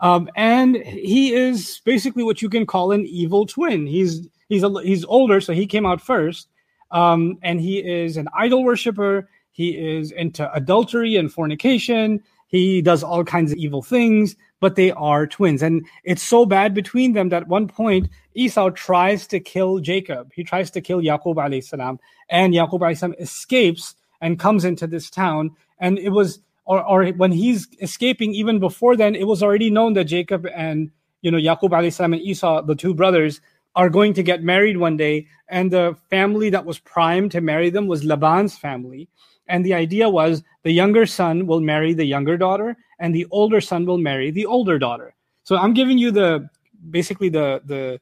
um, 0.00 0.28
and 0.36 0.76
he 0.76 1.34
is 1.34 1.80
basically 1.84 2.22
what 2.22 2.42
you 2.42 2.48
can 2.48 2.66
call 2.66 2.92
an 2.92 3.04
evil 3.06 3.46
twin. 3.46 3.86
He's 3.86 4.28
he's 4.48 4.62
a, 4.62 4.70
he's 4.82 5.04
older, 5.04 5.40
so 5.40 5.52
he 5.52 5.66
came 5.66 5.86
out 5.86 6.00
first, 6.00 6.48
um, 6.90 7.38
and 7.42 7.60
he 7.60 7.78
is 7.78 8.16
an 8.16 8.28
idol 8.34 8.64
worshiper. 8.64 9.28
He 9.50 9.70
is 9.70 10.12
into 10.12 10.52
adultery 10.52 11.16
and 11.16 11.32
fornication. 11.32 12.22
He 12.46 12.80
does 12.80 13.02
all 13.02 13.24
kinds 13.24 13.52
of 13.52 13.58
evil 13.58 13.82
things, 13.82 14.34
but 14.60 14.74
they 14.74 14.90
are 14.92 15.26
twins. 15.26 15.62
And 15.62 15.84
it's 16.04 16.22
so 16.22 16.46
bad 16.46 16.72
between 16.72 17.12
them 17.12 17.28
that 17.28 17.42
at 17.42 17.48
one 17.48 17.68
point 17.68 18.08
Esau 18.34 18.70
tries 18.70 19.26
to 19.26 19.40
kill 19.40 19.80
Jacob. 19.80 20.32
He 20.34 20.44
tries 20.44 20.70
to 20.70 20.80
kill 20.80 21.00
Yaqub 21.00 21.34
alayhi 21.34 21.62
salam, 21.62 21.98
and 22.30 22.54
Yaqub 22.54 22.80
alayhi 22.80 22.98
salam 22.98 23.14
escapes 23.18 23.96
and 24.20 24.38
comes 24.38 24.64
into 24.64 24.86
this 24.86 25.10
town. 25.10 25.50
And 25.78 25.98
it 25.98 26.08
was, 26.10 26.40
or, 26.68 26.84
or 26.84 27.06
when 27.12 27.32
he's 27.32 27.66
escaping, 27.80 28.34
even 28.34 28.58
before 28.60 28.94
then, 28.94 29.14
it 29.14 29.26
was 29.26 29.42
already 29.42 29.70
known 29.70 29.94
that 29.94 30.04
Jacob 30.04 30.46
and 30.54 30.90
you 31.22 31.30
know 31.30 31.38
Yaqub 31.38 31.72
salam 31.90 32.12
and 32.12 32.22
Esau, 32.22 32.62
the 32.62 32.74
two 32.74 32.92
brothers, 32.92 33.40
are 33.74 33.88
going 33.88 34.12
to 34.12 34.22
get 34.22 34.42
married 34.42 34.76
one 34.76 34.96
day. 34.96 35.26
And 35.48 35.70
the 35.70 35.96
family 36.10 36.50
that 36.50 36.66
was 36.66 36.78
primed 36.78 37.32
to 37.32 37.40
marry 37.40 37.70
them 37.70 37.86
was 37.86 38.04
Laban's 38.04 38.58
family. 38.58 39.08
And 39.46 39.64
the 39.64 39.72
idea 39.72 40.10
was 40.10 40.42
the 40.62 40.70
younger 40.70 41.06
son 41.06 41.46
will 41.46 41.60
marry 41.60 41.94
the 41.94 42.04
younger 42.04 42.36
daughter, 42.36 42.76
and 42.98 43.14
the 43.14 43.26
older 43.30 43.62
son 43.62 43.86
will 43.86 43.96
marry 43.96 44.30
the 44.30 44.44
older 44.44 44.78
daughter. 44.78 45.14
So 45.44 45.56
I'm 45.56 45.72
giving 45.72 45.96
you 45.96 46.10
the 46.10 46.50
basically 46.90 47.30
the 47.30 47.62
the, 47.64 47.98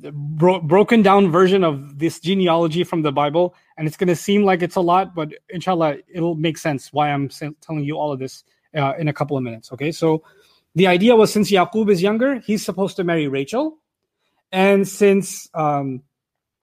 the 0.00 0.10
bro- 0.10 0.60
broken 0.60 1.02
down 1.02 1.30
version 1.30 1.62
of 1.62 2.00
this 2.00 2.18
genealogy 2.18 2.82
from 2.82 3.02
the 3.02 3.12
Bible, 3.12 3.54
and 3.76 3.86
it's 3.86 3.96
going 3.96 4.08
to 4.08 4.16
seem 4.16 4.44
like 4.44 4.62
it's 4.62 4.76
a 4.76 4.80
lot, 4.80 5.14
but 5.14 5.32
inshallah, 5.50 5.96
it'll 6.08 6.34
make 6.34 6.58
sense 6.58 6.92
why 6.92 7.10
I'm 7.10 7.28
telling 7.60 7.84
you 7.84 7.96
all 7.96 8.12
of 8.12 8.18
this 8.18 8.44
uh, 8.76 8.94
in 8.98 9.08
a 9.08 9.12
couple 9.12 9.36
of 9.36 9.42
minutes. 9.42 9.72
Okay, 9.72 9.92
so 9.92 10.22
the 10.74 10.86
idea 10.86 11.16
was 11.16 11.32
since 11.32 11.50
Yaqub 11.50 11.90
is 11.90 12.02
younger, 12.02 12.40
he's 12.40 12.64
supposed 12.64 12.96
to 12.96 13.04
marry 13.04 13.28
Rachel, 13.28 13.78
and 14.50 14.86
since 14.86 15.48
um, 15.54 16.02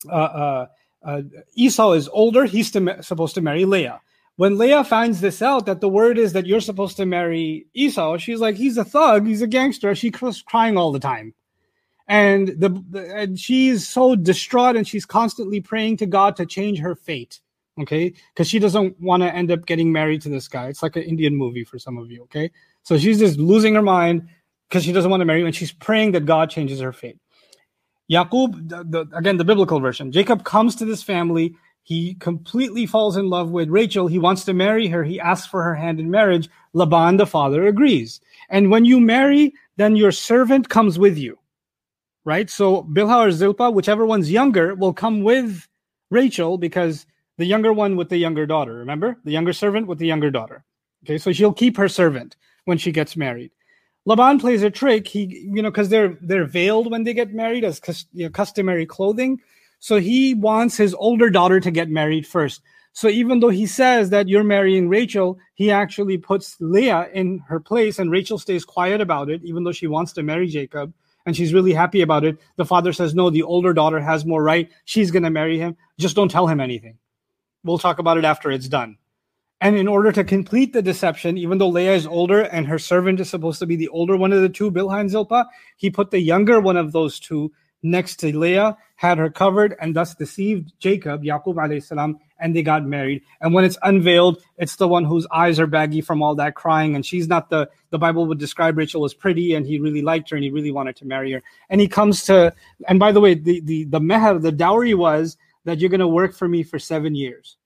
uh, 0.08 0.12
uh, 0.12 0.68
uh 1.04 1.22
Esau 1.56 1.94
is 1.94 2.08
older, 2.10 2.46
he's 2.46 2.72
to, 2.72 3.02
supposed 3.02 3.36
to 3.36 3.42
marry 3.42 3.66
Leah 3.66 4.02
when 4.40 4.58
Leah 4.58 4.86
finds 4.86 5.20
this 5.20 5.42
out 5.42 5.66
that 5.66 5.82
the 5.82 5.90
word 5.90 6.18
is 6.18 6.32
that 6.32 6.46
you're 6.46 6.62
supposed 6.62 6.96
to 6.96 7.06
marry 7.06 7.68
Esau, 7.74 8.16
she's 8.16 8.40
like, 8.40 8.56
he's 8.56 8.78
a 8.78 8.86
thug, 8.86 9.28
he's 9.28 9.42
a 9.42 9.48
gangster. 9.48 9.94
She's 9.94 10.14
crying 10.46 10.78
all 10.78 10.94
the 10.94 11.00
time. 11.00 11.34
And 12.10 12.50
the, 12.50 12.84
the 12.90 13.16
and 13.16 13.40
she's 13.40 13.88
so 13.88 14.16
distraught 14.16 14.76
and 14.76 14.88
she's 14.88 15.06
constantly 15.06 15.62
praying 15.62 15.98
to 15.98 16.06
God 16.06 16.36
to 16.36 16.46
change 16.46 16.80
her 16.80 16.96
fate. 16.96 17.40
Okay. 17.80 18.14
Because 18.34 18.50
she 18.50 18.60
doesn't 18.60 19.00
want 19.00 19.24
to 19.24 19.34
end 19.34 19.52
up 19.52 19.66
getting 19.66 19.92
married 19.92 20.22
to 20.24 20.30
this 20.30 20.48
guy. 20.48 20.68
It's 20.68 20.84
like 20.84 20.98
an 20.98 21.04
Indian 21.04 21.36
movie 21.36 21.64
for 21.64 21.80
some 21.80 21.98
of 21.98 22.12
you. 22.12 22.24
Okay. 22.24 22.52
So 22.84 22.98
she's 22.98 23.20
just 23.20 23.40
losing 23.40 23.76
her 23.76 23.82
mind 23.82 24.28
because 24.68 24.84
she 24.84 24.92
doesn't 24.92 25.10
want 25.10 25.22
to 25.22 25.26
marry 25.26 25.40
him 25.40 25.48
and 25.48 25.56
she's 25.56 25.72
praying 25.72 26.12
that 26.12 26.26
God 26.26 26.50
changes 26.50 26.82
her 26.82 26.92
fate. 26.92 27.18
Yaqub, 28.12 28.68
the, 28.68 28.84
the, 28.84 29.18
again, 29.18 29.38
the 29.38 29.46
biblical 29.46 29.80
version, 29.80 30.12
Jacob 30.12 30.44
comes 30.44 30.76
to 30.76 30.86
this 30.86 31.04
family 31.04 31.56
he 31.90 32.14
completely 32.16 32.86
falls 32.86 33.18
in 33.18 33.32
love 33.32 33.50
with 33.50 33.68
Rachel. 33.70 34.06
He 34.06 34.20
wants 34.20 34.46
to 34.46 34.54
marry 34.54 34.88
her. 34.90 35.04
He 35.04 35.20
asks 35.20 35.48
for 35.48 35.64
her 35.64 35.74
hand 35.74 36.00
in 36.00 36.12
marriage. 36.12 36.48
Laban, 36.74 37.18
the 37.18 37.26
father, 37.26 37.66
agrees. 37.66 38.22
And 38.48 38.70
when 38.70 38.86
you 38.86 39.00
marry, 39.00 39.54
then 39.78 39.96
your 39.96 40.12
servant 40.12 40.70
comes 40.70 41.00
with 41.00 41.18
you, 41.18 41.40
right? 42.30 42.48
So 42.48 42.84
Bilhah 42.84 43.28
or 43.28 43.32
Zilpah, 43.32 43.72
whichever 43.72 44.06
one's 44.06 44.32
younger, 44.32 44.76
will 44.76 44.94
come 44.94 45.24
with 45.24 45.68
Rachel 46.12 46.60
because 46.60 47.08
the 47.40 47.46
younger 47.46 47.74
one 47.74 47.96
with 47.96 48.10
the 48.10 48.18
younger 48.18 48.46
daughter. 48.46 48.76
Remember, 48.76 49.18
the 49.26 49.32
younger 49.32 49.52
servant 49.52 49.88
with 49.88 49.98
the 49.98 50.06
younger 50.06 50.30
daughter. 50.30 50.64
Okay, 51.04 51.18
so 51.18 51.32
she'll 51.32 51.54
keep 51.54 51.76
her 51.78 51.90
servant 51.90 52.38
when 52.66 52.78
she 52.78 52.92
gets 52.92 53.18
married. 53.18 53.50
Laban 54.06 54.40
plays 54.40 54.62
a 54.62 54.70
trick. 54.70 55.08
He, 55.08 55.50
you 55.56 55.64
know, 55.64 55.72
because 55.72 55.90
they're 55.90 56.20
they're 56.22 56.46
veiled 56.46 56.92
when 56.92 57.04
they 57.04 57.16
get 57.16 57.34
married 57.34 57.64
as 57.64 57.82
you 58.14 58.26
know, 58.26 58.30
customary 58.30 58.86
clothing. 58.86 59.42
So 59.80 60.00
he 60.00 60.36
wants 60.36 60.78
his 60.78 60.94
older 60.94 61.32
daughter 61.32 61.60
to 61.60 61.72
get 61.72 61.90
married 61.90 62.28
first. 62.28 62.62
So 62.94 63.08
even 63.08 63.40
though 63.40 63.50
he 63.50 63.66
says 63.66 64.12
that 64.12 64.28
you're 64.28 64.44
marrying 64.44 64.88
Rachel, 64.88 65.40
he 65.56 65.72
actually 65.72 66.18
puts 66.20 66.58
Leah 66.60 67.10
in 67.12 67.40
her 67.48 67.60
place 67.60 67.98
and 67.98 68.12
Rachel 68.12 68.38
stays 68.38 68.66
quiet 68.66 69.02
about 69.02 69.30
it, 69.30 69.42
even 69.44 69.64
though 69.64 69.72
she 69.72 69.88
wants 69.88 70.12
to 70.14 70.24
marry 70.24 70.48
Jacob 70.48 70.94
and 71.26 71.36
she's 71.36 71.54
really 71.54 71.74
happy 71.74 72.02
about 72.02 72.24
it. 72.24 72.38
The 72.56 72.66
father 72.66 72.94
says, 72.94 73.14
No, 73.14 73.30
the 73.30 73.44
older 73.44 73.74
daughter 73.74 74.00
has 74.00 74.26
more 74.26 74.44
right. 74.44 74.70
She's 74.86 75.12
going 75.12 75.24
to 75.24 75.30
marry 75.30 75.60
him. 75.60 75.78
Just 75.98 76.16
don't 76.16 76.32
tell 76.32 76.48
him 76.48 76.60
anything. 76.60 76.98
We'll 77.64 77.78
talk 77.78 78.00
about 78.00 78.18
it 78.18 78.26
after 78.26 78.52
it's 78.52 78.68
done. 78.68 78.98
And 79.62 79.76
in 79.76 79.90
order 79.90 80.12
to 80.14 80.24
complete 80.24 80.72
the 80.72 80.82
deception, 80.82 81.38
even 81.38 81.58
though 81.58 81.68
Leah 81.68 81.96
is 81.96 82.08
older 82.08 82.42
and 82.42 82.66
her 82.68 82.80
servant 82.80 83.20
is 83.20 83.30
supposed 83.30 83.60
to 83.60 83.66
be 83.66 83.76
the 83.76 83.90
older 83.90 84.16
one 84.16 84.32
of 84.32 84.42
the 84.42 84.48
two, 84.48 84.72
Bilhah 84.72 85.02
and 85.02 85.10
Zilpah, 85.10 85.46
he 85.76 85.90
put 85.90 86.12
the 86.12 86.20
younger 86.20 86.62
one 86.62 86.78
of 86.78 86.94
those 86.94 87.20
two 87.20 87.52
next 87.84 88.18
to 88.18 88.38
Leah, 88.38 88.78
had 88.96 89.18
her 89.18 89.30
covered, 89.30 89.76
and 89.82 89.96
thus 89.96 90.16
deceived 90.16 90.72
Jacob, 90.80 91.24
Yaqub 91.24 91.56
alayhi 91.56 91.84
salam, 91.84 92.20
and 92.40 92.56
they 92.56 92.64
got 92.64 92.86
married. 92.86 93.22
And 93.42 93.54
when 93.54 93.66
it's 93.66 93.78
unveiled, 93.84 94.42
it's 94.58 94.78
the 94.78 94.88
one 94.88 95.06
whose 95.06 95.28
eyes 95.32 95.60
are 95.60 95.68
baggy 95.68 96.02
from 96.02 96.22
all 96.22 96.36
that 96.36 96.56
crying, 96.56 96.96
and 96.96 97.06
she's 97.06 97.28
not 97.28 97.50
the 97.50 97.70
the 97.92 97.98
Bible 97.98 98.26
would 98.28 98.40
describe 98.40 98.78
Rachel 98.78 99.06
as 99.06 99.14
pretty, 99.14 99.56
and 99.56 99.66
he 99.66 99.80
really 99.80 100.02
liked 100.02 100.30
her, 100.30 100.36
and 100.36 100.44
he 100.44 100.52
really 100.52 100.72
wanted 100.72 100.96
to 100.98 101.06
marry 101.06 101.32
her. 101.32 101.42
And 101.70 101.82
he 101.82 101.88
comes 101.88 102.24
to, 102.26 102.54
and 102.88 103.00
by 103.00 103.12
the 103.12 103.22
way, 103.22 103.34
the 103.34 103.62
the 103.62 103.86
the 103.86 104.00
meher, 104.00 104.42
the 104.42 104.52
dowry 104.52 104.94
was 104.94 105.38
that 105.66 105.80
you're 105.80 105.90
going 105.90 106.00
to 106.00 106.08
work 106.08 106.34
for 106.34 106.48
me 106.48 106.64
for 106.64 106.80
seven 106.80 107.16
years, 107.16 107.58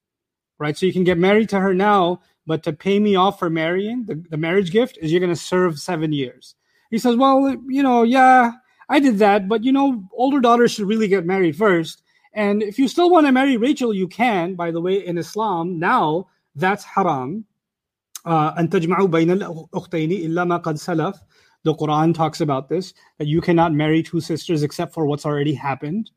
right? 0.60 0.78
So 0.78 0.86
you 0.86 0.94
can 0.94 1.04
get 1.04 1.18
married 1.18 1.50
to 1.50 1.60
her 1.60 1.74
now, 1.74 2.22
but 2.46 2.64
to 2.64 2.74
pay 2.74 3.00
me 3.00 3.16
off 3.16 3.40
for 3.40 3.50
marrying, 3.50 4.06
the, 4.06 4.22
the 4.30 4.38
marriage 4.38 4.72
gift 4.72 4.98
is 5.02 5.12
you're 5.12 5.20
going 5.20 5.30
to 5.30 5.36
serve 5.36 5.80
seven 5.80 6.12
years. 6.12 6.56
He 6.90 6.98
says, 6.98 7.16
well, 7.16 7.56
you 7.68 7.82
know, 7.82 8.04
yeah, 8.04 8.52
I 8.90 9.00
did 9.00 9.20
that, 9.20 9.48
but 9.48 9.64
you 9.64 9.72
know, 9.72 10.04
older 10.14 10.40
daughters 10.40 10.72
should 10.72 10.88
really 10.88 11.08
get 11.08 11.26
married 11.26 11.56
first. 11.56 12.03
And 12.34 12.64
if 12.64 12.80
you 12.80 12.88
still 12.88 13.10
want 13.10 13.28
to 13.28 13.32
marry 13.32 13.58
Rachel, 13.58 13.94
you 13.94 14.08
can. 14.08 14.56
By 14.56 14.72
the 14.72 14.82
way, 14.82 15.06
in 15.06 15.18
Islam 15.18 15.80
now, 15.80 16.28
that's 16.56 16.84
haram. 16.84 17.46
Uh, 18.26 18.54
the 21.66 21.74
Quran 21.76 22.14
talks 22.14 22.42
about 22.42 22.70
this 22.70 22.94
that 23.18 23.28
you 23.28 23.42
cannot 23.42 23.74
marry 23.74 24.04
two 24.04 24.20
sisters 24.20 24.64
except 24.64 24.94
for 24.94 25.06
what's 25.06 25.26
already 25.26 25.54
happened. 25.54 26.12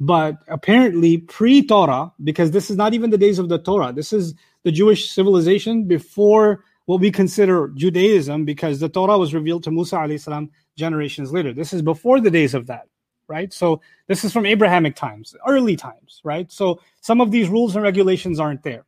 But 0.00 0.38
apparently, 0.48 1.18
pre 1.18 1.64
Torah, 1.64 2.12
because 2.24 2.50
this 2.50 2.70
is 2.70 2.76
not 2.76 2.94
even 2.94 3.10
the 3.10 3.18
days 3.18 3.38
of 3.38 3.48
the 3.48 3.58
Torah, 3.58 3.92
this 3.92 4.12
is 4.12 4.34
the 4.64 4.72
Jewish 4.72 5.10
civilization 5.10 5.84
before 5.86 6.64
what 6.86 7.00
we 7.00 7.10
consider 7.10 7.68
Judaism, 7.76 8.44
because 8.44 8.80
the 8.80 8.88
Torah 8.88 9.16
was 9.16 9.32
revealed 9.34 9.62
to 9.64 9.70
Musa 9.70 10.48
generations 10.76 11.32
later. 11.32 11.52
This 11.52 11.72
is 11.72 11.82
before 11.82 12.20
the 12.20 12.30
days 12.30 12.54
of 12.54 12.66
that, 12.66 12.88
right? 13.32 13.50
So 13.52 13.80
this 14.08 14.24
is 14.24 14.32
from 14.32 14.44
Abrahamic 14.44 14.94
times, 14.94 15.34
early 15.48 15.74
times, 15.74 16.20
right? 16.22 16.52
So 16.52 16.80
some 17.00 17.22
of 17.22 17.30
these 17.30 17.48
rules 17.48 17.74
and 17.74 17.82
regulations 17.82 18.38
aren't 18.38 18.62
there. 18.62 18.84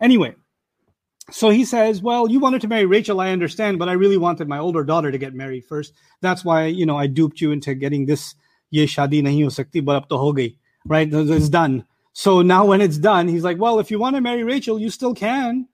Anyway, 0.00 0.36
so 1.32 1.50
he 1.50 1.64
says, 1.64 2.00
Well, 2.00 2.30
you 2.30 2.38
wanted 2.38 2.60
to 2.60 2.68
marry 2.68 2.86
Rachel, 2.86 3.20
I 3.20 3.30
understand, 3.30 3.80
but 3.80 3.88
I 3.88 3.92
really 3.92 4.16
wanted 4.16 4.46
my 4.46 4.58
older 4.58 4.84
daughter 4.84 5.10
to 5.10 5.18
get 5.18 5.34
married 5.34 5.64
first. 5.64 5.92
That's 6.20 6.44
why, 6.44 6.66
you 6.66 6.86
know, 6.86 6.96
I 6.96 7.08
duped 7.08 7.40
you 7.40 7.50
into 7.50 7.74
getting 7.74 8.06
this 8.06 8.36
ye 8.70 8.86
shadi 8.86 9.20
nahi 9.20 9.42
ho 9.42 9.48
sakti, 9.48 9.80
but 9.80 9.96
up 9.96 10.08
to 10.10 10.16
ho 10.16 10.32
gayi, 10.32 10.56
right? 10.86 11.12
It's 11.12 11.48
done. 11.48 11.84
So 12.12 12.42
now 12.42 12.64
when 12.66 12.80
it's 12.80 12.98
done, 12.98 13.26
he's 13.26 13.44
like, 13.44 13.58
Well, 13.58 13.80
if 13.80 13.90
you 13.90 13.98
want 13.98 14.14
to 14.14 14.22
marry 14.22 14.44
Rachel, 14.44 14.78
you 14.78 14.90
still 14.90 15.14
can. 15.14 15.66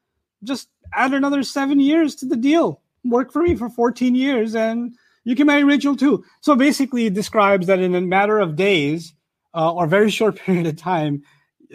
Just 0.43 0.69
add 0.95 1.13
another 1.13 1.43
seven 1.43 1.79
years 1.79 2.15
to 2.17 2.27
the 2.27 2.37
deal. 2.37 2.81
Work 3.05 3.33
for 3.33 3.43
me 3.43 3.55
for 3.55 3.69
14 3.69 4.15
years 4.15 4.55
and 4.55 4.95
you 5.25 5.35
can 5.35 5.47
marry 5.47 5.65
Rachel 5.65 5.97
too. 5.97 6.25
So 6.41 6.55
basically, 6.55 7.07
it 7.07 7.15
describes 7.15 7.67
that 7.67 7.81
in 7.81 7.95
a 7.95 8.01
matter 8.01 8.39
of 8.39 8.57
days 8.57 9.15
uh, 9.55 9.73
or 9.73 9.87
very 9.87 10.11
short 10.19 10.37
period 10.37 10.67
of 10.67 10.77
time, 10.77 11.23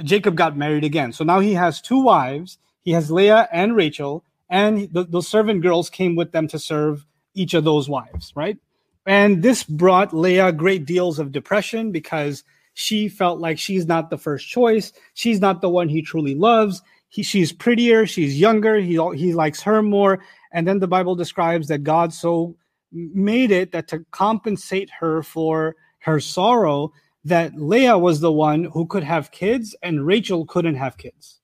Jacob 0.03 0.35
got 0.35 0.55
married 0.55 0.83
again. 0.83 1.12
So 1.12 1.23
now 1.23 1.39
he 1.39 1.53
has 1.53 1.81
two 1.81 2.01
wives. 2.01 2.57
He 2.81 2.91
has 2.91 3.12
Leah 3.12 3.49
and 3.51 3.75
Rachel, 3.75 4.23
and 4.49 4.91
the, 4.93 5.03
the 5.03 5.21
servant 5.21 5.62
girls 5.62 5.89
came 5.89 6.15
with 6.15 6.31
them 6.31 6.47
to 6.47 6.57
serve 6.57 7.05
each 7.35 7.53
of 7.53 7.63
those 7.63 7.89
wives, 7.89 8.31
right? 8.35 8.57
And 9.05 9.43
this 9.43 9.63
brought 9.63 10.13
Leah 10.13 10.51
great 10.51 10.85
deals 10.85 11.19
of 11.19 11.31
depression 11.31 11.91
because 11.91 12.43
she 12.73 13.09
felt 13.09 13.39
like 13.39 13.59
she's 13.59 13.85
not 13.85 14.09
the 14.09 14.17
first 14.17 14.47
choice. 14.47 14.93
She's 15.13 15.41
not 15.41 15.62
the 15.62 15.69
one 15.69 15.89
he 15.89 16.01
truly 16.01 16.35
loves. 16.35 16.81
he, 17.09 17.23
she's 17.23 17.51
prettier, 17.51 18.05
she's 18.05 18.39
younger, 18.39 18.77
he, 18.77 18.99
he 19.15 19.33
likes 19.33 19.62
her 19.63 19.81
more. 19.81 20.19
And 20.51 20.67
then 20.67 20.79
the 20.79 20.88
Bible 20.88 21.15
describes 21.15 21.67
that 21.67 21.83
God 21.83 22.13
so 22.13 22.55
made 22.91 23.52
it 23.52 23.71
that 23.71 23.88
to 23.89 24.06
compensate 24.12 24.89
her 24.99 25.23
for 25.23 25.75
her 25.99 26.19
sorrow, 26.19 26.91
that 27.23 27.56
Leah 27.56 27.97
was 27.97 28.19
the 28.19 28.32
one 28.32 28.65
who 28.65 28.86
could 28.86 29.04
have 29.04 29.32
kids 29.32 29.75
and 29.84 30.06
Rachel 30.06 30.45
couldn't 30.45 30.75
have 30.75 30.97
kids. 30.97 31.39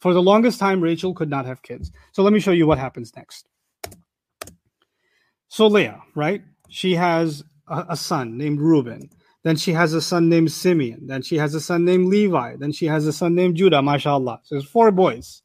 For 0.00 0.12
the 0.12 0.22
longest 0.22 0.58
time, 0.58 0.82
Rachel 0.82 1.14
could 1.14 1.30
not 1.30 1.46
have 1.46 1.62
kids. 1.62 1.90
So 2.12 2.22
let 2.22 2.32
me 2.32 2.40
show 2.40 2.50
you 2.50 2.66
what 2.66 2.78
happens 2.78 3.14
next. 3.16 3.48
So 5.48 5.66
Leah, 5.66 6.02
right? 6.14 6.42
She 6.68 6.94
has 6.96 7.44
a, 7.68 7.86
a 7.90 7.96
son 7.96 8.36
named 8.36 8.60
Reuben. 8.60 9.08
Then 9.44 9.56
she 9.56 9.72
has 9.72 9.92
a 9.92 10.00
son 10.00 10.28
named 10.28 10.50
Simeon. 10.50 11.06
Then 11.06 11.22
she 11.22 11.36
has 11.36 11.54
a 11.54 11.60
son 11.60 11.84
named 11.84 12.08
Levi. 12.08 12.56
Then 12.56 12.72
she 12.72 12.86
has 12.86 13.06
a 13.06 13.12
son 13.12 13.34
named 13.34 13.56
Judah, 13.56 13.82
mashallah. 13.82 14.40
So 14.42 14.54
there's 14.54 14.68
four 14.68 14.90
boys. 14.90 15.42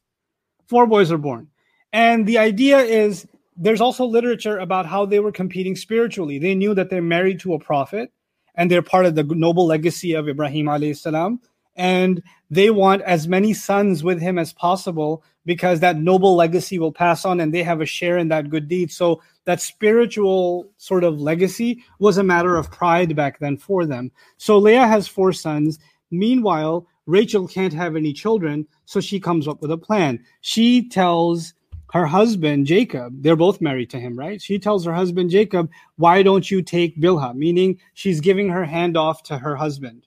Four 0.68 0.86
boys 0.86 1.12
are 1.12 1.18
born. 1.18 1.48
And 1.92 2.26
the 2.26 2.38
idea 2.38 2.78
is 2.78 3.26
there's 3.60 3.82
also 3.82 4.06
literature 4.06 4.58
about 4.58 4.86
how 4.86 5.04
they 5.04 5.20
were 5.20 5.30
competing 5.30 5.76
spiritually. 5.76 6.38
They 6.38 6.54
knew 6.54 6.74
that 6.74 6.88
they're 6.88 7.02
married 7.02 7.40
to 7.40 7.52
a 7.52 7.58
prophet 7.58 8.10
and 8.54 8.70
they're 8.70 8.82
part 8.82 9.04
of 9.04 9.14
the 9.14 9.22
noble 9.22 9.66
legacy 9.66 10.14
of 10.14 10.28
Ibrahim 10.28 10.66
alayhi 10.66 10.96
salam. 10.96 11.40
And 11.76 12.22
they 12.50 12.70
want 12.70 13.02
as 13.02 13.28
many 13.28 13.52
sons 13.52 14.02
with 14.02 14.20
him 14.20 14.38
as 14.38 14.54
possible 14.54 15.22
because 15.44 15.80
that 15.80 15.98
noble 15.98 16.36
legacy 16.36 16.78
will 16.78 16.90
pass 16.92 17.26
on 17.26 17.38
and 17.38 17.52
they 17.52 17.62
have 17.62 17.82
a 17.82 17.86
share 17.86 18.16
in 18.16 18.28
that 18.28 18.48
good 18.48 18.66
deed. 18.66 18.90
So 18.90 19.22
that 19.44 19.60
spiritual 19.60 20.70
sort 20.78 21.04
of 21.04 21.20
legacy 21.20 21.84
was 21.98 22.16
a 22.16 22.24
matter 22.24 22.56
of 22.56 22.70
pride 22.70 23.14
back 23.14 23.40
then 23.40 23.58
for 23.58 23.84
them. 23.84 24.10
So 24.38 24.56
Leah 24.56 24.86
has 24.86 25.06
four 25.06 25.34
sons. 25.34 25.78
Meanwhile, 26.10 26.86
Rachel 27.04 27.46
can't 27.46 27.74
have 27.74 27.94
any 27.94 28.12
children, 28.12 28.66
so 28.86 29.00
she 29.00 29.20
comes 29.20 29.46
up 29.46 29.60
with 29.60 29.70
a 29.70 29.78
plan. 29.78 30.24
She 30.40 30.88
tells 30.88 31.54
her 31.92 32.06
husband 32.06 32.66
Jacob, 32.66 33.22
they're 33.22 33.36
both 33.36 33.60
married 33.60 33.90
to 33.90 34.00
him, 34.00 34.18
right? 34.18 34.40
She 34.40 34.58
tells 34.58 34.84
her 34.84 34.92
husband 34.92 35.30
Jacob, 35.30 35.70
"Why 35.96 36.22
don't 36.22 36.50
you 36.50 36.62
take 36.62 37.00
Bilha?" 37.00 37.34
Meaning 37.34 37.78
she's 37.94 38.20
giving 38.20 38.48
her 38.48 38.64
hand 38.64 38.96
off 38.96 39.22
to 39.24 39.38
her 39.38 39.56
husband. 39.56 40.06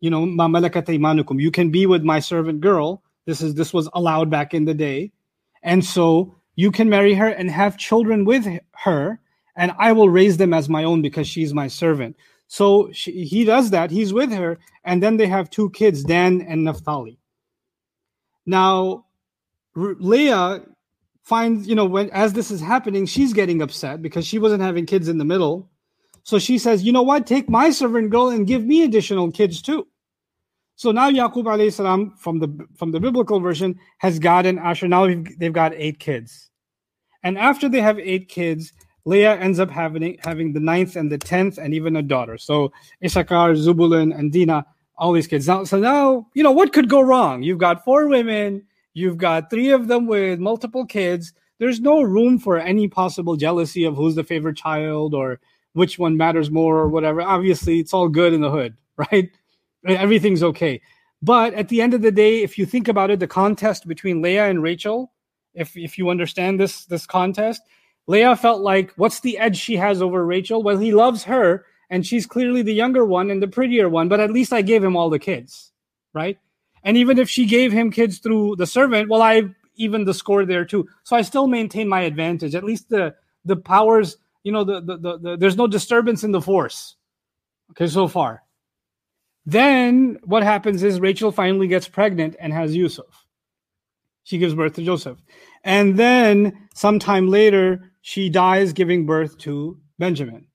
You 0.00 0.10
know, 0.10 0.24
"Ma 0.24 0.46
imanukum." 0.48 1.40
You 1.40 1.50
can 1.50 1.70
be 1.70 1.86
with 1.86 2.04
my 2.04 2.20
servant 2.20 2.60
girl. 2.60 3.02
This 3.26 3.42
is 3.42 3.54
this 3.54 3.72
was 3.72 3.88
allowed 3.92 4.30
back 4.30 4.54
in 4.54 4.64
the 4.64 4.74
day, 4.74 5.12
and 5.62 5.84
so 5.84 6.34
you 6.56 6.70
can 6.70 6.88
marry 6.88 7.14
her 7.14 7.28
and 7.28 7.50
have 7.50 7.76
children 7.76 8.24
with 8.24 8.46
her, 8.72 9.20
and 9.56 9.72
I 9.78 9.92
will 9.92 10.08
raise 10.08 10.36
them 10.36 10.54
as 10.54 10.68
my 10.68 10.84
own 10.84 11.02
because 11.02 11.26
she's 11.26 11.52
my 11.54 11.68
servant. 11.68 12.16
So 12.46 12.90
she, 12.92 13.24
he 13.24 13.44
does 13.44 13.70
that. 13.70 13.90
He's 13.90 14.12
with 14.12 14.32
her, 14.32 14.58
and 14.84 15.02
then 15.02 15.16
they 15.16 15.26
have 15.26 15.50
two 15.50 15.70
kids, 15.70 16.02
Dan 16.02 16.40
and 16.42 16.64
Naphtali. 16.64 17.18
Now, 18.46 19.06
Leah 19.76 20.62
finds, 21.22 21.68
you 21.68 21.74
know, 21.74 21.84
when 21.84 22.10
as 22.10 22.32
this 22.32 22.50
is 22.50 22.60
happening, 22.60 23.06
she's 23.06 23.32
getting 23.32 23.62
upset 23.62 24.02
because 24.02 24.26
she 24.26 24.38
wasn't 24.38 24.62
having 24.62 24.86
kids 24.86 25.08
in 25.08 25.18
the 25.18 25.24
middle. 25.24 25.70
So 26.22 26.38
she 26.38 26.58
says, 26.58 26.82
you 26.82 26.92
know 26.92 27.02
what? 27.02 27.26
Take 27.26 27.48
my 27.48 27.70
servant 27.70 28.10
girl 28.10 28.28
and 28.28 28.46
give 28.46 28.64
me 28.64 28.82
additional 28.82 29.30
kids 29.32 29.62
too. 29.62 29.86
So 30.80 30.92
now 30.92 31.10
Yaqub 31.10 31.44
alayhi 31.44 31.72
salam 31.72 32.14
from 32.16 32.38
the 32.38 32.48
from 32.74 32.90
the 32.92 33.00
biblical 33.00 33.38
version 33.38 33.78
has 33.98 34.18
gotten 34.18 34.58
Asher. 34.58 34.88
Now 34.88 35.06
they've 35.38 35.52
got 35.52 35.74
eight 35.74 35.98
kids, 35.98 36.48
and 37.22 37.36
after 37.36 37.68
they 37.68 37.82
have 37.82 37.98
eight 37.98 38.30
kids, 38.30 38.72
Leah 39.04 39.36
ends 39.36 39.58
up 39.60 39.70
having 39.70 40.16
having 40.24 40.54
the 40.54 40.60
ninth 40.60 40.96
and 40.96 41.12
the 41.12 41.18
tenth, 41.18 41.58
and 41.58 41.74
even 41.74 41.96
a 41.96 42.02
daughter. 42.02 42.38
So 42.38 42.72
Issachar, 43.04 43.56
Zebulun, 43.56 44.10
and 44.10 44.32
Dinah, 44.32 44.64
all 44.96 45.12
these 45.12 45.26
kids. 45.26 45.46
Now, 45.46 45.64
so 45.64 45.78
now 45.78 46.28
you 46.32 46.42
know 46.42 46.52
what 46.52 46.72
could 46.72 46.88
go 46.88 47.02
wrong. 47.02 47.42
You've 47.42 47.58
got 47.58 47.84
four 47.84 48.08
women. 48.08 48.62
You've 48.94 49.18
got 49.18 49.50
three 49.50 49.70
of 49.70 49.88
them 49.88 50.06
with 50.06 50.38
multiple 50.38 50.84
kids. 50.84 51.32
There's 51.58 51.80
no 51.80 52.02
room 52.02 52.38
for 52.38 52.58
any 52.58 52.88
possible 52.88 53.36
jealousy 53.36 53.84
of 53.84 53.96
who's 53.96 54.14
the 54.14 54.24
favorite 54.24 54.56
child 54.56 55.14
or 55.14 55.40
which 55.72 55.98
one 55.98 56.16
matters 56.16 56.50
more 56.50 56.78
or 56.78 56.88
whatever. 56.88 57.22
Obviously, 57.22 57.78
it's 57.78 57.94
all 57.94 58.08
good 58.08 58.32
in 58.32 58.40
the 58.40 58.50
hood, 58.50 58.76
right? 58.96 59.30
everything's 59.86 60.42
okay. 60.42 60.80
But 61.22 61.54
at 61.54 61.68
the 61.68 61.80
end 61.80 61.94
of 61.94 62.02
the 62.02 62.10
day, 62.10 62.42
if 62.42 62.58
you 62.58 62.66
think 62.66 62.88
about 62.88 63.10
it, 63.10 63.20
the 63.20 63.26
contest 63.26 63.86
between 63.86 64.22
Leah 64.22 64.48
and 64.48 64.62
Rachel, 64.62 65.12
if 65.54 65.76
if 65.76 65.98
you 65.98 66.08
understand 66.10 66.58
this 66.58 66.84
this 66.86 67.06
contest, 67.06 67.62
Leah 68.06 68.36
felt 68.36 68.62
like 68.62 68.92
what's 68.96 69.20
the 69.20 69.38
edge 69.38 69.56
she 69.56 69.76
has 69.76 70.00
over 70.00 70.24
Rachel? 70.24 70.62
Well, 70.62 70.78
he 70.78 70.92
loves 70.92 71.24
her, 71.24 71.66
and 71.90 72.06
she's 72.06 72.26
clearly 72.26 72.62
the 72.62 72.74
younger 72.74 73.04
one 73.04 73.30
and 73.30 73.42
the 73.42 73.48
prettier 73.48 73.88
one, 73.88 74.08
but 74.08 74.20
at 74.20 74.32
least 74.32 74.52
I 74.52 74.62
gave 74.62 74.82
him 74.82 74.96
all 74.96 75.10
the 75.10 75.18
kids, 75.18 75.72
right? 76.14 76.38
And 76.82 76.96
even 76.96 77.18
if 77.18 77.28
she 77.28 77.46
gave 77.46 77.72
him 77.72 77.90
kids 77.90 78.18
through 78.18 78.56
the 78.56 78.66
servant, 78.66 79.08
well, 79.08 79.22
I 79.22 79.44
even 79.76 80.04
the 80.04 80.14
score 80.14 80.44
there 80.44 80.64
too. 80.64 80.88
So 81.04 81.16
I 81.16 81.22
still 81.22 81.46
maintain 81.46 81.88
my 81.88 82.02
advantage. 82.02 82.54
At 82.54 82.64
least 82.64 82.88
the 82.88 83.14
the 83.44 83.56
powers, 83.56 84.16
you 84.42 84.52
know, 84.52 84.64
the 84.64 84.80
the, 84.80 84.96
the, 84.96 85.18
the 85.18 85.36
there's 85.36 85.56
no 85.56 85.66
disturbance 85.66 86.24
in 86.24 86.32
the 86.32 86.40
force. 86.40 86.96
Okay, 87.72 87.86
so 87.86 88.08
far. 88.08 88.42
Then 89.46 90.18
what 90.24 90.42
happens 90.42 90.82
is 90.82 91.00
Rachel 91.00 91.32
finally 91.32 91.66
gets 91.66 91.88
pregnant 91.88 92.36
and 92.38 92.52
has 92.52 92.76
Yusuf. 92.76 93.26
She 94.24 94.38
gives 94.38 94.54
birth 94.54 94.74
to 94.74 94.84
Joseph. 94.84 95.18
And 95.64 95.98
then 95.98 96.68
sometime 96.74 97.28
later, 97.28 97.90
she 98.02 98.28
dies 98.28 98.72
giving 98.72 99.06
birth 99.06 99.38
to 99.38 99.78
Benjamin. 99.98 100.46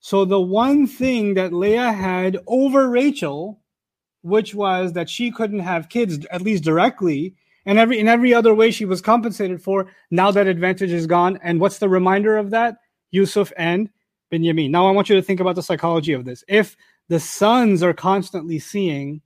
So 0.00 0.24
the 0.24 0.40
one 0.40 0.86
thing 0.86 1.34
that 1.34 1.52
Leah 1.52 1.92
had 1.92 2.36
over 2.46 2.90
Rachel, 2.90 3.61
which 4.22 4.54
was 4.54 4.92
that 4.94 5.10
she 5.10 5.30
couldn't 5.30 5.60
have 5.60 5.88
kids, 5.88 6.24
at 6.30 6.42
least 6.42 6.64
directly, 6.64 7.34
and 7.66 7.78
every 7.78 7.98
in 7.98 8.08
every 8.08 8.34
other 8.34 8.54
way 8.54 8.70
she 8.70 8.84
was 8.84 9.00
compensated 9.00 9.62
for, 9.62 9.88
now 10.10 10.30
that 10.30 10.46
advantage 10.46 10.90
is 10.90 11.06
gone. 11.06 11.38
And 11.42 11.60
what's 11.60 11.78
the 11.78 11.88
reminder 11.88 12.36
of 12.36 12.50
that? 12.50 12.78
Yusuf 13.10 13.52
and 13.56 13.90
Benjamin. 14.30 14.70
Now 14.72 14.88
I 14.88 14.90
want 14.90 15.08
you 15.08 15.16
to 15.16 15.22
think 15.22 15.40
about 15.40 15.54
the 15.54 15.62
psychology 15.62 16.12
of 16.12 16.24
this. 16.24 16.42
If 16.48 16.76
the 17.08 17.20
sons 17.20 17.82
are 17.82 17.92
constantly 17.92 18.58
seeing 18.58 19.20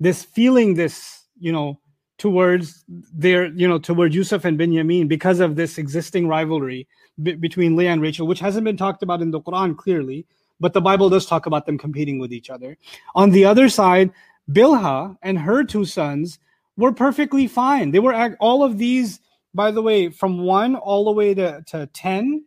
this, 0.00 0.24
feeling 0.24 0.74
this, 0.74 1.26
you 1.38 1.52
know, 1.52 1.78
towards 2.18 2.84
their, 2.88 3.46
you 3.46 3.66
know, 3.66 3.78
towards 3.78 4.14
Yusuf 4.14 4.44
and 4.44 4.58
Benjamin 4.58 5.08
because 5.08 5.40
of 5.40 5.56
this 5.56 5.78
existing 5.78 6.28
rivalry 6.28 6.86
b- 7.22 7.34
between 7.34 7.76
Leah 7.76 7.92
and 7.92 8.02
Rachel, 8.02 8.26
which 8.26 8.40
hasn't 8.40 8.64
been 8.64 8.76
talked 8.76 9.02
about 9.02 9.22
in 9.22 9.30
the 9.30 9.40
Quran 9.40 9.74
clearly, 9.76 10.26
but 10.58 10.74
the 10.74 10.82
Bible 10.82 11.08
does 11.08 11.24
talk 11.24 11.46
about 11.46 11.64
them 11.64 11.78
competing 11.78 12.18
with 12.18 12.32
each 12.32 12.50
other. 12.50 12.76
On 13.14 13.30
the 13.30 13.46
other 13.46 13.70
side, 13.70 14.10
Bilha 14.50 15.16
and 15.22 15.38
her 15.38 15.64
two 15.64 15.84
sons 15.84 16.38
were 16.76 16.92
perfectly 16.92 17.46
fine. 17.46 17.90
They 17.90 17.98
were 17.98 18.36
all 18.40 18.62
of 18.62 18.78
these, 18.78 19.20
by 19.54 19.70
the 19.70 19.82
way, 19.82 20.08
from 20.08 20.38
one 20.44 20.76
all 20.76 21.04
the 21.04 21.12
way 21.12 21.34
to, 21.34 21.62
to 21.68 21.86
10, 21.86 22.44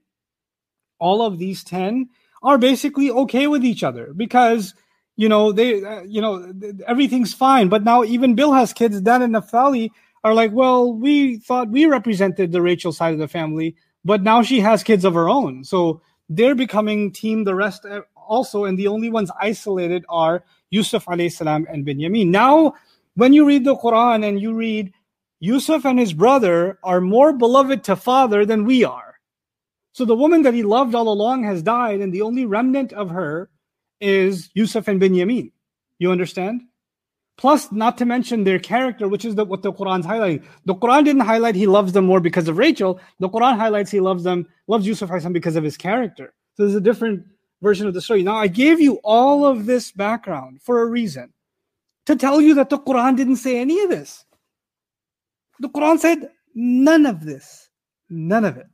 all 0.99 1.21
of 1.21 1.37
these 1.37 1.63
10 1.63 2.09
are 2.41 2.57
basically 2.57 3.09
okay 3.11 3.47
with 3.47 3.63
each 3.63 3.83
other 3.83 4.13
because 4.13 4.73
you 5.15 5.29
know 5.29 5.51
they 5.51 5.83
uh, 5.83 6.01
you 6.03 6.21
know 6.21 6.51
everything's 6.87 7.33
fine 7.33 7.69
but 7.69 7.83
now 7.83 8.03
even 8.03 8.35
Bilha's 8.35 8.73
kids 8.73 8.99
dan 9.01 9.21
and 9.21 9.33
naphtali 9.33 9.91
are 10.23 10.33
like 10.33 10.51
well 10.51 10.93
we 10.93 11.37
thought 11.37 11.69
we 11.69 11.85
represented 11.85 12.51
the 12.51 12.61
rachel 12.61 12.91
side 12.91 13.13
of 13.13 13.19
the 13.19 13.27
family 13.27 13.75
but 14.03 14.23
now 14.23 14.41
she 14.41 14.59
has 14.59 14.83
kids 14.83 15.05
of 15.05 15.13
her 15.13 15.29
own 15.29 15.63
so 15.63 16.01
they're 16.29 16.55
becoming 16.55 17.11
team 17.11 17.43
the 17.43 17.55
rest 17.55 17.85
uh, 17.85 18.01
also 18.27 18.65
and 18.65 18.77
the 18.77 18.87
only 18.87 19.09
ones 19.09 19.31
isolated 19.39 20.05
are 20.09 20.43
yusuf 20.69 21.05
alayhi 21.05 21.31
salam 21.31 21.65
and 21.69 21.85
benjamin 21.85 22.31
now 22.31 22.73
when 23.15 23.33
you 23.33 23.45
read 23.45 23.63
the 23.63 23.75
quran 23.77 24.27
and 24.27 24.41
you 24.41 24.53
read 24.53 24.93
yusuf 25.39 25.85
and 25.85 25.99
his 25.99 26.13
brother 26.13 26.79
are 26.83 27.01
more 27.01 27.33
beloved 27.33 27.83
to 27.83 27.95
father 27.95 28.45
than 28.45 28.65
we 28.65 28.83
are 28.83 29.13
so 29.93 30.05
the 30.05 30.15
woman 30.15 30.41
that 30.41 30.55
he 30.55 30.63
loved 30.63 30.95
all 30.95 31.07
along 31.07 31.43
has 31.43 31.61
died, 31.61 32.01
and 32.01 32.11
the 32.11 32.23
only 32.23 32.45
remnant 32.45 32.93
of 32.93 33.11
her 33.11 33.49
is 34.01 34.49
Yusuf 34.55 34.87
and 34.87 34.99
Benjamin. 34.99 35.51
You 35.99 36.11
understand? 36.11 36.61
Plus, 37.37 37.71
not 37.71 37.99
to 37.99 38.05
mention 38.05 38.43
their 38.43 38.59
character, 38.59 39.07
which 39.07 39.23
is 39.23 39.35
the, 39.35 39.45
what 39.45 39.61
the 39.61 39.71
Quran's 39.71 40.05
highlighting. 40.05 40.43
The 40.65 40.75
Quran 40.75 41.05
didn't 41.05 41.21
highlight 41.21 41.55
he 41.55 41.67
loves 41.67 41.93
them 41.93 42.05
more 42.05 42.19
because 42.19 42.47
of 42.47 42.57
Rachel. 42.57 42.99
The 43.19 43.29
Quran 43.29 43.55
highlights 43.55 43.91
he 43.91 43.99
loves 43.99 44.23
them, 44.23 44.47
loves 44.67 44.85
Yusuf 44.85 45.09
because 45.31 45.55
of 45.55 45.63
his 45.63 45.77
character. 45.77 46.33
So 46.55 46.63
there's 46.63 46.75
a 46.75 46.81
different 46.81 47.25
version 47.63 47.87
of 47.87 47.95
the 47.95 48.01
story. 48.01 48.21
Now, 48.21 48.35
I 48.35 48.47
gave 48.47 48.79
you 48.79 48.99
all 49.03 49.45
of 49.45 49.65
this 49.65 49.91
background 49.91 50.61
for 50.61 50.83
a 50.83 50.85
reason 50.85 51.33
to 52.05 52.15
tell 52.15 52.41
you 52.41 52.55
that 52.55 52.69
the 52.69 52.77
Quran 52.77 53.15
didn't 53.17 53.37
say 53.37 53.59
any 53.59 53.79
of 53.81 53.89
this. 53.89 54.25
The 55.59 55.69
Quran 55.69 55.97
said 55.97 56.29
none 56.53 57.05
of 57.07 57.25
this. 57.25 57.69
None 58.09 58.45
of 58.45 58.57
it. 58.57 58.67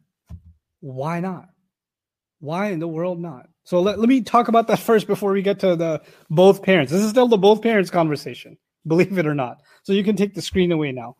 Why 0.81 1.19
not? 1.19 1.49
Why 2.39 2.71
in 2.71 2.79
the 2.79 2.87
world 2.87 3.19
not? 3.19 3.47
So 3.63 3.79
let, 3.81 3.99
let 3.99 4.09
me 4.09 4.21
talk 4.21 4.47
about 4.47 4.67
that 4.67 4.79
first 4.79 5.05
before 5.05 5.31
we 5.31 5.41
get 5.41 5.59
to 5.59 5.75
the 5.75 6.01
both 6.29 6.63
parents. 6.63 6.91
This 6.91 7.03
is 7.03 7.11
still 7.11 7.27
the 7.27 7.37
both 7.37 7.61
parents 7.61 7.91
conversation, 7.91 8.57
believe 8.87 9.17
it 9.17 9.27
or 9.27 9.35
not. 9.35 9.61
So 9.83 9.93
you 9.93 10.03
can 10.03 10.15
take 10.15 10.33
the 10.33 10.41
screen 10.41 10.71
away 10.71 10.91
now. 10.91 11.15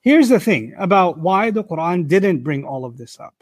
Here's 0.00 0.28
the 0.28 0.40
thing 0.40 0.74
about 0.78 1.18
why 1.18 1.50
the 1.50 1.62
Quran 1.62 2.08
didn't 2.08 2.42
bring 2.42 2.64
all 2.64 2.84
of 2.84 2.96
this 2.96 3.20
up. 3.20 3.37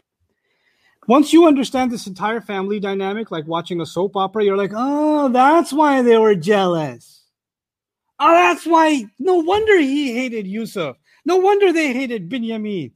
Once 1.07 1.31
you 1.31 1.47
understand 1.47 1.89
this 1.89 2.05
entire 2.05 2.41
family 2.41 2.79
dynamic, 2.81 3.31
like 3.31 3.47
watching 3.47 3.79
a 3.79 3.85
soap 3.85 4.17
opera, 4.17 4.43
you're 4.43 4.57
like, 4.57 4.73
oh, 4.75 5.29
that's 5.29 5.71
why 5.71 6.01
they 6.01 6.17
were 6.17 6.35
jealous. 6.35 7.23
Oh, 8.19 8.33
that's 8.33 8.65
why. 8.65 9.05
No 9.17 9.35
wonder 9.35 9.79
he 9.79 10.13
hated 10.13 10.45
Yusuf. 10.45 10.97
No 11.25 11.37
wonder 11.37 11.71
they 11.71 11.93
hated 11.93 12.29
Binyamin. 12.29 12.91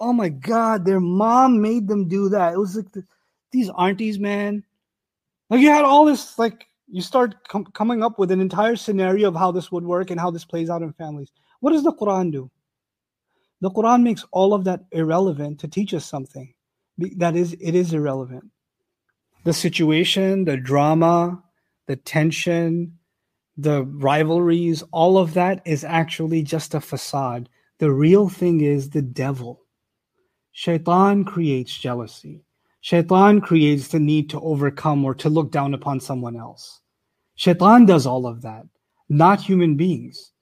Oh 0.00 0.14
my 0.14 0.30
God, 0.30 0.86
their 0.86 1.00
mom 1.00 1.60
made 1.60 1.86
them 1.86 2.08
do 2.08 2.30
that. 2.30 2.54
It 2.54 2.58
was 2.58 2.76
like 2.76 2.90
the, 2.92 3.04
these 3.52 3.70
aunties, 3.76 4.18
man. 4.18 4.64
Like 5.50 5.60
you 5.60 5.68
had 5.68 5.84
all 5.84 6.06
this, 6.06 6.38
like 6.38 6.66
you 6.88 7.02
start 7.02 7.46
com- 7.48 7.66
coming 7.74 8.02
up 8.02 8.18
with 8.18 8.30
an 8.30 8.40
entire 8.40 8.76
scenario 8.76 9.28
of 9.28 9.36
how 9.36 9.50
this 9.52 9.70
would 9.70 9.84
work 9.84 10.10
and 10.10 10.18
how 10.18 10.30
this 10.30 10.46
plays 10.46 10.70
out 10.70 10.82
in 10.82 10.94
families. 10.94 11.30
What 11.60 11.72
does 11.72 11.82
the 11.82 11.92
Quran 11.92 12.32
do? 12.32 12.50
The 13.60 13.70
Quran 13.70 14.02
makes 14.02 14.24
all 14.30 14.54
of 14.54 14.64
that 14.64 14.84
irrelevant 14.92 15.60
to 15.60 15.68
teach 15.68 15.92
us 15.92 16.06
something. 16.06 16.54
That 17.16 17.36
is, 17.36 17.54
it 17.60 17.74
is 17.74 17.92
irrelevant. 17.92 18.44
The 19.44 19.52
situation, 19.52 20.44
the 20.44 20.56
drama, 20.56 21.42
the 21.86 21.96
tension, 21.96 22.98
the 23.56 23.84
rivalries, 23.84 24.82
all 24.92 25.18
of 25.18 25.34
that 25.34 25.62
is 25.64 25.84
actually 25.84 26.42
just 26.42 26.74
a 26.74 26.80
facade. 26.80 27.48
The 27.78 27.90
real 27.90 28.28
thing 28.28 28.60
is 28.60 28.90
the 28.90 29.02
devil. 29.02 29.62
Shaitan 30.52 31.24
creates 31.24 31.76
jealousy. 31.76 32.44
Shaitan 32.82 33.40
creates 33.40 33.88
the 33.88 34.00
need 34.00 34.30
to 34.30 34.40
overcome 34.40 35.04
or 35.04 35.14
to 35.14 35.28
look 35.28 35.50
down 35.50 35.74
upon 35.74 36.00
someone 36.00 36.36
else. 36.36 36.80
Shaitan 37.36 37.86
does 37.86 38.06
all 38.06 38.26
of 38.26 38.42
that, 38.42 38.66
not 39.08 39.40
human 39.40 39.76
beings. 39.76 40.32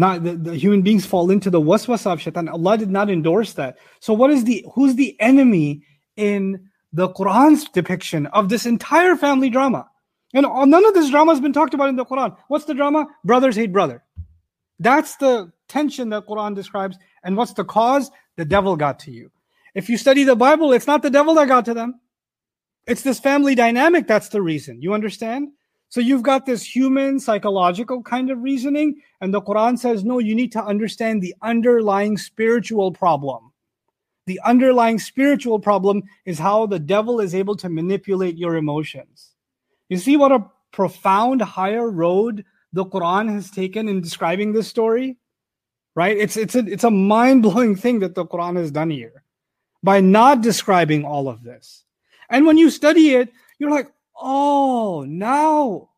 Not 0.00 0.24
the, 0.24 0.34
the 0.34 0.56
human 0.56 0.80
beings 0.80 1.04
fall 1.04 1.30
into 1.30 1.50
the 1.50 1.60
waswasa 1.60 2.10
of 2.14 2.22
shaitan. 2.22 2.48
Allah 2.48 2.78
did 2.78 2.90
not 2.90 3.10
endorse 3.10 3.52
that. 3.52 3.76
So 4.00 4.14
what 4.14 4.30
is 4.30 4.44
the 4.44 4.64
who's 4.74 4.94
the 4.94 5.14
enemy 5.20 5.82
in 6.16 6.70
the 6.90 7.10
Quran's 7.10 7.68
depiction 7.68 8.24
of 8.28 8.48
this 8.48 8.64
entire 8.64 9.14
family 9.14 9.50
drama? 9.50 9.86
And 10.32 10.46
none 10.70 10.86
of 10.86 10.94
this 10.94 11.10
drama 11.10 11.32
has 11.32 11.40
been 11.42 11.52
talked 11.52 11.74
about 11.74 11.90
in 11.90 11.96
the 11.96 12.06
Quran. 12.06 12.34
What's 12.48 12.64
the 12.64 12.72
drama? 12.72 13.08
Brothers 13.24 13.56
hate 13.56 13.74
brother. 13.74 14.02
That's 14.78 15.16
the 15.16 15.52
tension 15.68 16.08
that 16.08 16.26
Quran 16.26 16.54
describes. 16.54 16.96
And 17.22 17.36
what's 17.36 17.52
the 17.52 17.66
cause? 17.66 18.10
The 18.38 18.46
devil 18.46 18.76
got 18.76 19.00
to 19.00 19.10
you. 19.10 19.30
If 19.74 19.90
you 19.90 19.98
study 19.98 20.24
the 20.24 20.34
Bible, 20.34 20.72
it's 20.72 20.86
not 20.86 21.02
the 21.02 21.10
devil 21.10 21.34
that 21.34 21.46
got 21.46 21.66
to 21.66 21.74
them. 21.74 22.00
It's 22.86 23.02
this 23.02 23.20
family 23.20 23.54
dynamic 23.54 24.06
that's 24.06 24.30
the 24.30 24.40
reason. 24.40 24.80
You 24.80 24.94
understand? 24.94 25.50
So 25.90 26.00
you've 26.00 26.22
got 26.22 26.46
this 26.46 26.64
human 26.64 27.20
psychological 27.20 28.02
kind 28.02 28.30
of 28.30 28.42
reasoning, 28.42 29.02
and 29.20 29.34
the 29.34 29.42
Quran 29.42 29.78
says, 29.78 30.04
no, 30.04 30.20
you 30.20 30.34
need 30.34 30.52
to 30.52 30.64
understand 30.64 31.20
the 31.20 31.34
underlying 31.42 32.16
spiritual 32.16 32.92
problem. 32.92 33.52
The 34.26 34.40
underlying 34.44 35.00
spiritual 35.00 35.58
problem 35.58 36.04
is 36.24 36.38
how 36.38 36.66
the 36.66 36.78
devil 36.78 37.20
is 37.20 37.34
able 37.34 37.56
to 37.56 37.68
manipulate 37.68 38.38
your 38.38 38.56
emotions. 38.56 39.34
You 39.88 39.98
see 39.98 40.16
what 40.16 40.30
a 40.30 40.46
profound 40.70 41.42
higher 41.42 41.90
road 41.90 42.44
the 42.72 42.84
Quran 42.84 43.28
has 43.28 43.50
taken 43.50 43.88
in 43.88 44.00
describing 44.00 44.52
this 44.52 44.68
story? 44.68 45.16
Right? 45.96 46.16
It's 46.16 46.36
it's 46.36 46.54
a 46.54 46.60
it's 46.60 46.84
a 46.84 46.90
mind-blowing 46.90 47.74
thing 47.74 47.98
that 47.98 48.14
the 48.14 48.24
Quran 48.24 48.56
has 48.56 48.70
done 48.70 48.90
here 48.90 49.24
by 49.82 50.00
not 50.00 50.40
describing 50.40 51.04
all 51.04 51.28
of 51.28 51.42
this. 51.42 51.82
And 52.28 52.46
when 52.46 52.56
you 52.56 52.70
study 52.70 53.14
it, 53.16 53.32
you're 53.58 53.72
like, 53.72 53.90
oh, 54.20 55.04
now, 55.08 55.90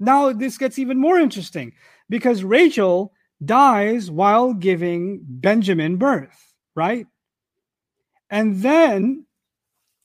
now 0.00 0.32
this 0.32 0.58
gets 0.58 0.78
even 0.78 0.98
more 0.98 1.18
interesting 1.18 1.72
because 2.08 2.44
Rachel 2.44 3.12
dies 3.44 4.10
while 4.10 4.54
giving 4.54 5.20
Benjamin 5.22 5.96
birth, 5.96 6.54
right? 6.74 7.06
And 8.30 8.62
then 8.62 9.26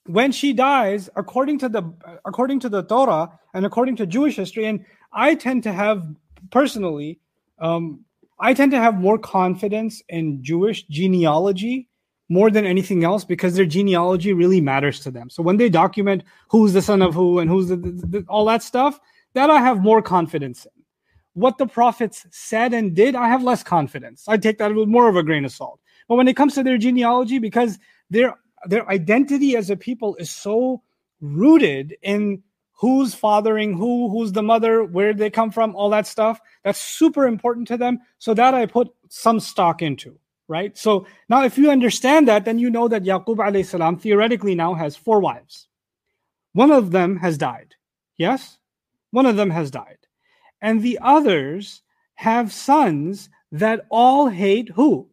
when 0.05 0.31
she 0.31 0.53
dies, 0.53 1.09
according 1.15 1.59
to 1.59 1.69
the 1.69 1.83
according 2.25 2.59
to 2.61 2.69
the 2.69 2.83
Torah 2.83 3.39
and 3.53 3.65
according 3.65 3.95
to 3.97 4.05
Jewish 4.05 4.35
history, 4.35 4.65
and 4.65 4.85
I 5.13 5.35
tend 5.35 5.63
to 5.63 5.73
have 5.73 6.03
personally, 6.51 7.19
um, 7.59 8.05
I 8.39 8.53
tend 8.53 8.71
to 8.71 8.79
have 8.79 8.99
more 8.99 9.17
confidence 9.17 10.01
in 10.09 10.43
Jewish 10.43 10.83
genealogy 10.87 11.88
more 12.29 12.51
than 12.51 12.65
anything 12.65 13.03
else 13.03 13.25
because 13.25 13.55
their 13.55 13.65
genealogy 13.65 14.33
really 14.33 14.61
matters 14.61 14.99
to 15.01 15.11
them. 15.11 15.29
So 15.29 15.41
when 15.41 15.57
they 15.57 15.67
document 15.67 16.23
who's 16.47 16.73
the 16.73 16.81
son 16.81 17.01
of 17.01 17.13
who 17.13 17.39
and 17.39 17.49
who's 17.49 17.67
the, 17.67 17.75
the, 17.75 17.91
the, 17.91 18.25
all 18.29 18.45
that 18.45 18.63
stuff, 18.63 18.99
that 19.33 19.49
I 19.49 19.59
have 19.59 19.81
more 19.81 20.01
confidence 20.01 20.65
in. 20.65 20.71
What 21.33 21.57
the 21.57 21.67
prophets 21.67 22.25
said 22.31 22.73
and 22.73 22.95
did, 22.95 23.15
I 23.15 23.27
have 23.27 23.43
less 23.43 23.63
confidence. 23.63 24.25
I 24.27 24.37
take 24.37 24.57
that 24.59 24.73
with 24.73 24.87
more 24.87 25.09
of 25.09 25.15
a 25.15 25.23
grain 25.23 25.45
of 25.45 25.51
salt. 25.51 25.79
But 26.07 26.15
when 26.15 26.27
it 26.27 26.35
comes 26.35 26.55
to 26.55 26.63
their 26.63 26.77
genealogy, 26.77 27.39
because 27.39 27.77
their 28.09 28.35
their 28.65 28.89
identity 28.89 29.55
as 29.55 29.69
a 29.69 29.77
people 29.77 30.15
is 30.17 30.29
so 30.29 30.81
rooted 31.21 31.95
in 32.01 32.43
who's 32.73 33.13
fathering 33.13 33.77
who, 33.77 34.09
who's 34.09 34.31
the 34.31 34.43
mother, 34.43 34.83
where 34.83 35.13
they 35.13 35.29
come 35.29 35.51
from, 35.51 35.75
all 35.75 35.89
that 35.89 36.07
stuff, 36.07 36.39
that's 36.63 36.79
super 36.79 37.25
important 37.27 37.67
to 37.67 37.77
them. 37.77 37.99
So 38.17 38.33
that 38.33 38.53
I 38.53 38.65
put 38.65 38.89
some 39.09 39.39
stock 39.39 39.81
into 39.81 40.17
right? 40.49 40.77
So 40.77 41.05
now 41.29 41.43
if 41.43 41.57
you 41.57 41.69
understand 41.69 42.27
that, 42.27 42.43
then 42.43 42.59
you 42.59 42.69
know 42.69 42.87
that 42.89 43.03
Yaqub 43.03 43.37
alayhi 43.37 43.65
salam 43.65 43.97
theoretically 43.97 44.55
now 44.55 44.73
has 44.73 44.97
four 44.97 45.21
wives. 45.21 45.67
One 46.53 46.71
of 46.71 46.91
them 46.91 47.17
has 47.17 47.37
died. 47.37 47.75
Yes? 48.17 48.57
One 49.11 49.27
of 49.27 49.37
them 49.37 49.51
has 49.51 49.71
died. 49.71 49.99
And 50.61 50.81
the 50.81 50.99
others 51.01 51.83
have 52.15 52.51
sons 52.51 53.29
that 53.51 53.85
all 53.89 54.27
hate 54.27 54.69
who? 54.69 55.07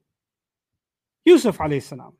Yusuf 1.24 1.58
alayhi 1.58 1.82
salam. 1.82 2.14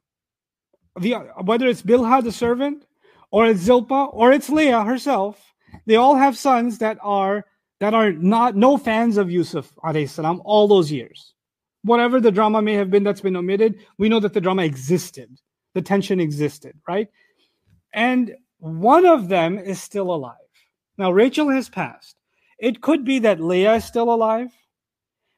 The, 1.00 1.14
whether 1.42 1.66
it's 1.66 1.82
Bilha 1.82 2.22
the 2.22 2.32
servant, 2.32 2.84
or 3.30 3.46
it's 3.46 3.60
Zilpah, 3.60 4.10
or 4.12 4.32
it's 4.32 4.48
Leah 4.48 4.84
herself, 4.84 5.54
they 5.86 5.96
all 5.96 6.14
have 6.14 6.38
sons 6.38 6.78
that 6.78 6.98
are 7.02 7.44
that 7.80 7.92
are 7.92 8.12
not 8.12 8.56
no 8.56 8.78
fans 8.78 9.18
of 9.18 9.30
Yusuf 9.30 9.74
alayhi 9.84 10.08
salam 10.08 10.40
all 10.44 10.68
those 10.68 10.90
years 10.90 11.34
whatever 11.86 12.20
the 12.20 12.32
drama 12.32 12.60
may 12.60 12.74
have 12.74 12.90
been 12.90 13.04
that's 13.04 13.20
been 13.20 13.36
omitted, 13.36 13.78
we 13.96 14.08
know 14.08 14.20
that 14.20 14.34
the 14.34 14.40
drama 14.40 14.64
existed. 14.64 15.38
The 15.74 15.82
tension 15.82 16.20
existed, 16.20 16.74
right? 16.88 17.08
And 17.94 18.34
one 18.58 19.06
of 19.06 19.28
them 19.28 19.58
is 19.58 19.80
still 19.80 20.10
alive. 20.10 20.36
Now, 20.98 21.12
Rachel 21.12 21.48
has 21.50 21.68
passed. 21.68 22.16
It 22.58 22.80
could 22.80 23.04
be 23.04 23.20
that 23.20 23.40
Leah 23.40 23.74
is 23.74 23.84
still 23.84 24.12
alive 24.12 24.50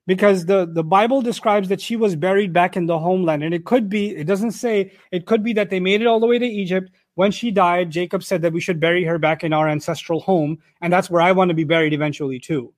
because 0.06 0.46
the, 0.46 0.66
the 0.66 0.84
Bible 0.84 1.20
describes 1.20 1.68
that 1.68 1.80
she 1.80 1.96
was 1.96 2.16
buried 2.16 2.52
back 2.52 2.76
in 2.76 2.86
the 2.86 2.98
homeland. 2.98 3.42
And 3.42 3.52
it 3.52 3.66
could 3.66 3.88
be, 3.88 4.16
it 4.16 4.26
doesn't 4.26 4.52
say, 4.52 4.92
it 5.10 5.26
could 5.26 5.42
be 5.42 5.52
that 5.54 5.68
they 5.68 5.80
made 5.80 6.00
it 6.00 6.06
all 6.06 6.20
the 6.20 6.26
way 6.26 6.38
to 6.38 6.46
Egypt. 6.46 6.90
When 7.16 7.32
she 7.32 7.50
died, 7.50 7.90
Jacob 7.90 8.22
said 8.22 8.42
that 8.42 8.52
we 8.52 8.60
should 8.60 8.80
bury 8.80 9.04
her 9.04 9.18
back 9.18 9.44
in 9.44 9.52
our 9.52 9.68
ancestral 9.68 10.20
home. 10.20 10.58
And 10.80 10.92
that's 10.92 11.10
where 11.10 11.20
I 11.20 11.32
want 11.32 11.48
to 11.50 11.54
be 11.54 11.64
buried 11.64 11.92
eventually, 11.92 12.38
too 12.38 12.72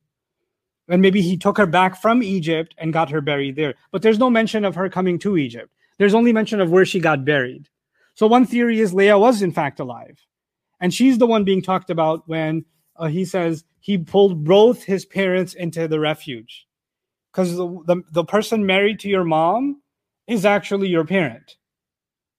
and 0.90 1.00
maybe 1.00 1.22
he 1.22 1.37
took 1.37 1.57
her 1.57 1.66
back 1.66 2.00
from 2.00 2.22
Egypt 2.22 2.74
and 2.76 2.92
got 2.92 3.11
her 3.11 3.20
buried 3.20 3.57
there. 3.57 3.74
But 3.92 4.03
there's 4.03 4.18
no 4.18 4.29
mention 4.29 4.64
of 4.64 4.74
her 4.74 4.88
coming 4.88 5.18
to 5.20 5.38
Egypt. 5.38 5.72
There's 5.98 6.14
only 6.14 6.33
mention 6.33 6.61
of 6.61 6.70
where 6.70 6.85
she 6.85 6.98
got 6.98 7.24
buried. 7.24 7.68
So 8.14 8.26
one 8.26 8.44
theory 8.44 8.81
is 8.81 8.92
Leah 8.92 9.18
was 9.18 9.40
in 9.40 9.53
fact 9.53 9.81
alive, 9.81 10.18
and 10.81 10.92
she's 10.92 11.18
the 11.18 11.26
one 11.26 11.44
being 11.44 11.62
talked 11.62 11.90
about 11.90 12.29
when 12.29 12.64
uh, 12.96 13.07
he 13.07 13.24
says 13.24 13.64
he 13.79 13.96
pulled 13.96 14.44
both 14.44 14.83
his 14.83 15.07
parents 15.07 15.55
into 15.55 15.88
the 15.88 16.00
refuge, 16.00 16.66
because 17.33 17.57
the, 17.57 17.66
the 17.87 18.03
the 18.11 18.24
person 18.24 18.66
married 18.66 18.98
to 19.00 19.09
your 19.09 19.24
mom 19.24 19.81
is 20.26 20.44
actually 20.44 20.88
your 20.88 21.05
parent, 21.05 21.57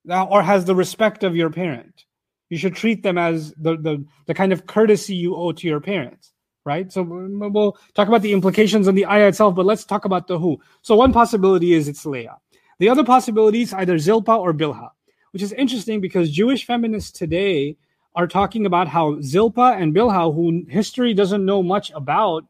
now 0.03 0.27
or 0.27 0.43
has 0.43 0.65
the 0.65 0.75
respect 0.75 1.23
of 1.23 1.35
your 1.35 1.49
parent. 1.49 2.05
You 2.49 2.57
should 2.57 2.75
treat 2.75 3.01
them 3.01 3.17
as 3.17 3.53
the 3.57 3.77
the, 3.77 4.05
the 4.27 4.33
kind 4.33 4.51
of 4.51 4.67
courtesy 4.67 5.15
you 5.15 5.35
owe 5.35 5.53
to 5.53 5.67
your 5.67 5.79
parents 5.79 6.30
right? 6.65 6.91
So 6.91 7.03
mm, 7.03 7.31
mm, 7.31 7.53
we'll 7.53 7.77
talk 7.93 8.07
about 8.07 8.21
the 8.21 8.33
implications 8.33 8.87
on 8.87 8.95
the 8.95 9.05
ayah 9.05 9.27
itself, 9.27 9.55
but 9.55 9.65
let's 9.65 9.83
talk 9.83 10.05
about 10.05 10.27
the 10.27 10.37
who. 10.37 10.59
So 10.81 10.95
one 10.95 11.13
possibility 11.13 11.73
is 11.73 11.87
it's 11.87 12.05
Leah. 12.05 12.37
The 12.79 12.89
other 12.89 13.03
possibility 13.03 13.61
is 13.61 13.73
either 13.73 13.97
Zilpah 13.97 14.35
or 14.35 14.53
Bilha, 14.53 14.89
which 15.31 15.43
is 15.43 15.53
interesting 15.53 16.01
because 16.01 16.31
Jewish 16.31 16.65
feminists 16.65 17.11
today 17.11 17.77
are 18.15 18.27
talking 18.27 18.65
about 18.65 18.87
how 18.87 19.21
Zilpah 19.21 19.77
and 19.79 19.93
Bilha, 19.93 20.33
who 20.33 20.65
history 20.69 21.13
doesn't 21.13 21.45
know 21.45 21.63
much 21.63 21.91
about, 21.91 22.45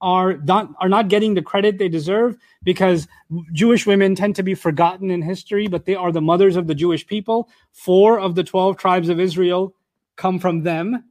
are 0.00 0.36
not 0.38 0.70
are 0.80 0.88
not 0.88 1.08
getting 1.08 1.34
the 1.34 1.42
credit 1.42 1.76
they 1.76 1.88
deserve 1.88 2.36
because 2.62 3.08
Jewish 3.52 3.84
women 3.84 4.14
tend 4.14 4.36
to 4.36 4.44
be 4.44 4.54
forgotten 4.54 5.10
in 5.10 5.22
history, 5.22 5.66
but 5.66 5.86
they 5.86 5.96
are 5.96 6.12
the 6.12 6.20
mothers 6.20 6.54
of 6.54 6.68
the 6.68 6.74
Jewish 6.74 7.04
people. 7.04 7.48
Four 7.72 8.20
of 8.20 8.36
the 8.36 8.44
twelve 8.44 8.76
tribes 8.76 9.08
of 9.08 9.18
Israel 9.18 9.74
come 10.16 10.38
from 10.38 10.62
them 10.62 11.04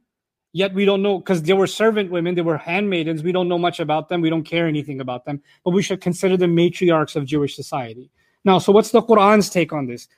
Yet 0.52 0.72
we 0.72 0.84
don't 0.84 1.02
know 1.02 1.18
because 1.18 1.42
they 1.42 1.52
were 1.52 1.66
servant 1.66 2.10
women, 2.10 2.34
they 2.34 2.42
were 2.42 2.56
handmaidens. 2.56 3.22
We 3.22 3.32
don't 3.32 3.48
know 3.48 3.58
much 3.58 3.80
about 3.80 4.08
them. 4.08 4.20
We 4.20 4.30
don't 4.30 4.44
care 4.44 4.66
anything 4.66 5.00
about 5.00 5.24
them, 5.24 5.42
but 5.64 5.72
we 5.72 5.82
should 5.82 6.00
consider 6.00 6.36
them 6.36 6.56
matriarchs 6.56 7.16
of 7.16 7.26
Jewish 7.26 7.54
society. 7.54 8.10
Now, 8.44 8.58
so 8.58 8.72
what's 8.72 8.90
the 8.90 9.02
Quran's 9.02 9.50
take 9.50 9.72
on 9.72 9.86
this? 9.86 10.08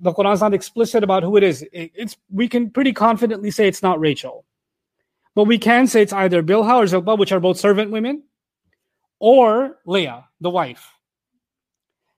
The 0.00 0.12
Quran's 0.12 0.40
not 0.40 0.54
explicit 0.54 1.02
about 1.02 1.22
who 1.22 1.36
it 1.36 1.42
is. 1.42 1.66
It's 1.72 2.16
we 2.30 2.48
can 2.48 2.70
pretty 2.70 2.92
confidently 2.92 3.50
say 3.50 3.66
it's 3.66 3.82
not 3.82 3.98
Rachel, 3.98 4.44
but 5.34 5.44
we 5.44 5.58
can 5.58 5.86
say 5.86 6.02
it's 6.02 6.12
either 6.12 6.42
Bilha 6.42 6.76
or 6.76 6.86
Zilpah, 6.86 7.16
which 7.16 7.32
are 7.32 7.40
both 7.40 7.58
servant 7.58 7.90
women, 7.90 8.22
or 9.18 9.78
Leah, 9.86 10.28
the 10.40 10.50
wife. 10.50 10.92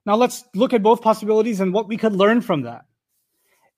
Now 0.05 0.15
let's 0.15 0.43
look 0.53 0.73
at 0.73 0.83
both 0.83 1.01
possibilities 1.01 1.59
and 1.59 1.73
what 1.73 1.87
we 1.87 1.97
could 1.97 2.13
learn 2.13 2.41
from 2.41 2.61
that. 2.63 2.85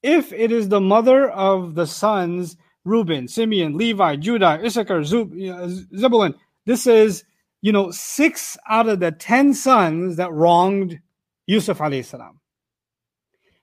If 0.03 0.33
it 0.33 0.51
is 0.51 0.69
the 0.69 0.81
mother 0.81 1.29
of 1.29 1.75
the 1.75 1.87
sons 1.87 2.57
Reuben, 2.85 3.27
Simeon, 3.27 3.77
Levi, 3.77 4.15
Judah, 4.15 4.61
Issachar, 4.63 5.03
Zebulun. 5.03 6.35
This 6.65 6.87
is 6.87 7.25
you 7.65 7.71
know, 7.71 7.89
six 7.89 8.59
out 8.69 8.87
of 8.87 8.99
the 8.99 9.11
10 9.11 9.55
sons 9.55 10.17
that 10.17 10.31
wronged 10.31 10.99
Yusuf 11.47 11.79
alayhi 11.79 12.05
salam. 12.05 12.39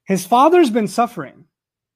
His 0.08 0.26
father's 0.26 0.70
been 0.70 0.88
suffering, 0.88 1.44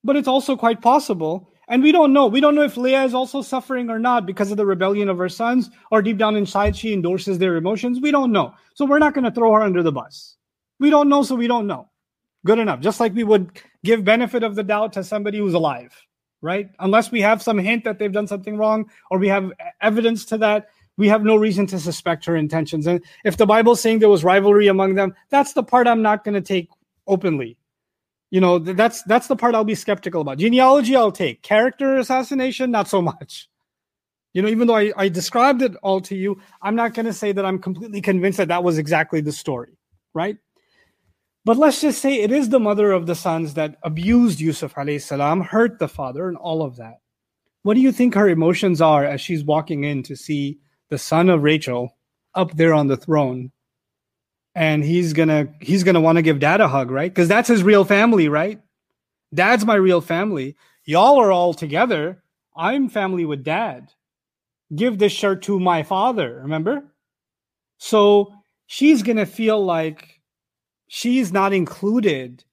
but 0.05 0.15
it's 0.15 0.29
also 0.29 0.57
quite 0.57 0.81
possible. 0.81 1.51
And 1.67 1.83
we 1.83 1.91
don't 1.91 2.13
know. 2.13 2.29
We 2.29 2.41
don't 2.41 2.55
know 2.55 2.63
if 2.63 2.77
Leah 2.77 3.03
is 3.03 3.13
also 3.13 3.43
suffering 3.43 3.91
or 3.91 3.99
not 3.99 4.25
because 4.25 4.53
of 4.53 4.57
the 4.57 4.65
rebellion 4.65 5.09
of 5.09 5.19
her 5.19 5.29
sons, 5.29 5.69
or 5.91 6.01
deep 6.01 6.17
down 6.17 6.37
inside 6.37 6.77
she 6.77 6.93
endorses 6.93 7.41
their 7.41 7.57
emotions. 7.57 7.99
We 8.01 8.13
don't 8.13 8.31
know. 8.31 8.55
So 8.75 8.85
we're 8.85 9.01
not 9.01 9.13
going 9.13 9.25
to 9.25 9.33
throw 9.33 9.53
her 9.55 9.63
under 9.63 9.83
the 9.83 9.91
bus. 9.91 10.37
We 10.79 10.91
don't 10.91 11.09
know, 11.09 11.25
so 11.25 11.35
we 11.35 11.49
don't 11.49 11.67
know. 11.67 11.91
Good 12.45 12.61
enough. 12.61 12.79
Just 12.79 13.01
like 13.01 13.15
we 13.15 13.25
would 13.25 13.61
give 13.85 14.05
benefit 14.05 14.45
of 14.45 14.55
the 14.55 14.63
doubt 14.63 14.93
to 14.93 15.03
somebody 15.03 15.39
who's 15.39 15.55
alive, 15.55 15.93
right? 16.43 16.71
Unless 16.79 17.11
we 17.11 17.21
have 17.21 17.43
some 17.43 17.59
hint 17.59 17.85
that 17.85 17.99
they've 17.99 18.13
done 18.13 18.27
something 18.27 18.57
wrong 18.57 18.91
or 19.11 19.19
we 19.19 19.29
have 19.29 19.53
evidence 19.81 20.25
to 20.27 20.39
that, 20.39 20.69
we 20.97 21.09
have 21.09 21.23
no 21.23 21.37
reason 21.37 21.67
to 21.69 21.79
suspect 21.79 22.25
her 22.25 22.37
intentions. 22.37 22.87
And 22.87 23.03
if 23.25 23.37
the 23.37 23.47
Bible's 23.47 23.81
saying 23.81 23.99
there 23.99 24.09
was 24.09 24.25
rivalry 24.25 24.69
among 24.69 24.95
them, 24.95 25.15
that's 25.31 25.53
the 25.53 25.63
part 25.63 25.87
I'm 25.87 26.03
not 26.03 26.25
going 26.25 26.35
to 26.35 26.41
take 26.41 26.71
openly. 27.07 27.57
You 28.31 28.41
know 28.41 28.59
that's 28.59 29.03
that's 29.05 29.29
the 29.29 29.37
part 29.37 29.55
i'll 29.55 29.65
be 29.65 29.77
skeptical 29.77 30.21
about. 30.21 30.39
Genealogy 30.39 30.97
i'll 30.97 31.13
take. 31.13 31.43
Character 31.43 31.97
assassination 31.97 32.73
not 32.73 32.89
so 32.89 33.01
much. 33.01 33.49
You 34.35 34.43
know 34.43 34.49
even 34.49 34.67
though 34.67 34.77
i, 34.77 34.93
I 34.97 35.09
described 35.09 35.63
it 35.63 35.77
all 35.77 36.01
to 36.03 36.17
you 36.17 36.39
i'm 36.61 36.75
not 36.75 36.93
going 36.93 37.07
to 37.07 37.15
say 37.15 37.33
that 37.33 37.47
i'm 37.47 37.59
completely 37.59 38.03
convinced 38.03 38.37
that 38.37 38.49
that 38.49 38.63
was 38.63 38.77
exactly 38.77 39.23
the 39.23 39.33
story 39.33 39.79
right 40.13 40.37
but 41.47 41.57
let's 41.57 41.81
just 41.81 42.03
say 42.03 42.21
it 42.21 42.31
is 42.31 42.51
the 42.51 42.61
mother 42.61 42.93
of 42.93 43.07
the 43.07 43.15
sons 43.15 43.55
that 43.55 43.77
abused 43.83 44.41
yusuf 44.41 44.75
alayhi 44.75 45.01
salam 45.01 45.41
hurt 45.41 45.79
the 45.79 45.89
father 45.89 46.29
and 46.29 46.37
all 46.37 46.63
of 46.63 46.77
that 46.77 46.97
what 47.63 47.75
do 47.75 47.81
you 47.81 47.93
think 47.93 48.15
her 48.15 48.29
emotions 48.29 48.83
are 48.83 49.05
as 49.05 49.21
she's 49.21 49.45
walking 49.45 49.85
in 49.85 50.03
to 50.03 50.15
see 50.15 50.59
the 50.91 50.99
son 50.99 51.31
of 51.31 51.43
rachel 51.43 51.97
up 52.35 52.53
there 52.57 52.75
on 52.75 52.89
the 52.89 52.97
throne 52.97 53.51
and 54.57 54.83
he's 54.83 55.13
gonna 55.13 55.49
he's 55.61 55.85
gonna 55.85 56.01
want 56.01 56.17
to 56.17 56.23
give 56.23 56.41
dad 56.41 56.63
a 56.63 56.67
hug, 56.67 56.91
right? 56.91 57.13
Because 57.13 57.29
that's 57.29 57.49
his 57.49 57.63
real 57.63 57.85
family, 57.85 58.29
right? 58.29 58.59
Dad's 59.35 59.67
my 59.67 59.75
real 59.75 60.01
family. 60.01 60.57
Y'all 60.87 61.21
are 61.21 61.31
all 61.31 61.53
together. 61.53 62.23
I'm 62.57 62.89
family 62.89 63.27
with 63.27 63.45
dad. 63.45 63.93
Give 64.75 64.99
this 64.99 65.13
shirt 65.13 65.43
to 65.43 65.61
my 65.61 65.83
father, 65.83 66.41
remember? 66.43 66.85
So 67.77 68.33
she's 68.67 69.03
gonna 69.03 69.27
feel 69.27 69.63
like 69.63 70.16
she's 70.89 71.33
not 71.33 71.53
included, 71.53 72.45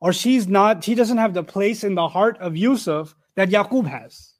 or 0.00 0.12
she's 0.12 0.46
not, 0.48 0.84
she 0.84 0.94
doesn't 0.94 1.18
have 1.18 1.34
the 1.34 1.42
place 1.42 1.84
in 1.84 1.94
the 1.94 2.08
heart 2.08 2.38
of 2.38 2.56
Yusuf 2.56 3.14
that 3.34 3.50
Yaqub 3.50 3.86
has. 3.86 4.34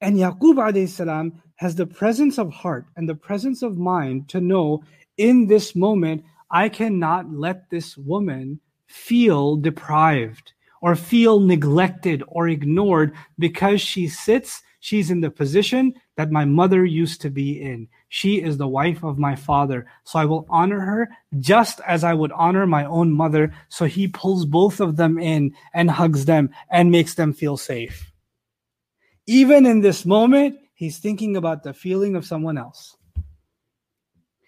And 0.00 0.16
Yaqub 0.16 0.56
alayhi 0.56 0.88
salam 0.88 1.42
has 1.56 1.76
the 1.76 1.86
presence 1.86 2.38
of 2.38 2.52
heart 2.52 2.86
and 2.96 3.08
the 3.08 3.14
presence 3.14 3.62
of 3.62 3.78
mind 3.78 4.28
to 4.30 4.40
know 4.40 4.82
in 5.16 5.46
this 5.46 5.76
moment, 5.76 6.24
I 6.50 6.68
cannot 6.68 7.32
let 7.32 7.70
this 7.70 7.96
woman 7.96 8.60
feel 8.86 9.56
deprived 9.56 10.52
or 10.80 10.96
feel 10.96 11.40
neglected 11.40 12.22
or 12.26 12.48
ignored 12.48 13.14
because 13.38 13.80
she 13.80 14.08
sits, 14.08 14.62
she's 14.82 15.12
in 15.12 15.20
the 15.20 15.30
position 15.30 15.94
that 16.16 16.32
my 16.32 16.44
mother 16.44 16.84
used 16.84 17.20
to 17.20 17.30
be 17.30 17.62
in. 17.62 17.86
She 18.08 18.42
is 18.42 18.56
the 18.56 18.66
wife 18.66 19.04
of 19.04 19.16
my 19.16 19.36
father. 19.36 19.86
So 20.02 20.18
I 20.18 20.24
will 20.24 20.44
honor 20.50 20.80
her 20.80 21.08
just 21.38 21.80
as 21.86 22.02
I 22.02 22.14
would 22.14 22.32
honor 22.32 22.66
my 22.66 22.84
own 22.84 23.12
mother. 23.12 23.54
So 23.68 23.84
he 23.84 24.08
pulls 24.08 24.44
both 24.44 24.80
of 24.80 24.96
them 24.96 25.20
in 25.20 25.54
and 25.72 25.88
hugs 25.88 26.24
them 26.24 26.50
and 26.68 26.90
makes 26.90 27.14
them 27.14 27.32
feel 27.32 27.56
safe. 27.56 28.10
Even 29.28 29.66
in 29.66 29.82
this 29.82 30.04
moment, 30.04 30.58
he's 30.74 30.98
thinking 30.98 31.36
about 31.36 31.62
the 31.62 31.72
feeling 31.72 32.16
of 32.16 32.26
someone 32.26 32.58
else. 32.58 32.96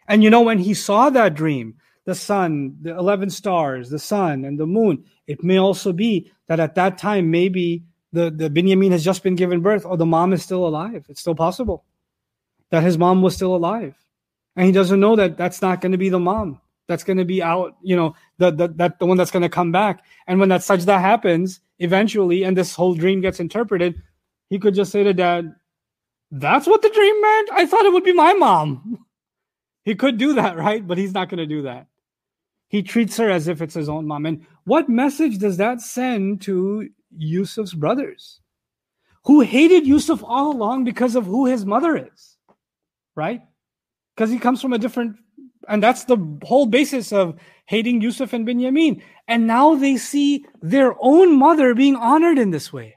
And 0.08 0.24
you 0.24 0.30
know, 0.30 0.42
when 0.42 0.58
he 0.58 0.74
saw 0.74 1.10
that 1.10 1.34
dream, 1.34 1.76
the 2.06 2.14
sun, 2.16 2.76
the 2.82 2.90
11 2.98 3.30
stars, 3.30 3.88
the 3.88 4.00
sun, 4.00 4.44
and 4.44 4.58
the 4.58 4.66
moon, 4.66 5.04
it 5.28 5.44
may 5.44 5.58
also 5.58 5.92
be 5.92 6.32
that 6.48 6.58
at 6.58 6.74
that 6.74 6.98
time, 6.98 7.30
maybe 7.30 7.84
the, 8.14 8.30
the 8.30 8.48
Binyamin 8.48 8.92
has 8.92 9.04
just 9.04 9.22
been 9.22 9.34
given 9.34 9.60
birth 9.60 9.84
or 9.84 9.96
the 9.96 10.06
mom 10.06 10.32
is 10.32 10.42
still 10.42 10.66
alive. 10.66 11.04
It's 11.08 11.20
still 11.20 11.34
possible 11.34 11.84
that 12.70 12.82
his 12.82 12.96
mom 12.96 13.22
was 13.22 13.34
still 13.34 13.54
alive. 13.54 13.94
And 14.56 14.66
he 14.66 14.72
doesn't 14.72 15.00
know 15.00 15.16
that 15.16 15.36
that's 15.36 15.60
not 15.60 15.80
going 15.80 15.92
to 15.92 15.98
be 15.98 16.08
the 16.08 16.20
mom. 16.20 16.60
That's 16.86 17.02
going 17.04 17.16
to 17.16 17.24
be 17.24 17.42
out, 17.42 17.76
you 17.82 17.96
know, 17.96 18.14
the, 18.38 18.50
the, 18.50 18.68
that 18.76 18.98
the 18.98 19.06
one 19.06 19.16
that's 19.16 19.30
going 19.30 19.42
to 19.42 19.48
come 19.48 19.72
back. 19.72 20.04
And 20.26 20.38
when 20.38 20.50
that 20.50 20.60
sajda 20.60 21.00
happens, 21.00 21.60
eventually, 21.78 22.44
and 22.44 22.56
this 22.56 22.74
whole 22.74 22.94
dream 22.94 23.20
gets 23.20 23.40
interpreted, 23.40 24.00
he 24.48 24.58
could 24.58 24.74
just 24.74 24.92
say 24.92 25.02
to 25.02 25.14
dad, 25.14 25.54
That's 26.30 26.66
what 26.66 26.82
the 26.82 26.90
dream 26.90 27.20
meant? 27.20 27.50
I 27.52 27.66
thought 27.66 27.84
it 27.84 27.92
would 27.92 28.04
be 28.04 28.12
my 28.12 28.34
mom. 28.34 29.04
He 29.84 29.94
could 29.94 30.18
do 30.18 30.34
that, 30.34 30.56
right? 30.56 30.86
But 30.86 30.98
he's 30.98 31.14
not 31.14 31.28
going 31.28 31.38
to 31.38 31.46
do 31.46 31.62
that. 31.62 31.86
He 32.68 32.82
treats 32.82 33.16
her 33.16 33.30
as 33.30 33.48
if 33.48 33.62
it's 33.62 33.74
his 33.74 33.88
own 33.88 34.06
mom. 34.06 34.26
And 34.26 34.46
what 34.64 34.88
message 34.88 35.38
does 35.38 35.58
that 35.58 35.80
send 35.80 36.42
to 36.42 36.88
Yusuf's 37.16 37.74
brothers 37.74 38.40
who 39.24 39.40
hated 39.40 39.86
Yusuf 39.86 40.22
all 40.22 40.52
along 40.52 40.84
because 40.84 41.16
of 41.16 41.24
who 41.24 41.46
his 41.46 41.64
mother 41.64 41.96
is, 41.96 42.36
right? 43.16 43.42
Because 44.14 44.30
he 44.30 44.38
comes 44.38 44.60
from 44.60 44.72
a 44.72 44.78
different, 44.78 45.16
and 45.68 45.82
that's 45.82 46.04
the 46.04 46.18
whole 46.44 46.66
basis 46.66 47.12
of 47.12 47.38
hating 47.66 48.00
Yusuf 48.00 48.32
and 48.32 48.46
Binyamin. 48.46 49.02
And 49.26 49.46
now 49.46 49.74
they 49.74 49.96
see 49.96 50.44
their 50.60 50.94
own 51.00 51.38
mother 51.38 51.74
being 51.74 51.96
honored 51.96 52.38
in 52.38 52.50
this 52.50 52.72
way. 52.72 52.96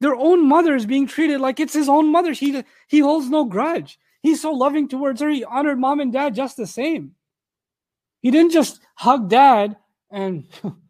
Their 0.00 0.14
own 0.14 0.48
mother 0.48 0.76
is 0.76 0.86
being 0.86 1.06
treated 1.06 1.40
like 1.40 1.60
it's 1.60 1.74
his 1.74 1.88
own 1.88 2.10
mother. 2.10 2.32
He, 2.32 2.62
he 2.88 3.00
holds 3.00 3.28
no 3.28 3.44
grudge. 3.44 3.98
He's 4.22 4.40
so 4.40 4.52
loving 4.52 4.88
towards 4.88 5.20
her. 5.20 5.28
He 5.28 5.44
honored 5.44 5.78
mom 5.78 6.00
and 6.00 6.12
dad 6.12 6.34
just 6.34 6.56
the 6.56 6.66
same. 6.66 7.14
He 8.20 8.30
didn't 8.30 8.52
just 8.52 8.80
hug 8.94 9.28
dad 9.28 9.76
and 10.10 10.46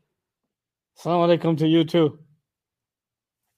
Assalamu 1.00 1.38
alaikum 1.38 1.56
to 1.56 1.66
you 1.66 1.84
too. 1.84 2.18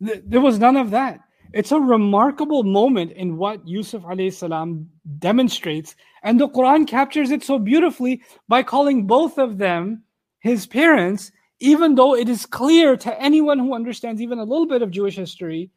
There 0.01 0.41
was 0.41 0.59
none 0.59 0.77
of 0.77 0.91
that. 0.91 1.21
It's 1.53 1.73
a 1.73 1.81
remarkable 1.81 2.63
moment 2.63 3.13
in 3.13 3.37
what 3.37 3.67
Yusuf 3.67 4.03
alayhi 4.03 4.33
salam 4.33 4.89
demonstrates, 5.19 5.97
and 6.23 6.41
the 6.41 6.49
Quran 6.49 6.87
captures 6.87 7.31
it 7.31 7.43
so 7.43 7.59
beautifully 7.59 8.23
by 8.49 8.63
calling 8.63 9.07
both 9.07 9.39
of 9.39 9.59
them 9.59 10.05
his 10.41 10.67
parents, 10.67 11.33
even 11.61 11.95
though 11.97 12.15
it 12.15 12.29
is 12.29 12.47
clear 12.47 12.97
to 12.97 13.21
anyone 13.21 13.59
who 13.59 13.75
understands 13.75 14.23
even 14.23 14.39
a 14.39 14.45
little 14.45 14.67
bit 14.67 14.83
of 14.83 14.91
Jewish 14.91 15.17
history, 15.17 15.71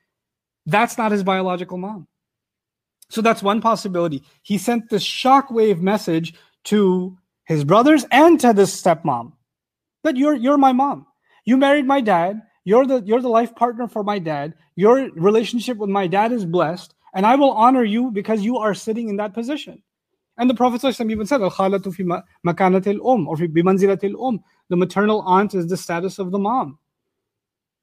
that's 0.66 0.98
not 0.98 1.12
his 1.12 1.24
biological 1.24 1.78
mom. 1.78 2.08
So 3.10 3.22
that's 3.22 3.44
one 3.44 3.60
possibility. 3.60 4.24
He 4.44 4.58
sent 4.58 4.90
this 4.90 5.04
shockwave 5.04 5.80
message 5.80 6.36
to 6.66 7.18
his 7.46 7.64
brothers 7.64 8.06
and 8.12 8.40
to 8.40 8.54
this 8.54 8.82
stepmom 8.82 9.34
that 10.04 10.16
you're 10.16 10.36
you're 10.36 10.58
my 10.58 10.72
mom. 10.72 11.06
You 11.46 11.58
married 11.58 11.86
my 11.86 12.02
dad. 12.02 12.42
You're 12.64 12.86
the 12.86 13.02
you're 13.06 13.22
the 13.22 13.30
life 13.30 13.56
partner 13.56 13.88
for 13.88 14.04
my 14.04 14.20
dad. 14.20 14.56
Your 14.76 15.10
relationship 15.12 15.78
with 15.78 15.90
my 15.90 16.08
dad 16.08 16.32
is 16.32 16.46
blessed, 16.46 16.96
and 17.14 17.26
I 17.26 17.36
will 17.36 17.52
honor 17.52 17.84
you 17.84 18.12
because 18.12 18.42
you 18.42 18.58
are 18.58 18.74
sitting 18.74 19.10
in 19.10 19.18
that 19.18 19.34
position. 19.34 19.82
And 20.38 20.50
the 20.50 20.56
Prophet 20.56 20.84
even 21.00 21.26
said, 21.26 21.42
Al-khalatu 21.42 21.94
fi 21.94 22.04
makanatil 22.46 23.00
um 23.08 23.28
or 23.28 23.38
fi 23.38 23.48
bimanzilatil 23.48 24.16
um. 24.22 24.44
The 24.70 24.76
maternal 24.76 25.22
aunt 25.22 25.54
is 25.54 25.68
the 25.68 25.78
status 25.78 26.20
of 26.20 26.32
the 26.32 26.40
mom. 26.40 26.80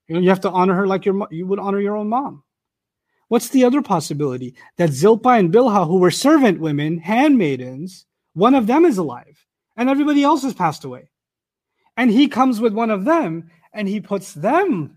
You 0.09 0.17
know, 0.17 0.21
you 0.21 0.29
have 0.29 0.41
to 0.41 0.51
honor 0.51 0.75
her 0.75 0.87
like 0.87 1.07
your 1.07 1.27
you 1.31 1.47
would 1.47 1.61
honor 1.61 1.81
your 1.81 1.97
own 1.97 2.09
mom. 2.09 2.43
What's 3.29 3.49
the 3.49 3.65
other 3.65 3.81
possibility? 3.81 4.55
That 4.77 4.91
Zilpah 4.91 5.39
and 5.39 5.53
Bilhah, 5.55 5.87
who 5.87 5.99
were 5.99 6.11
servant 6.11 6.61
women, 6.61 6.99
handmaidens, 6.99 8.05
one 8.35 8.55
of 8.55 8.67
them 8.67 8.85
is 8.85 8.99
alive 8.99 9.47
and 9.77 9.89
everybody 9.89 10.23
else 10.23 10.43
has 10.43 10.53
passed 10.53 10.85
away. 10.85 11.09
And 11.97 12.11
he 12.11 12.29
comes 12.29 12.61
with 12.61 12.73
one 12.73 12.91
of 12.91 13.05
them 13.05 13.51
and 13.73 13.89
he 13.89 14.01
puts 14.01 14.35
them 14.35 14.97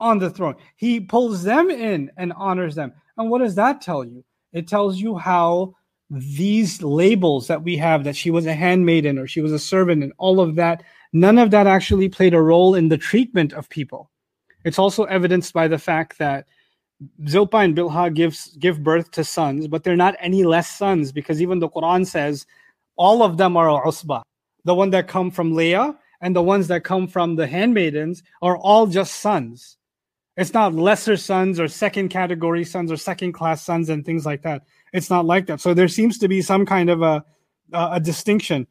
on 0.00 0.18
the 0.18 0.30
throne. 0.30 0.56
He 0.76 1.00
pulls 1.00 1.42
them 1.42 1.70
in 1.70 2.10
and 2.16 2.32
honors 2.34 2.74
them. 2.74 2.92
And 3.16 3.30
what 3.30 3.38
does 3.38 3.54
that 3.54 3.80
tell 3.80 4.04
you? 4.04 4.24
It 4.52 4.68
tells 4.68 4.98
you 4.98 5.16
how 5.16 5.74
these 6.10 6.82
labels 6.82 7.48
that 7.48 7.62
we 7.62 7.76
have 7.76 8.04
that 8.04 8.16
she 8.16 8.30
was 8.30 8.46
a 8.46 8.54
handmaiden 8.54 9.18
or 9.18 9.26
she 9.26 9.40
was 9.40 9.52
a 9.52 9.58
servant 9.58 10.02
and 10.02 10.12
all 10.18 10.40
of 10.40 10.54
that, 10.56 10.82
none 11.12 11.38
of 11.38 11.50
that 11.50 11.66
actually 11.66 12.08
played 12.08 12.34
a 12.34 12.40
role 12.40 12.74
in 12.74 12.88
the 12.88 12.98
treatment 12.98 13.52
of 13.52 13.68
people. 13.68 14.10
It's 14.64 14.78
also 14.78 15.04
evidenced 15.04 15.52
by 15.52 15.68
the 15.68 15.78
fact 15.78 16.18
that 16.18 16.46
Zilpah 17.28 17.58
and 17.58 17.76
Bilhah 17.76 18.14
gives 18.14 18.56
give 18.56 18.82
birth 18.82 19.10
to 19.12 19.24
sons, 19.24 19.68
but 19.68 19.84
they're 19.84 19.96
not 19.96 20.16
any 20.18 20.44
less 20.44 20.70
sons 20.70 21.12
because 21.12 21.42
even 21.42 21.58
the 21.58 21.68
Quran 21.68 22.06
says 22.06 22.46
all 22.96 23.22
of 23.22 23.36
them 23.36 23.56
are 23.56 23.84
usba. 23.84 24.22
The 24.64 24.74
one 24.74 24.90
that 24.90 25.06
come 25.06 25.30
from 25.30 25.54
Leah 25.54 25.96
and 26.20 26.34
the 26.34 26.42
ones 26.42 26.68
that 26.68 26.84
come 26.84 27.08
from 27.08 27.36
the 27.36 27.46
handmaidens 27.46 28.22
are 28.42 28.56
all 28.56 28.86
just 28.86 29.14
sons. 29.14 29.76
It's 30.36 30.52
not 30.52 30.74
lesser 30.74 31.16
sons 31.16 31.58
or 31.58 31.68
second 31.68 32.10
category 32.10 32.64
sons 32.64 32.92
or 32.92 32.96
second 32.96 33.32
class 33.32 33.62
sons 33.62 33.88
and 33.88 34.04
things 34.04 34.26
like 34.26 34.42
that. 34.42 34.64
It's 34.92 35.08
not 35.10 35.24
like 35.24 35.46
that. 35.46 35.60
So 35.60 35.72
there 35.72 35.88
seems 35.88 36.18
to 36.18 36.28
be 36.28 36.42
some 36.42 36.66
kind 36.66 36.90
of 36.90 37.02
a 37.02 37.24
a, 37.72 37.88
a 37.92 38.00
distinction. 38.00 38.66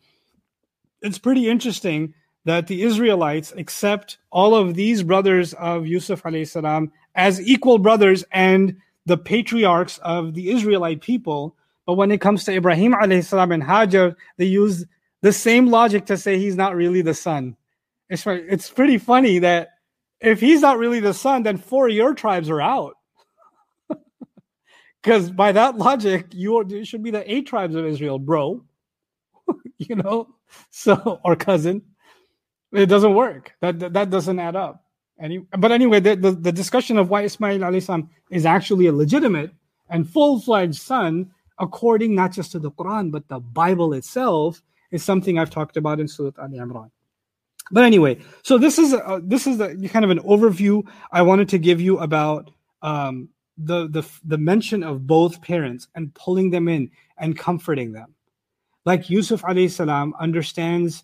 It's 1.02 1.20
pretty 1.20 1.50
interesting 1.50 2.14
that 2.46 2.68
the 2.68 2.84
Israelites 2.84 3.52
accept 3.58 4.20
all 4.32 4.56
of 4.56 4.76
these 4.76 5.04
brothers 5.04 5.54
of 5.56 5.88
Yusuf 5.88 6.24
alayhi 6.24 6.48
salam 6.48 6.92
as 7.16 7.42
equal 7.42 7.80
brothers 7.80 8.24
and 8.32 8.78
the 9.06 9.18
patriarchs 9.18 9.98
of 10.00 10.34
the 10.34 10.52
Israelite 10.52 11.02
people 11.02 11.56
But 11.86 11.94
when 11.94 12.12
it 12.12 12.22
comes 12.22 12.44
to 12.46 12.54
Ibrahim 12.54 12.94
alayhi 12.94 13.24
salam 13.24 13.52
and 13.52 13.64
Hajar, 13.64 14.16
they 14.38 14.46
use 14.46 14.86
the 15.26 15.34
same 15.34 15.66
logic 15.66 16.06
to 16.06 16.18
say 16.18 16.38
he's 16.38 16.56
not 16.56 16.76
really 16.76 17.02
the 17.02 17.16
son. 17.16 17.56
It's, 18.10 18.28
it's 18.28 18.70
pretty 18.70 19.00
funny 19.00 19.40
that 19.40 19.70
if 20.22 20.40
he's 20.40 20.62
not 20.62 20.78
really 20.78 21.00
the 21.00 21.16
son, 21.16 21.42
then 21.42 21.58
four 21.58 21.88
of 21.88 21.96
your 21.96 22.14
tribes 22.14 22.48
are 22.52 22.62
out. 22.62 22.94
Because 25.02 25.32
by 25.32 25.52
that 25.52 25.80
logic, 25.80 26.28
you, 26.32 26.58
are, 26.58 26.66
you 26.68 26.86
should 26.86 27.02
be 27.02 27.10
the 27.10 27.26
eight 27.32 27.48
tribes 27.48 27.74
of 27.74 27.88
Israel, 27.88 28.20
bro. 28.20 28.64
you 29.80 29.96
know, 29.96 30.36
so 30.70 31.20
or 31.26 31.36
cousin. 31.36 31.82
It 32.72 32.86
doesn't 32.86 33.16
work. 33.16 33.54
That 33.62 33.80
that, 33.80 33.94
that 33.94 34.10
doesn't 34.12 34.38
add 34.38 34.56
up. 34.56 34.84
Any, 35.20 35.40
but 35.58 35.72
anyway, 35.72 36.02
the, 36.02 36.16
the, 36.16 36.32
the 36.34 36.52
discussion 36.52 37.00
of 37.00 37.10
why 37.10 37.22
Ismail 37.22 37.62
alayhi 37.62 38.08
is 38.30 38.46
actually 38.46 38.86
a 38.88 38.94
legitimate 38.94 39.52
and 39.90 40.08
full-fledged 40.08 40.80
son, 40.80 41.32
according 41.58 42.14
not 42.14 42.32
just 42.32 42.52
to 42.52 42.60
the 42.60 42.72
Quran 42.72 43.12
but 43.12 43.28
the 43.28 43.40
Bible 43.40 43.94
itself, 43.94 44.62
is 44.92 45.04
something 45.04 45.38
I've 45.38 45.50
talked 45.50 45.78
about 45.78 46.00
in 46.00 46.08
Surah 46.08 46.32
Al 46.40 46.50
Imran. 46.50 46.92
But 47.72 47.84
anyway, 47.84 48.20
so 48.44 48.58
this 48.58 48.78
is 48.78 48.94
a, 48.94 49.22
this 49.24 49.48
is 49.48 49.58
kind 49.90 50.06
of 50.06 50.12
an 50.12 50.20
overview 50.20 50.88
I 51.12 51.24
wanted 51.24 51.50
to 51.50 51.58
give 51.58 51.82
you 51.82 51.98
about 51.98 52.52
um, 52.82 53.30
the 53.58 53.88
the 53.88 54.08
the 54.24 54.38
mention 54.38 54.84
of 54.84 55.08
both 55.08 55.42
parents 55.42 55.88
and 55.96 56.14
pulling 56.14 56.52
them 56.52 56.68
in 56.68 56.92
and 57.18 57.38
comforting 57.38 57.92
them. 57.92 58.14
Like 58.86 59.10
Yusuf 59.10 59.42
alayhi 59.42 59.72
salam 59.72 60.14
understands, 60.20 61.04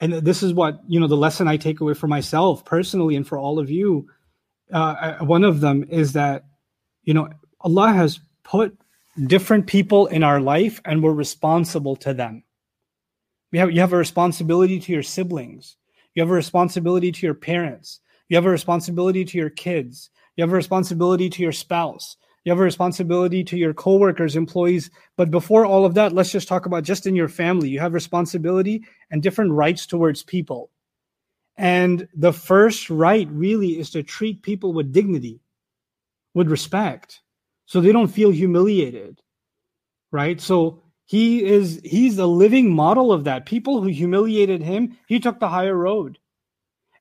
and 0.00 0.14
this 0.14 0.42
is 0.42 0.54
what 0.54 0.80
you 0.88 1.00
know 1.00 1.06
the 1.06 1.16
lesson 1.16 1.48
I 1.48 1.58
take 1.58 1.80
away 1.80 1.94
for 1.94 2.06
myself 2.06 2.64
personally 2.64 3.16
and 3.16 3.26
for 3.26 3.36
all 3.36 3.58
of 3.58 3.70
you. 3.70 4.08
Uh, 4.72 5.18
one 5.18 5.44
of 5.44 5.60
them 5.60 5.84
is 5.90 6.14
that 6.14 6.44
you 7.02 7.12
know 7.12 7.28
Allah 7.60 7.92
has 7.92 8.20
put 8.42 8.78
different 9.26 9.66
people 9.66 10.06
in 10.06 10.22
our 10.22 10.40
life 10.40 10.80
and 10.84 11.02
we're 11.02 11.12
responsible 11.12 11.96
to 11.96 12.14
them. 12.14 12.42
You 13.54 13.60
have, 13.60 13.70
you 13.70 13.80
have 13.82 13.92
a 13.92 13.96
responsibility 13.96 14.80
to 14.80 14.92
your 14.92 15.04
siblings. 15.04 15.76
You 16.14 16.22
have 16.22 16.30
a 16.30 16.34
responsibility 16.34 17.12
to 17.12 17.24
your 17.24 17.36
parents. 17.36 18.00
You 18.28 18.36
have 18.36 18.46
a 18.46 18.50
responsibility 18.50 19.24
to 19.24 19.38
your 19.38 19.48
kids. 19.48 20.10
You 20.34 20.42
have 20.42 20.52
a 20.52 20.56
responsibility 20.56 21.30
to 21.30 21.40
your 21.40 21.52
spouse. 21.52 22.16
You 22.42 22.50
have 22.50 22.58
a 22.58 22.64
responsibility 22.64 23.44
to 23.44 23.56
your 23.56 23.72
coworkers, 23.72 24.34
employees. 24.34 24.90
But 25.16 25.30
before 25.30 25.64
all 25.66 25.84
of 25.84 25.94
that, 25.94 26.12
let's 26.12 26.32
just 26.32 26.48
talk 26.48 26.66
about 26.66 26.82
just 26.82 27.06
in 27.06 27.14
your 27.14 27.28
family. 27.28 27.68
You 27.68 27.78
have 27.78 27.94
responsibility 27.94 28.82
and 29.12 29.22
different 29.22 29.52
rights 29.52 29.86
towards 29.86 30.24
people. 30.24 30.72
And 31.56 32.08
the 32.12 32.32
first 32.32 32.90
right 32.90 33.28
really 33.30 33.78
is 33.78 33.90
to 33.90 34.02
treat 34.02 34.42
people 34.42 34.72
with 34.72 34.92
dignity, 34.92 35.38
with 36.34 36.50
respect, 36.50 37.20
so 37.66 37.80
they 37.80 37.92
don't 37.92 38.08
feel 38.08 38.32
humiliated. 38.32 39.22
Right? 40.10 40.40
So 40.40 40.82
he 41.06 41.44
is 41.44 41.80
he's 41.84 42.18
a 42.18 42.26
living 42.26 42.74
model 42.74 43.12
of 43.12 43.24
that. 43.24 43.46
People 43.46 43.82
who 43.82 43.88
humiliated 43.88 44.62
him, 44.62 44.96
he 45.06 45.20
took 45.20 45.38
the 45.38 45.48
higher 45.48 45.76
road. 45.76 46.18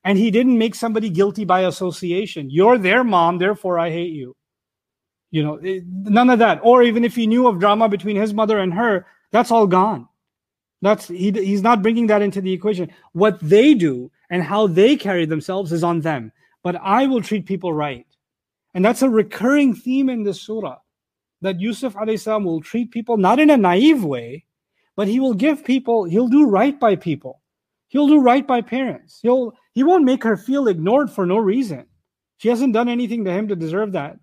And 0.04 0.18
he 0.18 0.32
didn't 0.32 0.58
make 0.58 0.76
somebody 0.76 1.10
guilty 1.10 1.46
by 1.46 1.62
association. 1.62 2.50
You're 2.50 2.78
their 2.78 3.06
mom, 3.06 3.38
therefore 3.38 3.80
I 3.80 3.90
hate 3.90 4.12
you. 4.12 4.36
You 5.32 5.44
know, 5.44 5.60
none 5.86 6.30
of 6.30 6.40
that. 6.40 6.60
Or 6.62 6.84
even 6.84 7.06
if 7.06 7.16
he 7.16 7.26
knew 7.26 7.48
of 7.48 7.60
drama 7.60 7.88
between 7.88 8.18
his 8.18 8.34
mother 8.34 8.60
and 8.60 8.74
her, 8.74 9.06
that's 9.32 9.50
all 9.50 9.66
gone. 9.66 10.10
That's 10.82 11.08
he, 11.08 11.32
he's 11.32 11.62
not 11.62 11.82
bringing 11.82 12.08
that 12.08 12.22
into 12.22 12.42
the 12.42 12.52
equation. 12.52 12.92
What 13.14 13.40
they 13.40 13.74
do 13.74 14.12
and 14.30 14.44
how 14.44 14.68
they 14.68 14.98
carry 14.98 15.26
themselves 15.26 15.72
is 15.72 15.84
on 15.84 16.02
them. 16.02 16.34
But 16.62 16.76
I 16.76 17.08
will 17.08 17.22
treat 17.22 17.46
people 17.46 17.72
right. 17.72 18.06
And 18.74 18.84
that's 18.84 19.02
a 19.02 19.10
recurring 19.10 19.74
theme 19.74 20.10
in 20.10 20.24
this 20.24 20.42
surah 20.42 20.78
that 21.44 21.62
Yusuf 21.62 21.94
salam 22.18 22.44
will 22.44 22.62
treat 22.62 22.92
people 22.92 23.18
not 23.18 23.40
in 23.40 23.50
a 23.50 23.58
naive 23.58 24.04
way, 24.04 24.46
but 24.96 25.08
he 25.08 25.20
will 25.20 25.34
give 25.34 25.64
people, 25.64 26.06
he'll 26.06 26.28
do 26.28 26.46
right 26.46 26.80
by 26.80 26.96
people. 26.96 27.42
He'll 27.88 28.08
do 28.08 28.22
right 28.22 28.46
by 28.46 28.62
parents. 28.62 29.20
He'll 29.22 29.54
he 29.74 29.84
won't 29.84 30.04
make 30.04 30.24
her 30.24 30.36
feel 30.36 30.68
ignored 30.68 31.12
for 31.12 31.26
no 31.26 31.38
reason. 31.38 31.86
She 32.38 32.50
hasn't 32.50 32.74
done 32.74 32.90
anything 32.90 33.24
to 33.26 33.32
him 33.32 33.48
to 33.50 33.56
deserve 33.56 33.92
that. 33.92 34.18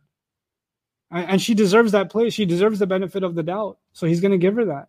And 1.10 1.40
she 1.40 1.54
deserves 1.54 1.92
that 1.92 2.10
place. 2.10 2.34
She 2.34 2.46
deserves 2.46 2.78
the 2.78 2.86
benefit 2.86 3.22
of 3.22 3.34
the 3.34 3.42
doubt. 3.42 3.78
So 3.92 4.06
he's 4.06 4.20
going 4.20 4.32
to 4.32 4.38
give 4.38 4.54
her 4.56 4.66
that. 4.66 4.88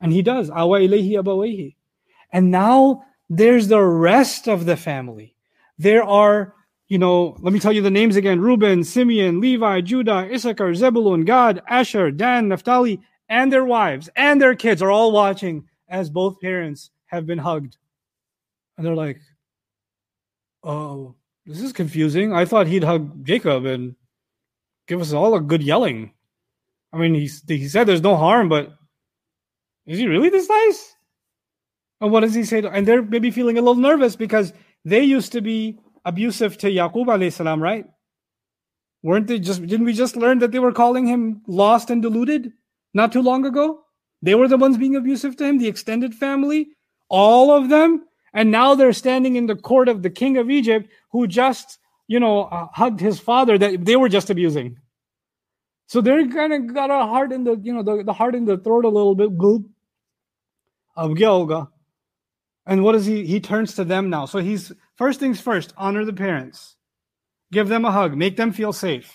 And 0.00 0.12
he 0.12 0.22
does. 0.22 0.50
Ilayhi. 0.50 1.76
And 2.32 2.50
now 2.50 3.04
there's 3.28 3.68
the 3.68 3.82
rest 3.82 4.48
of 4.48 4.66
the 4.66 4.76
family. 4.76 5.36
There 5.78 6.02
are 6.02 6.54
you 6.90 6.98
know, 6.98 7.36
let 7.38 7.52
me 7.54 7.60
tell 7.60 7.72
you 7.72 7.80
the 7.80 7.90
names 7.90 8.16
again 8.16 8.40
Reuben, 8.40 8.82
Simeon, 8.82 9.40
Levi, 9.40 9.80
Judah, 9.80 10.28
Issachar, 10.30 10.74
Zebulun, 10.74 11.24
Gad, 11.24 11.62
Asher, 11.68 12.10
Dan, 12.10 12.48
Naphtali, 12.48 13.00
and 13.28 13.50
their 13.50 13.64
wives 13.64 14.10
and 14.16 14.42
their 14.42 14.56
kids 14.56 14.82
are 14.82 14.90
all 14.90 15.12
watching 15.12 15.68
as 15.88 16.10
both 16.10 16.40
parents 16.40 16.90
have 17.06 17.26
been 17.26 17.38
hugged. 17.38 17.76
And 18.76 18.84
they're 18.84 18.96
like, 18.96 19.20
oh, 20.64 21.14
this 21.46 21.60
is 21.60 21.72
confusing. 21.72 22.32
I 22.32 22.44
thought 22.44 22.66
he'd 22.66 22.84
hug 22.84 23.24
Jacob 23.24 23.66
and 23.66 23.94
give 24.88 25.00
us 25.00 25.12
all 25.12 25.36
a 25.36 25.40
good 25.40 25.62
yelling. 25.62 26.12
I 26.92 26.98
mean, 26.98 27.14
he, 27.14 27.30
he 27.46 27.68
said 27.68 27.84
there's 27.84 28.02
no 28.02 28.16
harm, 28.16 28.48
but 28.48 28.72
is 29.86 30.00
he 30.00 30.08
really 30.08 30.28
this 30.28 30.48
nice? 30.48 30.96
And 32.00 32.10
what 32.10 32.20
does 32.20 32.34
he 32.34 32.42
say? 32.42 32.62
To, 32.62 32.70
and 32.70 32.86
they're 32.86 33.02
maybe 33.02 33.30
feeling 33.30 33.58
a 33.58 33.60
little 33.60 33.76
nervous 33.76 34.16
because 34.16 34.52
they 34.84 35.04
used 35.04 35.30
to 35.32 35.40
be 35.40 35.78
abusive 36.04 36.58
to 36.58 36.68
Yaqub 36.68 37.06
alayhi 37.06 37.32
salam, 37.32 37.62
right? 37.62 37.86
Weren't 39.02 39.26
they 39.26 39.38
just 39.38 39.66
didn't 39.66 39.86
we 39.86 39.92
just 39.92 40.16
learn 40.16 40.40
that 40.40 40.52
they 40.52 40.58
were 40.58 40.72
calling 40.72 41.06
him 41.06 41.42
lost 41.46 41.90
and 41.90 42.02
deluded 42.02 42.52
not 42.92 43.12
too 43.12 43.22
long 43.22 43.46
ago? 43.46 43.80
They 44.22 44.34
were 44.34 44.48
the 44.48 44.58
ones 44.58 44.76
being 44.76 44.96
abusive 44.96 45.36
to 45.36 45.44
him, 45.46 45.58
the 45.58 45.68
extended 45.68 46.14
family, 46.14 46.68
all 47.08 47.50
of 47.50 47.68
them. 47.68 48.04
And 48.32 48.50
now 48.50 48.74
they're 48.74 48.92
standing 48.92 49.36
in 49.36 49.46
the 49.46 49.56
court 49.56 49.88
of 49.88 50.02
the 50.02 50.10
king 50.10 50.36
of 50.36 50.50
Egypt 50.50 50.90
who 51.10 51.26
just, 51.26 51.78
you 52.06 52.20
know, 52.20 52.42
uh, 52.44 52.68
hugged 52.72 53.00
his 53.00 53.18
father 53.18 53.56
that 53.58 53.84
they 53.84 53.96
were 53.96 54.08
just 54.08 54.30
abusing. 54.30 54.76
So 55.86 56.00
they're 56.00 56.28
kind 56.28 56.52
of 56.52 56.72
got 56.72 56.90
a 56.90 57.06
heart 57.06 57.32
in 57.32 57.42
the, 57.44 57.56
you 57.56 57.72
know, 57.72 57.82
the, 57.82 58.04
the 58.04 58.12
heart 58.12 58.34
in 58.34 58.44
the 58.44 58.58
throat 58.58 58.84
a 58.84 58.88
little 58.88 59.14
bit. 59.16 59.32
Of 60.96 61.08
and 62.66 62.84
what 62.84 62.92
does 62.92 63.06
he? 63.06 63.26
He 63.26 63.40
turns 63.40 63.74
to 63.74 63.84
them 63.84 64.10
now. 64.10 64.26
So 64.26 64.38
he's 64.38 64.70
first 64.99 65.19
things 65.19 65.39
first, 65.39 65.73
honor 65.77 66.05
the 66.05 66.13
parents, 66.13 66.75
give 67.51 67.67
them 67.67 67.85
a 67.85 67.91
hug, 67.91 68.15
make 68.15 68.37
them 68.37 68.51
feel 68.51 68.73
safe. 68.73 69.11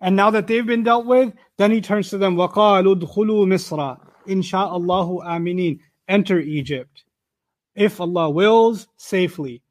And 0.00 0.14
now 0.14 0.30
that 0.30 0.46
they've 0.46 0.66
been 0.66 0.84
dealt 0.84 1.06
with, 1.06 1.32
then 1.56 1.70
he 1.70 1.80
turns 1.80 2.10
to 2.10 2.18
them, 2.18 2.36
وَقَالُوا 2.36 3.00
دْخُلُوا 3.00 3.46
مِصْرَ 3.46 3.98
إِنْ 4.28 5.24
aminin. 5.24 5.80
Enter 6.06 6.38
Egypt. 6.38 7.04
If 7.74 8.00
Allah 8.00 8.30
wills, 8.30 8.86
safely. 8.96 9.62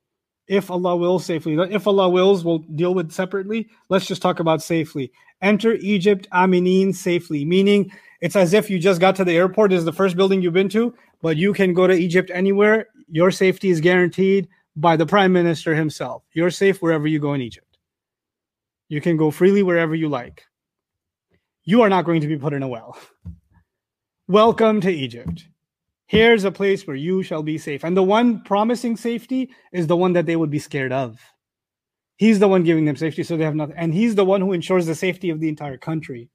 If 0.48 0.70
Allah 0.70 0.96
wills, 0.96 1.26
safely. 1.26 1.56
If 1.72 1.88
Allah 1.88 2.10
wills, 2.10 2.44
we'll 2.44 2.60
deal 2.60 2.94
with 2.94 3.12
separately. 3.12 3.70
Let's 3.90 4.06
just 4.06 4.22
talk 4.22 4.40
about 4.40 4.62
safely. 4.62 5.12
Enter 5.42 5.74
Egypt 5.76 6.28
aminin 6.32 6.94
safely, 6.94 7.44
meaning 7.46 7.92
it's 8.22 8.36
as 8.36 8.54
if 8.54 8.70
you 8.70 8.80
just 8.80 9.02
got 9.02 9.16
to 9.18 9.26
the 9.26 9.36
airport. 9.36 9.72
This 9.72 9.80
is 9.80 9.86
the 9.86 9.94
first 9.94 10.16
building 10.16 10.42
you've 10.42 10.54
been 10.54 10.70
to 10.70 10.94
but 11.22 11.38
you 11.38 11.54
can 11.54 11.74
go 11.74 11.88
to 11.88 11.94
Egypt 11.94 12.32
anywhere. 12.34 12.88
Your 13.10 13.32
safety 13.32 13.70
is 13.70 13.82
guaranteed 13.82 14.48
by 14.77 14.97
the 14.97 15.07
prime 15.07 15.33
minister 15.33 15.75
himself. 15.75 16.23
You're 16.33 16.51
safe 16.51 16.81
wherever 16.81 17.07
you 17.07 17.19
go 17.19 17.35
in 17.35 17.41
Egypt. 17.41 17.79
You 18.89 19.01
can 19.01 19.17
go 19.17 19.31
freely 19.31 19.63
wherever 19.63 19.95
you 19.95 20.09
like. 20.09 20.45
You 21.65 21.83
are 21.83 21.89
not 21.89 22.05
going 22.05 22.21
to 22.21 22.27
be 22.27 22.39
put 22.39 22.53
in 22.53 22.63
a 22.63 22.69
well. 22.69 22.97
Welcome 24.29 24.81
to 24.83 24.91
Egypt. 24.91 25.47
Here's 26.07 26.45
a 26.45 26.53
place 26.53 26.87
where 26.87 26.97
you 26.97 27.23
shall 27.23 27.43
be 27.43 27.59
safe. 27.59 27.85
And 27.85 27.97
the 27.97 28.03
one 28.03 28.43
promising 28.43 28.97
safety 28.97 29.51
is 29.73 29.87
the 29.87 29.97
one 29.97 30.13
that 30.13 30.27
they 30.27 30.37
would 30.37 30.51
be 30.51 30.59
scared 30.59 30.93
of. 30.93 31.19
He's 32.17 32.39
the 32.39 32.49
one 32.49 32.65
giving 32.65 32.85
them 32.85 32.97
safety, 32.97 33.23
so 33.23 33.37
they 33.37 33.45
have 33.45 33.55
nothing. 33.55 33.77
And 33.77 33.93
he's 33.95 34.15
the 34.15 34.25
one 34.25 34.41
who 34.41 34.53
ensures 34.53 34.87
the 34.87 34.95
safety 34.95 35.31
of 35.31 35.41
the 35.41 35.49
entire 35.49 35.79
country. 35.79 36.29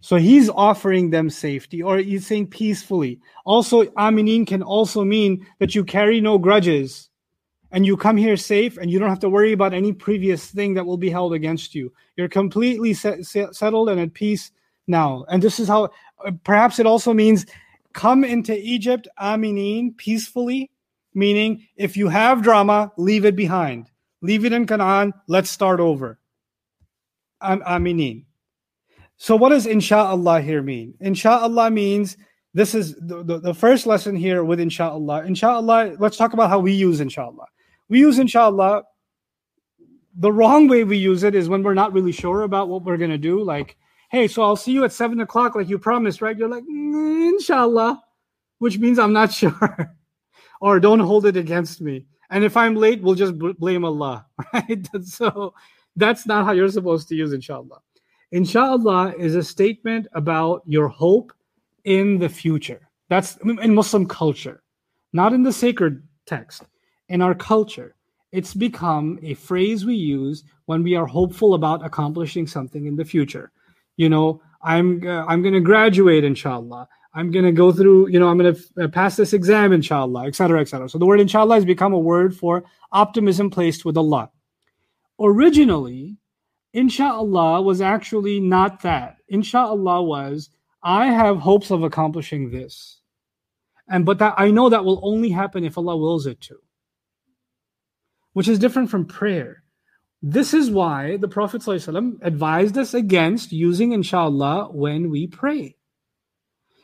So 0.00 0.16
he's 0.16 0.48
offering 0.50 1.10
them 1.10 1.30
safety, 1.30 1.82
or 1.82 1.98
he's 1.98 2.26
saying 2.26 2.48
peacefully. 2.48 3.18
Also, 3.44 3.84
aminin 3.84 4.46
can 4.46 4.62
also 4.62 5.02
mean 5.02 5.46
that 5.58 5.74
you 5.74 5.84
carry 5.84 6.20
no 6.20 6.38
grudges 6.38 7.08
and 7.70 7.84
you 7.84 7.96
come 7.96 8.16
here 8.16 8.36
safe 8.36 8.78
and 8.78 8.90
you 8.90 8.98
don't 8.98 9.10
have 9.10 9.20
to 9.20 9.28
worry 9.28 9.52
about 9.52 9.74
any 9.74 9.92
previous 9.92 10.50
thing 10.50 10.74
that 10.74 10.86
will 10.86 10.96
be 10.96 11.10
held 11.10 11.34
against 11.34 11.74
you. 11.74 11.92
You're 12.16 12.28
completely 12.28 12.94
set, 12.94 13.24
set, 13.24 13.54
settled 13.54 13.88
and 13.88 14.00
at 14.00 14.14
peace 14.14 14.50
now. 14.86 15.24
And 15.28 15.42
this 15.42 15.60
is 15.60 15.68
how, 15.68 15.90
perhaps 16.44 16.78
it 16.78 16.86
also 16.86 17.12
means 17.12 17.46
come 17.92 18.24
into 18.24 18.58
Egypt, 18.58 19.08
aminin, 19.20 19.96
peacefully, 19.96 20.70
meaning 21.14 21.66
if 21.76 21.96
you 21.96 22.08
have 22.08 22.42
drama, 22.42 22.92
leave 22.96 23.24
it 23.24 23.36
behind. 23.36 23.90
Leave 24.20 24.44
it 24.44 24.52
in 24.52 24.66
Canaan, 24.66 25.12
let's 25.26 25.50
start 25.50 25.78
over. 25.78 26.18
Am- 27.40 27.60
aminin. 27.62 28.24
So, 29.16 29.36
what 29.36 29.50
does 29.50 29.66
insha'Allah 29.66 30.42
here 30.42 30.62
mean? 30.62 30.94
Insha'Allah 31.02 31.72
means 31.72 32.16
this 32.54 32.74
is 32.74 32.94
the, 32.96 33.22
the, 33.22 33.38
the, 33.40 33.54
first 33.54 33.86
lesson 33.86 34.16
here 34.16 34.44
with 34.44 34.58
insha'Allah. 34.58 35.26
Insha'Allah, 35.26 35.96
let's 35.98 36.16
talk 36.16 36.32
about 36.32 36.50
how 36.50 36.58
we 36.58 36.72
use 36.72 37.00
insha'Allah. 37.00 37.46
We 37.88 38.00
use 38.00 38.18
insha'Allah. 38.18 38.84
The 40.16 40.32
wrong 40.32 40.68
way 40.68 40.84
we 40.84 40.98
use 40.98 41.22
it 41.22 41.34
is 41.34 41.48
when 41.48 41.62
we're 41.62 41.74
not 41.74 41.92
really 41.92 42.12
sure 42.12 42.42
about 42.42 42.68
what 42.68 42.84
we're 42.84 42.96
going 42.96 43.10
to 43.10 43.18
do. 43.18 43.42
Like, 43.42 43.76
hey, 44.10 44.26
so 44.26 44.42
I'll 44.42 44.56
see 44.56 44.72
you 44.72 44.84
at 44.84 44.92
seven 44.92 45.20
o'clock 45.20 45.54
like 45.54 45.68
you 45.68 45.78
promised, 45.78 46.20
right? 46.20 46.36
You're 46.36 46.48
like, 46.48 46.64
mm, 46.64 47.28
inshallah, 47.28 48.02
which 48.58 48.78
means 48.78 48.98
I'm 48.98 49.12
not 49.12 49.32
sure. 49.40 49.96
or 50.60 50.80
don't 50.80 51.00
hold 51.00 51.26
it 51.26 51.36
against 51.36 51.80
me. 51.80 52.06
And 52.30 52.44
if 52.44 52.56
I'm 52.56 52.74
late, 52.74 53.02
we'll 53.02 53.14
just 53.14 53.38
blame 53.38 53.84
Allah, 53.84 54.26
right? 54.52 54.86
so 55.02 55.54
that's 55.96 56.26
not 56.26 56.44
how 56.44 56.52
you're 56.52 56.68
supposed 56.68 57.08
to 57.08 57.14
use 57.14 57.32
inshallah. 57.32 57.80
Inshallah 58.32 59.14
is 59.16 59.34
a 59.34 59.42
statement 59.42 60.06
about 60.12 60.62
your 60.66 60.88
hope 60.88 61.32
in 61.84 62.18
the 62.18 62.28
future. 62.28 62.88
That's 63.08 63.38
in 63.38 63.74
Muslim 63.74 64.06
culture, 64.06 64.62
not 65.14 65.32
in 65.32 65.42
the 65.42 65.52
sacred 65.52 66.02
text. 66.26 66.64
In 67.08 67.22
our 67.22 67.34
culture, 67.34 67.94
it's 68.32 68.54
become 68.54 69.18
a 69.22 69.34
phrase 69.34 69.86
we 69.86 69.94
use 69.94 70.44
when 70.66 70.82
we 70.82 70.94
are 70.94 71.06
hopeful 71.06 71.54
about 71.54 71.84
accomplishing 71.84 72.46
something 72.46 72.86
in 72.86 72.96
the 72.96 73.04
future. 73.04 73.50
You 73.96 74.08
know, 74.08 74.42
I'm 74.62 75.06
uh, 75.06 75.24
I'm 75.26 75.42
going 75.42 75.54
to 75.54 75.60
graduate, 75.60 76.24
inshallah. 76.24 76.88
I'm 77.14 77.30
going 77.30 77.44
to 77.44 77.52
go 77.52 77.72
through, 77.72 78.08
you 78.08 78.20
know, 78.20 78.28
I'm 78.28 78.38
going 78.38 78.54
to 78.54 78.60
f- 78.60 78.84
uh, 78.84 78.88
pass 78.88 79.16
this 79.16 79.32
exam, 79.32 79.72
inshallah, 79.72 80.26
etc., 80.26 80.60
etc. 80.60 80.88
So 80.88 80.98
the 80.98 81.06
word 81.06 81.20
inshallah 81.20 81.54
has 81.54 81.64
become 81.64 81.92
a 81.94 81.98
word 81.98 82.36
for 82.36 82.64
optimism 82.92 83.50
placed 83.50 83.84
with 83.84 83.96
Allah. 83.96 84.30
Originally, 85.18 86.16
inshallah 86.74 87.62
was 87.62 87.80
actually 87.80 88.40
not 88.40 88.82
that. 88.82 89.16
Inshallah 89.28 90.02
was, 90.02 90.50
I 90.82 91.06
have 91.06 91.38
hopes 91.38 91.70
of 91.70 91.82
accomplishing 91.82 92.50
this. 92.50 93.00
And 93.88 94.04
but 94.04 94.18
that 94.18 94.34
I 94.36 94.50
know 94.50 94.68
that 94.68 94.84
will 94.84 95.00
only 95.02 95.30
happen 95.30 95.64
if 95.64 95.78
Allah 95.78 95.96
wills 95.96 96.26
it 96.26 96.40
to. 96.42 96.56
Which 98.38 98.46
is 98.46 98.60
different 98.60 98.88
from 98.88 99.04
prayer. 99.04 99.64
This 100.22 100.54
is 100.54 100.70
why 100.70 101.16
the 101.16 101.26
Prophet 101.26 101.60
ﷺ 101.60 102.18
advised 102.22 102.78
us 102.78 102.94
against 102.94 103.50
using 103.50 103.90
inshallah 103.90 104.68
when 104.70 105.10
we 105.10 105.26
pray. 105.26 105.74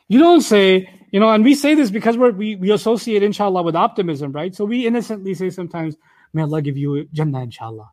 You 0.09 0.19
don't 0.19 0.41
say, 0.41 0.89
you 1.13 1.19
know, 1.21 1.29
and 1.29 1.45
we 1.45 1.55
say 1.55 1.73
this 1.73 1.89
because 1.89 2.17
we 2.17 2.57
we 2.57 2.71
associate 2.71 3.23
inshallah 3.23 3.63
with 3.63 3.73
optimism, 3.73 4.33
right? 4.33 4.53
So 4.53 4.65
we 4.65 4.85
innocently 4.85 5.33
say 5.33 5.49
sometimes, 5.49 5.95
may 6.33 6.41
Allah 6.41 6.61
give 6.61 6.75
you 6.75 7.07
Jannah 7.13 7.43
inshallah. 7.43 7.89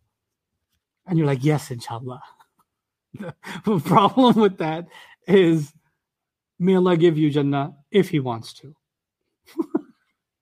And 1.07 1.17
you're 1.17 1.29
like, 1.29 1.45
yes, 1.45 1.71
inshallah. 1.71 2.21
the 3.15 3.79
problem 3.85 4.41
with 4.41 4.59
that 4.59 4.89
is, 5.29 5.73
may 6.59 6.75
Allah 6.75 6.97
give 6.97 7.17
you 7.17 7.31
Jannah 7.31 7.77
if 7.93 8.09
He 8.09 8.19
wants 8.19 8.55
to. 8.55 8.75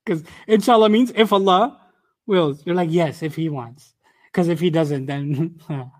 Because 0.07 0.25
inshallah 0.49 0.89
means 0.89 1.12
if 1.14 1.33
Allah 1.35 1.80
wills. 2.31 2.64
You're 2.64 2.74
like, 2.74 2.91
yes, 2.91 3.22
if 3.22 3.35
He 3.35 3.51
wants. 3.51 3.93
Because 4.33 4.49
if 4.49 4.61
He 4.61 4.70
doesn't, 4.70 5.05
then 5.07 5.61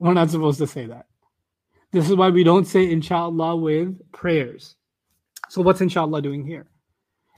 we're 0.00 0.14
not 0.14 0.30
supposed 0.30 0.58
to 0.58 0.66
say 0.66 0.86
that. 0.86 1.06
This 1.92 2.10
is 2.10 2.16
why 2.16 2.30
we 2.30 2.42
don't 2.42 2.66
say 2.66 2.90
inshallah 2.90 3.56
with 3.56 4.00
prayers. 4.10 4.74
So, 5.48 5.62
what's 5.62 5.80
inshallah 5.80 6.22
doing 6.22 6.44
here? 6.44 6.66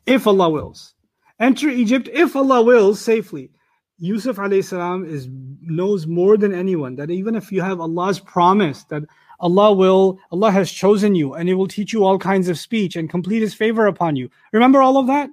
If 0.07 0.27
Allah 0.27 0.49
wills. 0.49 0.95
Enter 1.39 1.69
Egypt 1.69 2.09
if 2.13 2.35
Allah 2.35 2.63
wills 2.63 3.01
safely. 3.01 3.51
Yusuf 3.99 4.37
salam 4.37 5.05
is 5.05 5.29
knows 5.61 6.07
more 6.07 6.37
than 6.37 6.55
anyone 6.55 6.95
that 6.97 7.11
even 7.11 7.35
if 7.35 7.51
you 7.51 7.61
have 7.61 7.81
Allah's 7.81 8.21
promise 8.21 8.85
that 8.85 9.03
Allah 9.41 9.73
will 9.73 10.19
Allah 10.31 10.51
has 10.53 10.71
chosen 10.71 11.15
you 11.15 11.35
and 11.35 11.49
He 11.49 11.55
will 11.55 11.69
teach 11.69 11.93
you 11.93 12.05
all 12.05 12.19
kinds 12.19 12.49
of 12.49 12.59
speech 12.59 12.97
and 12.97 13.11
complete 13.11 13.43
His 13.43 13.55
favor 13.55 13.87
upon 13.87 14.17
you. 14.17 14.31
Remember 14.53 14.81
all 14.81 14.97
of 14.97 15.09
that. 15.09 15.31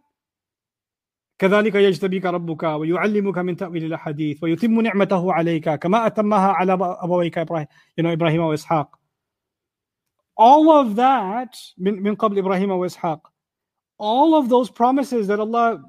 كذلك 1.39 1.75
يجتبيك 1.75 2.27
ربك 2.27 2.63
ويعلمك 2.63 3.39
من 3.39 3.57
تأويل 3.57 3.85
الأحاديث 3.85 4.43
ويتم 4.43 4.81
نعمته 4.81 5.33
عليك 5.33 5.71
كما 5.71 6.07
أتمها 6.07 6.49
على 6.53 6.73
أبويك 6.81 7.39
إبراهيم 7.39 7.67
you 8.01 8.05
know 8.05 8.13
إبراهيم 8.13 8.41
وإسحاق 8.41 8.99
all 10.37 10.71
of 10.71 10.97
that 10.97 11.57
من, 11.79 12.03
من 12.03 12.15
قبل 12.15 12.39
إبراهيم 12.39 12.71
وإسحاق 12.71 13.33
all 13.99 14.35
of 14.35 14.49
those 14.49 14.71
promises 14.71 15.27
that 15.29 15.41
Allah 15.41 15.83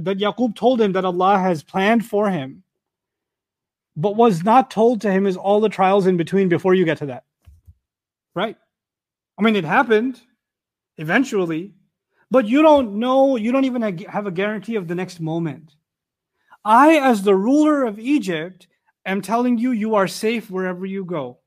that 0.00 0.18
Yaqub 0.18 0.56
told 0.56 0.80
him 0.80 0.92
that 0.92 1.04
Allah 1.04 1.38
has 1.38 1.62
planned 1.62 2.04
for 2.04 2.30
him, 2.30 2.62
but 3.96 4.16
was 4.16 4.44
not 4.44 4.70
told 4.70 5.00
to 5.02 5.10
him 5.10 5.26
is 5.26 5.36
all 5.36 5.60
the 5.60 5.68
trials 5.68 6.06
in 6.06 6.16
between 6.16 6.48
before 6.48 6.74
you 6.74 6.84
get 6.84 6.98
to 6.98 7.06
that. 7.06 7.24
Right? 8.34 8.56
I 9.38 9.42
mean, 9.42 9.56
it 9.56 9.64
happened 9.64 10.20
eventually, 10.96 11.74
but 12.33 12.47
you 12.47 12.63
don't 12.63 12.95
know, 12.95 13.35
you 13.35 13.51
don't 13.51 13.65
even 13.65 13.83
have 14.07 14.25
a 14.25 14.31
guarantee 14.31 14.75
of 14.75 14.87
the 14.87 14.95
next 14.95 15.19
moment. 15.19 15.75
I, 16.65 16.97
as 16.97 17.21
the 17.21 17.35
ruler 17.35 17.83
of 17.83 17.99
Egypt, 17.99 18.65
am 19.05 19.21
telling 19.21 19.59
you, 19.59 19.69
you 19.69 19.93
are 19.93 20.07
safe 20.07 20.49
wherever 20.49 20.83
you 20.83 21.05
go. 21.05 21.37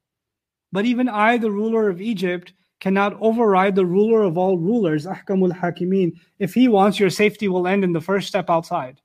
But 0.70 0.84
even 0.84 1.08
I, 1.08 1.38
the 1.38 1.50
ruler 1.50 1.88
of 1.88 2.00
Egypt, 2.00 2.52
cannot 2.78 3.20
override 3.20 3.74
the 3.74 3.84
ruler 3.84 4.22
of 4.22 4.38
all 4.38 4.58
rulers, 4.58 5.06
Ahkamul 5.06 5.58
Hakimin. 5.58 6.12
If 6.38 6.54
he 6.54 6.68
wants, 6.68 7.00
your 7.00 7.10
safety 7.10 7.48
will 7.48 7.66
end 7.66 7.82
in 7.82 7.92
the 7.92 8.00
first 8.00 8.28
step 8.28 8.48
outside. 8.48 9.00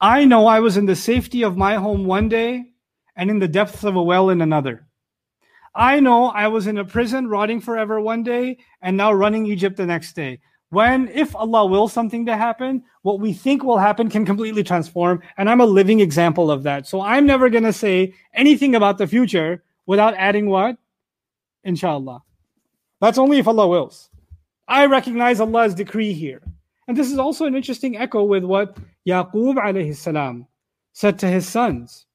I 0.00 0.24
know 0.24 0.48
I 0.48 0.58
was 0.58 0.76
in 0.76 0.86
the 0.86 0.96
safety 0.96 1.44
of 1.44 1.56
my 1.56 1.76
home 1.76 2.06
one 2.06 2.28
day 2.28 2.64
and 3.14 3.30
in 3.30 3.38
the 3.38 3.46
depths 3.46 3.84
of 3.84 3.94
a 3.94 4.02
well 4.02 4.30
in 4.30 4.40
another. 4.40 4.88
I 5.74 6.00
know 6.00 6.26
I 6.26 6.48
was 6.48 6.66
in 6.66 6.78
a 6.78 6.84
prison 6.84 7.28
rotting 7.28 7.60
forever 7.60 8.00
one 8.00 8.22
day 8.22 8.58
and 8.82 8.96
now 8.96 9.12
running 9.12 9.46
Egypt 9.46 9.76
the 9.76 9.86
next 9.86 10.14
day. 10.14 10.40
When, 10.70 11.08
if 11.08 11.34
Allah 11.34 11.66
wills 11.66 11.92
something 11.92 12.26
to 12.26 12.36
happen, 12.36 12.84
what 13.02 13.18
we 13.18 13.32
think 13.32 13.64
will 13.64 13.78
happen 13.78 14.08
can 14.08 14.24
completely 14.24 14.62
transform. 14.62 15.20
And 15.36 15.50
I'm 15.50 15.60
a 15.60 15.66
living 15.66 15.98
example 16.00 16.50
of 16.50 16.62
that. 16.62 16.86
So 16.86 17.00
I'm 17.00 17.26
never 17.26 17.50
going 17.50 17.64
to 17.64 17.72
say 17.72 18.14
anything 18.34 18.76
about 18.76 18.98
the 18.98 19.08
future 19.08 19.64
without 19.86 20.14
adding 20.14 20.48
what? 20.48 20.76
Inshallah. 21.64 22.22
That's 23.00 23.18
only 23.18 23.38
if 23.38 23.48
Allah 23.48 23.66
wills. 23.66 24.10
I 24.68 24.86
recognize 24.86 25.40
Allah's 25.40 25.74
decree 25.74 26.12
here. 26.12 26.42
And 26.86 26.96
this 26.96 27.10
is 27.10 27.18
also 27.18 27.46
an 27.46 27.56
interesting 27.56 27.96
echo 27.96 28.22
with 28.22 28.44
what 28.44 28.76
Yaqub 29.06 29.56
alayhi 29.56 29.96
salam 29.96 30.46
said 30.92 31.18
to 31.20 31.26
his 31.26 31.48
sons. 31.48 32.06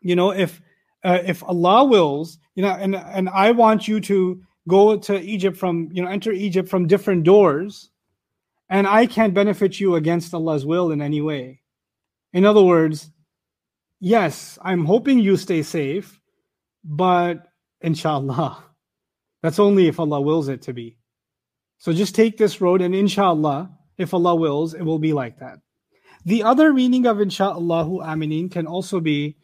You 0.00 0.14
know, 0.14 0.30
if 0.30 0.60
uh, 1.04 1.18
if 1.24 1.42
Allah 1.42 1.84
wills, 1.84 2.38
you 2.54 2.62
know, 2.62 2.70
and 2.70 2.94
and 2.94 3.28
I 3.28 3.52
want 3.52 3.88
you 3.88 4.00
to 4.00 4.42
go 4.68 4.96
to 4.96 5.20
Egypt 5.20 5.56
from, 5.56 5.88
you 5.92 6.02
know, 6.02 6.08
enter 6.08 6.32
Egypt 6.32 6.68
from 6.68 6.86
different 6.86 7.24
doors, 7.24 7.90
and 8.68 8.86
I 8.86 9.06
can't 9.06 9.34
benefit 9.34 9.80
you 9.80 9.96
against 9.96 10.32
Allah's 10.34 10.64
will 10.64 10.92
in 10.92 11.02
any 11.02 11.20
way. 11.20 11.60
In 12.32 12.44
other 12.44 12.62
words, 12.62 13.10
yes, 14.00 14.58
I'm 14.62 14.84
hoping 14.84 15.18
you 15.18 15.36
stay 15.36 15.62
safe, 15.62 16.20
but 16.84 17.46
inshallah, 17.80 18.64
that's 19.42 19.58
only 19.58 19.88
if 19.88 19.98
Allah 19.98 20.20
wills 20.20 20.48
it 20.48 20.62
to 20.62 20.72
be. 20.72 20.98
So 21.78 21.92
just 21.92 22.14
take 22.14 22.38
this 22.38 22.60
road, 22.60 22.80
and 22.80 22.94
inshallah, 22.94 23.70
if 23.98 24.14
Allah 24.14 24.36
wills, 24.36 24.74
it 24.74 24.82
will 24.82 25.00
be 25.00 25.12
like 25.12 25.40
that. 25.40 25.58
The 26.24 26.44
other 26.44 26.72
meaning 26.72 27.06
of 27.06 27.16
insha'Allahu 27.16 28.06
aminin 28.06 28.50
can 28.50 28.68
also 28.68 29.00
be 29.00 29.36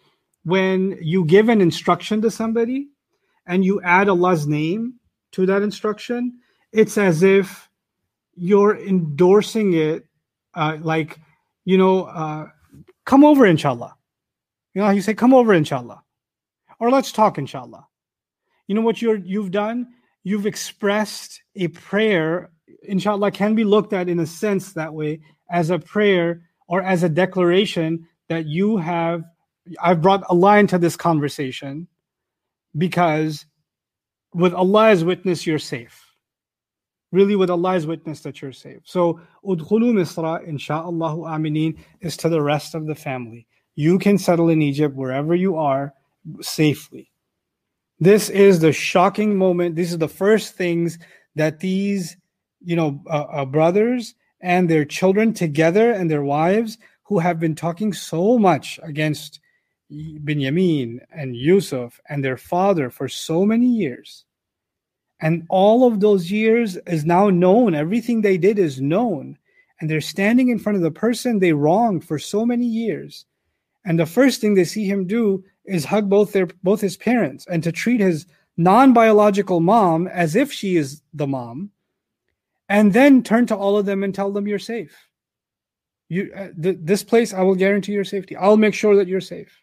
when 0.49 0.99
you 1.01 1.24
give 1.24 1.49
an 1.49 1.61
instruction 1.61 2.22
to 2.22 2.30
somebody 2.30 2.88
and 3.46 3.64
you 3.64 3.80
add 3.82 4.09
Allah's 4.09 4.46
name 4.46 4.94
to 5.32 5.46
that 5.46 5.62
instruction, 5.62 6.38
it's 6.72 6.99
as 6.99 7.22
if 7.22 7.68
you're 8.34 8.76
endorsing 8.76 9.74
it, 9.74 10.05
uh, 10.55 10.78
like, 10.80 11.18
you 11.64 11.76
know, 11.76 12.05
uh, 12.05 12.49
come 13.05 13.24
over, 13.24 13.46
inshallah. 13.46 13.94
You 14.74 14.82
know, 14.82 14.90
you 14.90 15.03
say, 15.03 15.14
come 15.14 15.34
over, 15.34 15.55
inshallah. 15.55 16.03
Or 16.80 16.90
let's 16.90 17.12
talk, 17.12 17.38
inshallah 17.38 17.88
you 18.68 18.74
know 18.74 18.82
what 18.82 19.03
you're 19.03 19.16
you've 19.16 19.51
done 19.51 19.88
you've 20.22 20.46
expressed 20.46 21.42
a 21.57 21.66
prayer 21.68 22.51
inshallah 22.84 23.32
can 23.32 23.55
be 23.55 23.64
looked 23.64 23.92
at 23.92 24.09
in 24.09 24.20
a 24.20 24.26
sense 24.26 24.74
that 24.74 24.94
way 24.94 25.20
as 25.51 25.70
a 25.70 25.78
prayer 25.78 26.42
or 26.68 26.82
as 26.82 27.03
a 27.03 27.09
declaration 27.09 28.07
that 28.28 28.46
you 28.46 28.76
have 28.76 29.24
i've 29.83 30.03
brought 30.03 30.23
allah 30.29 30.59
into 30.59 30.79
this 30.79 30.97
conversation 30.97 31.87
because 32.77 33.47
with 34.35 34.53
Allah's 34.53 35.05
witness 35.05 35.47
you're 35.47 35.59
safe. 35.59 36.05
Really 37.11 37.37
with 37.37 37.49
Allah's 37.49 37.87
witness 37.87 38.21
that 38.21 38.43
you're 38.43 38.53
safe. 38.53 38.81
So 38.85 39.21
udkhulu 39.45 39.93
misra 39.95 40.47
insha'allahu 40.47 41.27
aminin 41.27 41.79
is 42.01 42.16
to 42.19 42.29
the 42.29 42.43
rest 42.43 42.75
of 42.75 42.87
the 42.87 42.95
family. 42.95 43.47
You 43.75 43.99
can 43.99 44.19
settle 44.19 44.51
in 44.51 44.61
egypt 44.61 44.95
wherever 44.95 45.35
you 45.35 45.57
are 45.57 45.95
safely. 46.41 47.11
This 47.99 48.29
is 48.29 48.61
the 48.61 48.73
shocking 48.73 49.37
moment. 49.37 49.75
This 49.75 49.91
is 49.91 49.99
the 49.99 50.09
first 50.09 50.55
things 50.55 50.99
that 51.35 51.61
these, 51.61 52.16
you 52.61 52.77
know, 52.77 53.03
uh, 53.09 53.27
uh, 53.31 53.45
brothers 53.45 54.14
and 54.41 54.69
their 54.69 54.85
children 54.85 55.33
together 55.33 55.91
and 55.91 56.11
their 56.11 56.23
wives 56.23 56.79
who 57.05 57.19
have 57.19 57.41
been 57.41 57.55
talking 57.55 57.93
so 57.93 58.39
much 58.39 58.79
against 58.83 59.41
Binyamin 59.91 61.01
and 61.11 61.36
Yusuf 61.36 62.01
and 62.09 62.24
their 62.24 62.36
father 62.36 62.91
for 62.91 63.09
so 63.09 63.45
many 63.45 63.66
years. 63.66 64.24
And 65.20 65.47
all 65.49 65.86
of 65.86 66.01
those 66.01 66.30
years 66.30 66.76
is 66.86 67.05
now 67.05 67.30
known. 67.30 67.74
Everything 67.74 68.20
they 68.20 68.39
did 68.39 68.59
is 68.59 68.80
known. 68.80 69.39
And 69.80 69.91
they're 69.91 70.01
standing 70.01 70.49
in 70.49 70.59
front 70.59 70.76
of 70.76 70.82
the 70.82 70.91
person 70.91 71.39
they 71.39 71.53
wronged 71.53 72.05
for 72.05 72.18
so 72.18 72.45
many 72.45 72.66
years. 72.66 73.26
And 73.84 73.99
the 73.99 74.07
first 74.07 74.41
thing 74.41 74.55
they 74.55 74.64
see 74.64 74.84
him 74.84 75.07
do 75.07 75.45
is 75.64 75.84
hug 75.84 76.09
both 76.09 76.32
their 76.32 76.47
both 76.62 76.80
his 76.80 76.97
parents 76.97 77.47
and 77.47 77.62
to 77.62 77.72
treat 77.72 78.01
his 78.01 78.26
non-biological 78.57 79.61
mom 79.61 80.09
as 80.09 80.34
if 80.34 80.53
she 80.53 80.76
is 80.76 81.03
the 81.14 81.26
mom 81.26 81.70
and 82.68 82.93
then 82.93 83.22
turn 83.22 83.47
to 83.47 83.57
all 83.57 83.78
of 83.78 83.86
them 83.86 84.03
and 84.03 84.14
tell 84.14 84.32
them 84.32 84.49
you're 84.49 84.59
safe 84.59 85.09
you 86.09 86.32
uh, 86.36 86.49
th- 86.61 86.78
this 86.80 87.05
place 87.05 87.32
i 87.32 87.41
will 87.41 87.55
guarantee 87.55 87.93
your 87.93 88.05
safety 88.05 88.34
i'll 88.36 88.57
make 88.57 88.74
sure 88.74 88.97
that 88.97 89.07
you're 89.07 89.20
safe 89.20 89.62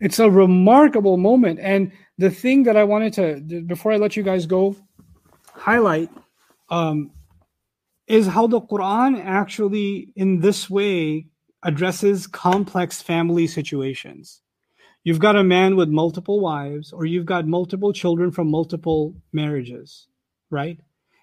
it's 0.00 0.18
a 0.18 0.30
remarkable 0.30 1.16
moment. 1.16 1.60
And 1.60 1.92
the 2.18 2.30
thing 2.30 2.64
that 2.64 2.76
i 2.76 2.84
wanted 2.84 3.12
to 3.14 3.62
before 3.62 3.92
i 3.92 3.96
let 3.96 4.16
you 4.16 4.22
guys 4.22 4.46
go 4.46 4.76
highlight 5.52 6.10
um, 6.70 7.10
is 8.06 8.26
how 8.26 8.46
the 8.46 8.60
quran 8.60 9.20
actually 9.24 10.12
in 10.14 10.40
this 10.40 10.68
way 10.68 11.26
addresses 11.62 12.26
complex 12.26 13.00
family 13.00 13.46
situations. 13.46 14.42
You've 15.02 15.18
got 15.18 15.36
a 15.36 15.44
man 15.44 15.76
with 15.76 15.88
multiple 15.88 16.40
wives 16.40 16.92
or 16.92 17.04
you've 17.04 17.26
got 17.26 17.46
multiple 17.46 17.92
children 17.92 18.30
from 18.30 18.50
multiple 18.50 19.14
marriages 19.32 20.08
right? 20.54 20.78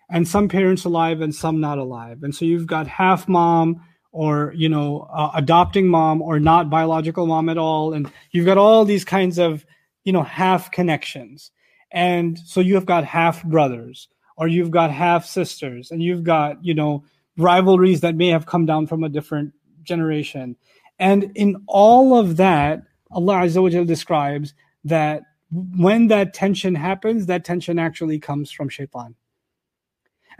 And 0.10 0.28
some 0.28 0.50
parents 0.50 0.84
alive 0.84 1.22
and 1.22 1.34
some 1.34 1.62
not 1.62 1.78
alive. 1.78 2.22
And 2.22 2.36
so 2.36 2.46
you've 2.46 2.68
got 2.68 2.86
half 2.88 3.28
mom 3.28 3.82
or 4.12 4.54
you 4.56 4.70
know 4.70 5.08
uh, 5.14 5.32
adopting 5.36 5.88
mom 5.88 6.22
or 6.22 6.40
not 6.40 6.70
biological 6.70 7.26
mom 7.28 7.50
at 7.50 7.58
all. 7.58 7.94
And 7.94 8.12
you've 8.32 8.46
got 8.46 8.58
all 8.58 8.86
these 8.86 9.06
kinds 9.06 9.38
of 9.38 9.66
you 10.04 10.14
know 10.14 10.24
half 10.24 10.72
connections. 10.72 11.52
And 11.92 12.40
so 12.40 12.62
you've 12.62 12.86
got 12.86 13.04
half 13.06 13.44
brothers 13.44 14.08
or 14.38 14.48
you've 14.48 14.72
got 14.72 14.92
half 14.92 15.26
sisters 15.26 15.92
and 15.92 16.02
you've 16.02 16.24
got 16.24 16.64
you 16.64 16.74
know 16.74 17.04
rivalries 17.38 18.02
that 18.02 18.16
may 18.16 18.28
have 18.28 18.46
come 18.46 18.66
down 18.66 18.88
from 18.88 19.04
a 19.04 19.10
different 19.10 19.54
generation. 19.84 20.56
And 21.00 21.32
in 21.36 21.64
all 21.68 22.18
of 22.18 22.38
that 22.38 22.84
Allah 23.12 23.36
Azza 23.38 23.86
describes 23.86 24.54
that 24.86 25.24
when 25.52 26.08
that 26.08 26.34
tension 26.34 26.76
happens, 26.76 27.26
that 27.26 27.44
tension 27.44 27.78
actually 27.78 28.20
comes 28.20 28.52
from 28.52 28.70
shaitan. 28.70 29.16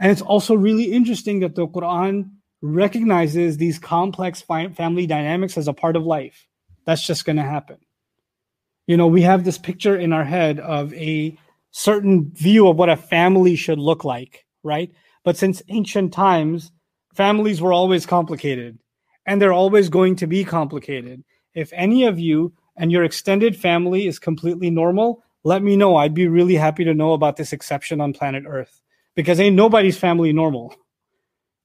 And 0.00 0.10
it's 0.10 0.22
also 0.22 0.54
really 0.54 0.84
interesting 0.84 1.40
that 1.40 1.54
the 1.54 1.68
Quran 1.68 2.30
recognizes 2.62 3.56
these 3.56 3.78
complex 3.78 4.40
family 4.40 5.06
dynamics 5.06 5.58
as 5.58 5.68
a 5.68 5.72
part 5.72 5.96
of 5.96 6.06
life. 6.06 6.46
That's 6.86 7.04
just 7.04 7.24
going 7.24 7.36
to 7.36 7.42
happen. 7.42 7.78
You 8.86 8.96
know, 8.96 9.06
we 9.08 9.22
have 9.22 9.44
this 9.44 9.58
picture 9.58 9.96
in 9.96 10.12
our 10.12 10.24
head 10.24 10.58
of 10.60 10.94
a 10.94 11.36
certain 11.72 12.30
view 12.32 12.68
of 12.68 12.76
what 12.76 12.88
a 12.88 12.96
family 12.96 13.56
should 13.56 13.78
look 13.78 14.04
like, 14.04 14.44
right? 14.62 14.92
But 15.24 15.36
since 15.36 15.62
ancient 15.68 16.12
times, 16.12 16.72
families 17.14 17.60
were 17.60 17.72
always 17.72 18.06
complicated 18.06 18.78
and 19.26 19.40
they're 19.40 19.52
always 19.52 19.88
going 19.88 20.16
to 20.16 20.26
be 20.26 20.44
complicated. 20.44 21.22
If 21.54 21.72
any 21.72 22.04
of 22.04 22.18
you 22.18 22.52
and 22.76 22.90
your 22.90 23.04
extended 23.04 23.56
family 23.56 24.06
is 24.06 24.18
completely 24.18 24.70
normal, 24.70 25.22
let 25.44 25.62
me 25.62 25.76
know. 25.76 25.96
I'd 25.96 26.14
be 26.14 26.28
really 26.28 26.54
happy 26.54 26.84
to 26.84 26.94
know 26.94 27.12
about 27.12 27.36
this 27.36 27.52
exception 27.52 28.00
on 28.00 28.12
planet 28.12 28.44
Earth 28.46 28.82
because 29.14 29.40
ain't 29.40 29.56
nobody's 29.56 29.98
family 29.98 30.32
normal. 30.32 30.74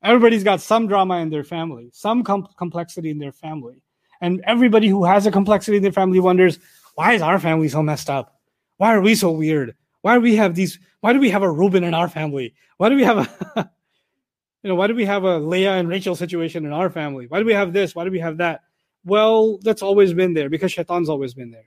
Everybody's 0.04 0.44
got 0.44 0.62
some 0.62 0.88
drama 0.88 1.18
in 1.18 1.30
their 1.30 1.44
family, 1.44 1.90
some 1.94 2.24
com- 2.24 2.48
complexity 2.58 3.10
in 3.10 3.18
their 3.18 3.32
family. 3.32 3.82
And 4.22 4.42
everybody 4.46 4.88
who 4.88 5.04
has 5.06 5.26
a 5.26 5.32
complexity 5.32 5.78
in 5.78 5.84
their 5.84 5.92
family 5.92 6.20
wonders, 6.20 6.60
why 6.96 7.14
is 7.14 7.22
our 7.22 7.40
family 7.40 7.70
so 7.70 7.84
messed 7.84 8.10
up? 8.10 8.40
Why 8.78 8.94
are 8.94 9.02
we 9.02 9.16
so 9.16 9.32
weird? 9.32 9.76
Why 10.02 10.16
do 10.16 10.22
we 10.22 10.36
have 10.36 10.56
these? 10.56 10.80
Why 11.02 11.14
do 11.14 11.20
we 11.20 11.30
have 11.30 11.44
a 11.44 11.52
Reuben 11.52 11.84
in 11.84 11.94
our 11.94 12.08
family? 12.08 12.54
Why 12.78 12.90
do 12.90 12.96
we 12.96 13.04
have 13.04 13.18
a, 13.18 13.70
you 14.64 14.70
know, 14.70 14.76
why 14.76 14.88
do 14.88 14.96
we 14.96 15.06
have 15.06 15.24
a 15.24 15.38
Leah 15.38 15.74
and 15.74 15.90
Rachel 15.90 16.16
situation 16.16 16.66
in 16.66 16.72
our 16.72 16.90
family? 16.90 17.28
Why 17.28 17.40
do 17.40 17.46
we 17.46 17.54
have 17.54 17.74
this? 17.74 17.96
Why 17.96 18.04
do 18.04 18.12
we 18.12 18.20
have 18.20 18.38
that? 18.38 18.62
Well, 19.04 19.60
that's 19.60 19.82
always 19.82 20.14
been 20.14 20.34
there 20.34 20.50
because 20.50 20.72
shaitan's 20.72 21.10
always 21.10 21.34
been 21.34 21.52
there. 21.52 21.66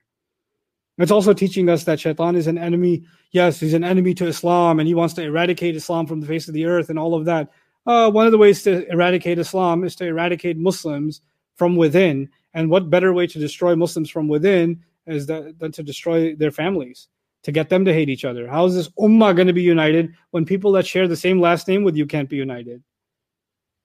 It's 0.98 1.10
also 1.10 1.32
teaching 1.32 1.68
us 1.68 1.84
that 1.84 1.98
shaitan 1.98 2.36
is 2.36 2.46
an 2.46 2.58
enemy. 2.58 3.04
Yes, 3.32 3.58
he's 3.58 3.74
an 3.74 3.84
enemy 3.84 4.12
to 4.14 4.26
Islam 4.26 4.78
and 4.78 4.86
he 4.86 4.94
wants 4.94 5.14
to 5.14 5.22
eradicate 5.22 5.74
Islam 5.74 6.06
from 6.06 6.20
the 6.20 6.26
face 6.26 6.48
of 6.48 6.54
the 6.54 6.66
earth 6.66 6.90
and 6.90 6.98
all 6.98 7.14
of 7.14 7.24
that. 7.24 7.50
Uh, 7.86 8.10
one 8.10 8.26
of 8.26 8.32
the 8.32 8.38
ways 8.38 8.62
to 8.62 8.86
eradicate 8.90 9.38
Islam 9.38 9.84
is 9.84 9.96
to 9.96 10.06
eradicate 10.06 10.56
Muslims 10.56 11.22
from 11.56 11.76
within. 11.76 12.28
And 12.54 12.70
what 12.70 12.90
better 12.90 13.12
way 13.12 13.26
to 13.26 13.38
destroy 13.38 13.74
Muslims 13.74 14.10
from 14.10 14.28
within 14.28 14.82
is 15.06 15.26
that, 15.26 15.58
than 15.58 15.72
to 15.72 15.82
destroy 15.82 16.34
their 16.34 16.50
families, 16.50 17.08
to 17.42 17.52
get 17.52 17.68
them 17.68 17.84
to 17.84 17.92
hate 17.92 18.08
each 18.08 18.24
other? 18.24 18.46
How 18.48 18.66
is 18.66 18.74
this 18.74 18.88
ummah 18.90 19.34
going 19.34 19.46
to 19.46 19.52
be 19.52 19.62
united 19.62 20.14
when 20.30 20.44
people 20.44 20.72
that 20.72 20.86
share 20.86 21.08
the 21.08 21.16
same 21.16 21.40
last 21.40 21.68
name 21.68 21.82
with 21.82 21.96
you 21.96 22.06
can't 22.06 22.28
be 22.28 22.36
united? 22.36 22.82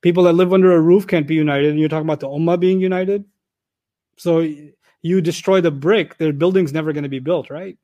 People 0.02 0.24
that 0.24 0.34
live 0.34 0.54
under 0.54 0.74
a 0.74 0.82
roof 0.82 1.08
can't 1.08 1.28
be 1.28 1.36
united. 1.36 1.70
And 1.70 1.80
you're 1.80 1.90
talking 1.90 2.06
about 2.06 2.20
the 2.20 2.28
ummah 2.28 2.60
being 2.60 2.80
united? 2.80 3.26
So 4.18 4.48
you 5.02 5.22
destroy 5.22 5.62
the 5.62 5.72
brick, 5.72 6.18
their 6.18 6.34
building's 6.34 6.74
never 6.74 6.94
going 6.94 7.04
to 7.04 7.10
be 7.10 7.20
built, 7.20 7.50
right? 7.50 7.78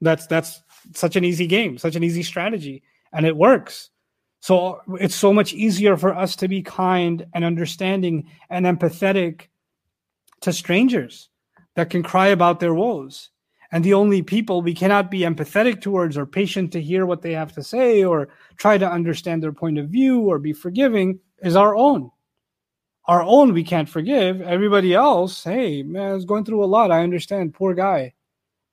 That's 0.00 0.26
that's 0.26 0.62
such 0.94 1.16
an 1.16 1.24
easy 1.24 1.46
game, 1.46 1.78
such 1.78 1.96
an 1.96 2.04
easy 2.04 2.22
strategy, 2.22 2.82
and 3.12 3.26
it 3.26 3.36
works. 3.36 3.90
So 4.40 4.80
it's 5.00 5.14
so 5.14 5.32
much 5.32 5.52
easier 5.52 5.96
for 5.96 6.14
us 6.14 6.36
to 6.36 6.48
be 6.48 6.62
kind 6.62 7.26
and 7.34 7.44
understanding 7.44 8.30
and 8.50 8.66
empathetic 8.66 9.48
to 10.42 10.52
strangers 10.52 11.28
that 11.74 11.90
can 11.90 12.02
cry 12.02 12.28
about 12.28 12.60
their 12.60 12.74
woes. 12.74 13.30
And 13.70 13.84
the 13.84 13.94
only 13.94 14.22
people 14.22 14.62
we 14.62 14.74
cannot 14.74 15.10
be 15.10 15.20
empathetic 15.20 15.82
towards 15.82 16.16
or 16.16 16.24
patient 16.24 16.72
to 16.72 16.80
hear 16.80 17.04
what 17.04 17.22
they 17.22 17.32
have 17.32 17.52
to 17.52 17.62
say 17.62 18.04
or 18.04 18.28
try 18.56 18.78
to 18.78 18.90
understand 18.90 19.42
their 19.42 19.52
point 19.52 19.78
of 19.78 19.90
view 19.90 20.20
or 20.20 20.38
be 20.38 20.52
forgiving 20.52 21.20
is 21.42 21.56
our 21.56 21.76
own 21.76 22.10
our 23.08 23.22
own 23.22 23.54
we 23.54 23.64
can't 23.64 23.88
forgive. 23.88 24.42
Everybody 24.42 24.94
else, 24.94 25.42
hey, 25.42 25.82
man, 25.82 26.14
is 26.14 26.26
going 26.26 26.44
through 26.44 26.62
a 26.62 26.66
lot. 26.66 26.92
I 26.92 27.02
understand. 27.02 27.54
Poor 27.54 27.72
guy. 27.72 28.12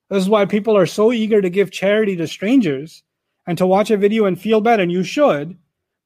This 0.10 0.22
is 0.22 0.30
why 0.30 0.46
people 0.46 0.78
are 0.78 0.86
so 0.86 1.14
eager 1.14 1.42
to 1.42 1.50
give 1.50 1.72
charity 1.72 2.18
to 2.18 2.28
strangers 2.28 3.02
and 3.48 3.58
to 3.58 3.68
watch 3.68 3.92
a 3.92 3.98
video 3.98 4.26
and 4.26 4.40
feel 4.40 4.62
bad, 4.62 4.80
and 4.80 4.92
you 4.92 5.04
should. 5.04 5.58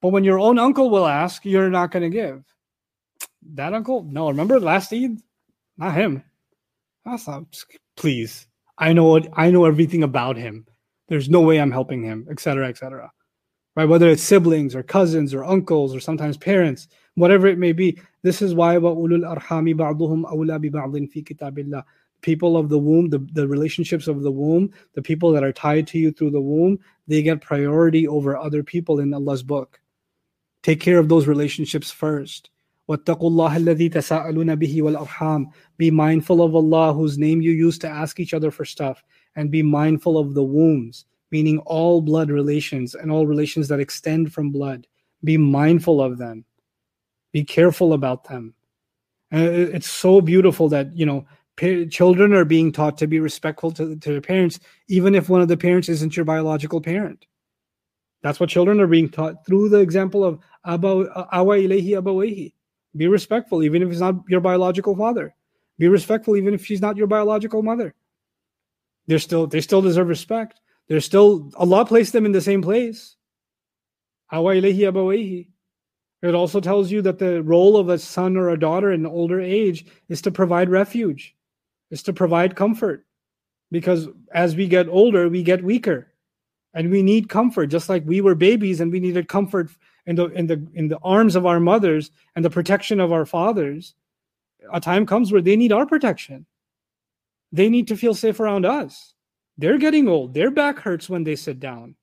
But 0.02 0.10
when 0.10 0.24
your 0.24 0.40
own 0.40 0.58
uncle 0.60 0.90
will 0.90 1.06
ask, 1.08 1.46
you're 1.46 1.70
not 1.70 1.92
going 1.92 2.04
to 2.04 2.10
give. 2.10 2.44
That 3.54 3.74
uncle? 3.74 4.04
No, 4.04 4.30
remember 4.30 4.60
last 4.60 4.94
Eid? 4.94 5.18
Not 5.78 5.96
him. 5.96 6.24
That's 7.06 7.28
not, 7.28 7.46
please. 7.96 8.48
I 8.78 8.94
know 8.94 9.20
I 9.34 9.52
know 9.52 9.66
everything 9.66 10.04
about 10.04 10.38
him. 10.38 10.66
There's 11.08 11.30
no 11.30 11.42
way 11.42 11.60
I'm 11.60 11.72
helping 11.72 12.04
him, 12.04 12.28
etc., 12.30 12.68
etc. 12.68 13.12
Right? 13.76 13.86
Whether 13.86 14.10
it's 14.10 14.24
siblings 14.24 14.76
or 14.76 14.84
cousins 14.84 15.34
or 15.34 15.44
uncles 15.44 15.96
or 15.96 16.00
sometimes 16.00 16.38
parents, 16.38 16.88
whatever 17.16 17.48
it 17.48 17.58
may 17.58 17.72
be. 17.72 18.00
This 18.24 18.42
is 18.42 18.54
why 18.54 18.78
people 22.22 22.58
of 22.58 22.70
the 22.70 22.78
womb, 22.78 23.10
the, 23.10 23.20
the 23.34 23.48
relationships 23.48 24.08
of 24.08 24.22
the 24.22 24.32
womb, 24.32 24.72
the 24.94 25.02
people 25.02 25.32
that 25.32 25.44
are 25.44 25.54
tied 25.54 25.88
to 25.88 26.00
you 26.00 26.12
through 26.12 26.32
the 26.32 26.42
womb, 26.42 26.80
they 27.08 27.22
get 27.22 27.42
priority 27.42 28.08
over 28.08 28.38
other 28.38 28.64
people 28.64 29.00
in 29.00 29.14
Allah's 29.14 29.44
book. 29.44 29.80
Take 30.62 30.82
care 30.82 31.00
of 31.00 31.08
those 31.10 31.28
relationships 31.28 31.90
first. 31.92 32.50
Be 32.88 32.98
mindful 35.92 36.42
of 36.42 36.56
Allah, 36.56 36.94
whose 36.94 37.18
name 37.18 37.42
you 37.42 37.52
use 37.52 37.78
to 37.80 37.88
ask 37.88 38.20
each 38.20 38.34
other 38.34 38.52
for 38.52 38.66
stuff, 38.66 39.04
and 39.36 39.52
be 39.52 39.62
mindful 39.62 40.18
of 40.18 40.34
the 40.34 40.44
wombs, 40.44 41.06
meaning 41.32 41.60
all 41.60 42.02
blood 42.02 42.32
relations 42.32 42.96
and 42.96 43.12
all 43.12 43.28
relations 43.28 43.68
that 43.68 43.80
extend 43.80 44.34
from 44.34 44.52
blood. 44.52 44.88
Be 45.24 45.38
mindful 45.38 46.02
of 46.02 46.18
them. 46.18 46.46
Be 47.32 47.44
careful 47.44 47.94
about 47.94 48.24
them. 48.24 48.56
And 49.30 49.48
it's 49.48 49.90
so 49.90 50.20
beautiful 50.20 50.68
that, 50.70 50.98
you 50.98 51.06
know, 51.06 51.28
children 51.60 52.34
are 52.34 52.46
being 52.46 52.72
taught 52.72 52.98
to 53.00 53.08
be 53.08 53.20
respectful 53.20 53.72
to, 53.72 53.96
to 53.96 54.10
their 54.12 54.22
parents, 54.22 54.60
even 54.88 55.16
if 55.16 55.30
one 55.30 55.42
of 55.42 55.48
the 55.48 55.58
parents 55.58 55.90
isn't 55.90 56.16
your 56.16 56.26
biological 56.26 56.82
parent. 56.82 57.26
That's 58.22 58.40
what 58.40 58.50
children 58.50 58.80
are 58.82 58.88
being 58.88 59.10
taught 59.10 59.46
through 59.46 59.70
the 59.70 59.80
example 59.80 60.24
of 60.24 60.40
awa 60.66 61.06
ilayhi 61.06 61.90
abawayhi. 61.92 62.54
Be 62.96 63.08
respectful, 63.08 63.64
even 63.64 63.82
if 63.82 63.90
it's 63.92 64.00
not 64.00 64.16
your 64.28 64.42
biological 64.42 64.96
father. 64.96 65.36
Be 65.78 65.88
respectful, 65.88 66.36
even 66.36 66.54
if 66.54 66.66
she's 66.66 66.82
not 66.82 66.98
your 66.98 67.08
biological 67.08 67.64
mother. 67.64 67.94
They're 69.08 69.20
still 69.20 69.48
they 69.48 69.62
still 69.62 69.82
deserve 69.82 70.08
respect. 70.08 70.60
They're 70.88 71.02
still 71.02 71.52
Allah 71.56 71.86
placed 71.86 72.14
them 72.14 72.26
in 72.26 72.32
the 72.32 72.42
same 72.42 72.62
place. 72.62 73.16
Awa 74.32 74.56
ilayhi 74.56 74.80
abawayhi. 74.80 75.48
It 76.22 76.36
also 76.36 76.60
tells 76.60 76.92
you 76.92 77.02
that 77.04 77.20
the 77.20 77.42
role 77.44 77.78
of 77.78 77.88
a 77.88 77.98
son 77.98 78.36
or 78.36 78.50
a 78.50 78.60
daughter 78.60 78.92
in 78.92 79.06
older 79.06 79.40
age 79.40 79.86
is 80.10 80.22
to 80.24 80.32
provide 80.32 80.70
refuge, 80.70 81.34
is 81.92 82.04
to 82.04 82.14
provide 82.14 82.56
comfort. 82.56 83.06
Because 83.72 84.08
as 84.34 84.56
we 84.56 84.68
get 84.68 84.88
older, 84.88 85.30
we 85.30 85.44
get 85.44 85.64
weaker. 85.64 86.08
And 86.74 86.92
we 86.92 87.02
need 87.02 87.30
comfort, 87.30 87.68
just 87.68 87.90
like 87.90 88.04
we 88.06 88.22
were 88.22 88.36
babies 88.36 88.80
and 88.80 88.92
we 88.92 89.00
needed 89.00 89.28
comfort 89.28 89.72
in 90.06 90.16
the 90.16 90.26
in 90.28 90.46
the 90.46 90.68
in 90.74 90.88
the 90.88 91.00
arms 91.00 91.36
of 91.36 91.48
our 91.48 91.60
mothers 91.60 92.12
and 92.36 92.46
the 92.46 92.50
protection 92.50 93.00
of 93.00 93.12
our 93.12 93.26
fathers. 93.26 93.96
A 94.72 94.80
time 94.80 95.06
comes 95.06 95.32
where 95.32 95.42
they 95.42 95.56
need 95.56 95.72
our 95.72 95.88
protection. 95.88 96.46
They 97.52 97.70
need 97.70 97.88
to 97.88 97.98
feel 97.98 98.14
safe 98.14 98.40
around 98.40 98.66
us. 98.66 99.16
They're 99.58 99.80
getting 99.80 100.08
old. 100.08 100.36
Their 100.36 100.52
back 100.52 100.78
hurts 100.78 101.10
when 101.10 101.24
they 101.24 101.36
sit 101.36 101.60
down. 101.60 101.96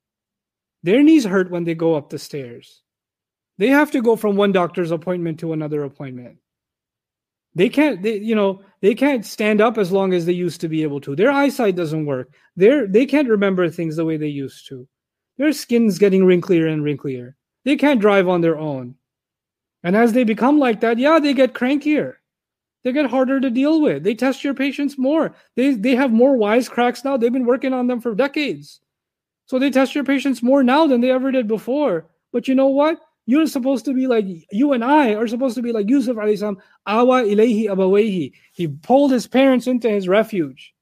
Their 0.83 1.03
knees 1.03 1.25
hurt 1.25 1.51
when 1.51 1.63
they 1.63 1.77
go 1.77 1.95
up 1.95 2.11
the 2.11 2.19
stairs 2.19 2.83
they 3.59 3.69
have 3.69 3.91
to 3.93 4.03
go 4.03 4.17
from 4.17 4.37
one 4.37 4.53
doctor's 4.53 4.91
appointment 4.91 5.41
to 5.41 5.53
another 5.53 5.85
appointment. 5.85 6.39
They 7.57 7.71
can't, 7.71 8.03
they, 8.03 8.19
you 8.19 8.35
know, 8.35 8.61
they 8.83 8.95
can't 8.95 9.25
stand 9.25 9.63
up 9.63 9.79
as 9.79 9.91
long 9.91 10.13
as 10.13 10.27
they 10.27 10.33
used 10.33 10.61
to 10.61 10.69
be 10.69 10.83
able 10.83 11.01
to. 11.01 11.17
Their 11.17 11.31
eyesight 11.31 11.75
doesn't 11.75 12.05
work. 12.05 12.35
They're, 12.55 12.87
they 12.87 13.07
can't 13.07 13.31
remember 13.31 13.69
things 13.71 13.97
the 13.97 14.05
way 14.05 14.19
they 14.19 14.29
used 14.29 14.69
to. 14.69 14.87
Their 15.39 15.55
skin's 15.55 15.99
getting 15.99 16.25
wrinklier 16.25 16.71
and 16.71 16.85
wrinklier. 16.85 17.33
They 17.65 17.77
can't 17.77 18.01
drive 18.01 18.29
on 18.29 18.43
their 18.43 18.59
own. 18.59 18.97
And 19.83 19.97
as 19.97 20.13
they 20.13 20.23
become 20.23 20.59
like 20.59 20.81
that, 20.83 20.99
yeah, 20.99 21.19
they 21.19 21.33
get 21.33 21.55
crankier. 21.55 22.17
They 22.85 22.93
get 22.93 23.07
harder 23.09 23.41
to 23.41 23.49
deal 23.49 23.81
with. 23.81 24.05
They 24.05 24.15
test 24.15 24.45
your 24.45 24.55
patience 24.55 24.99
more. 24.99 25.35
They, 25.57 25.73
they 25.73 25.97
have 25.97 26.13
more 26.13 26.37
wisecracks 26.37 27.07
now. 27.07 27.17
They've 27.17 27.33
been 27.33 27.47
working 27.47 27.73
on 27.73 27.87
them 27.87 28.03
for 28.03 28.15
decades. 28.15 28.81
So 29.47 29.59
they 29.59 29.71
test 29.71 29.95
your 29.95 30.05
patience 30.05 30.43
more 30.43 30.63
now 30.63 30.87
than 30.87 31.01
they 31.01 31.11
ever 31.11 31.33
did 31.33 31.49
before. 31.49 32.07
But 32.33 32.49
you 32.49 32.55
know 32.55 32.69
what? 32.69 33.01
You're 33.27 33.49
supposed 33.49 33.85
to 33.87 33.93
be 33.93 34.07
like 34.07 34.25
you 34.53 34.73
and 34.73 34.85
I 34.85 35.15
are 35.15 35.27
supposed 35.27 35.57
to 35.57 35.63
be 35.63 35.73
like 35.73 35.89
Yusuf 35.89 36.17
alayhi 36.17 36.39
salam, 36.39 36.59
awa 36.87 37.25
ilayhi 37.25 37.65
abawayhi. 37.67 38.33
He 38.53 38.69
pulled 38.69 39.11
his 39.11 39.27
parents 39.27 39.67
into 39.67 39.91
his 39.91 40.07
refuge. 40.09 40.73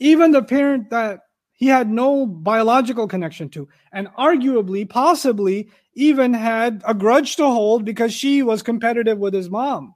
Even 0.00 0.32
the 0.32 0.42
parent 0.42 0.90
that 0.90 1.20
he 1.52 1.68
had 1.68 1.88
no 1.88 2.26
biological 2.26 3.06
connection 3.06 3.48
to, 3.50 3.68
and 3.92 4.08
arguably, 4.18 4.88
possibly, 4.88 5.70
even 5.94 6.34
had 6.34 6.82
a 6.84 6.94
grudge 6.94 7.36
to 7.36 7.44
hold 7.44 7.84
because 7.84 8.12
she 8.12 8.42
was 8.42 8.62
competitive 8.62 9.18
with 9.18 9.32
his 9.32 9.48
mom. 9.48 9.94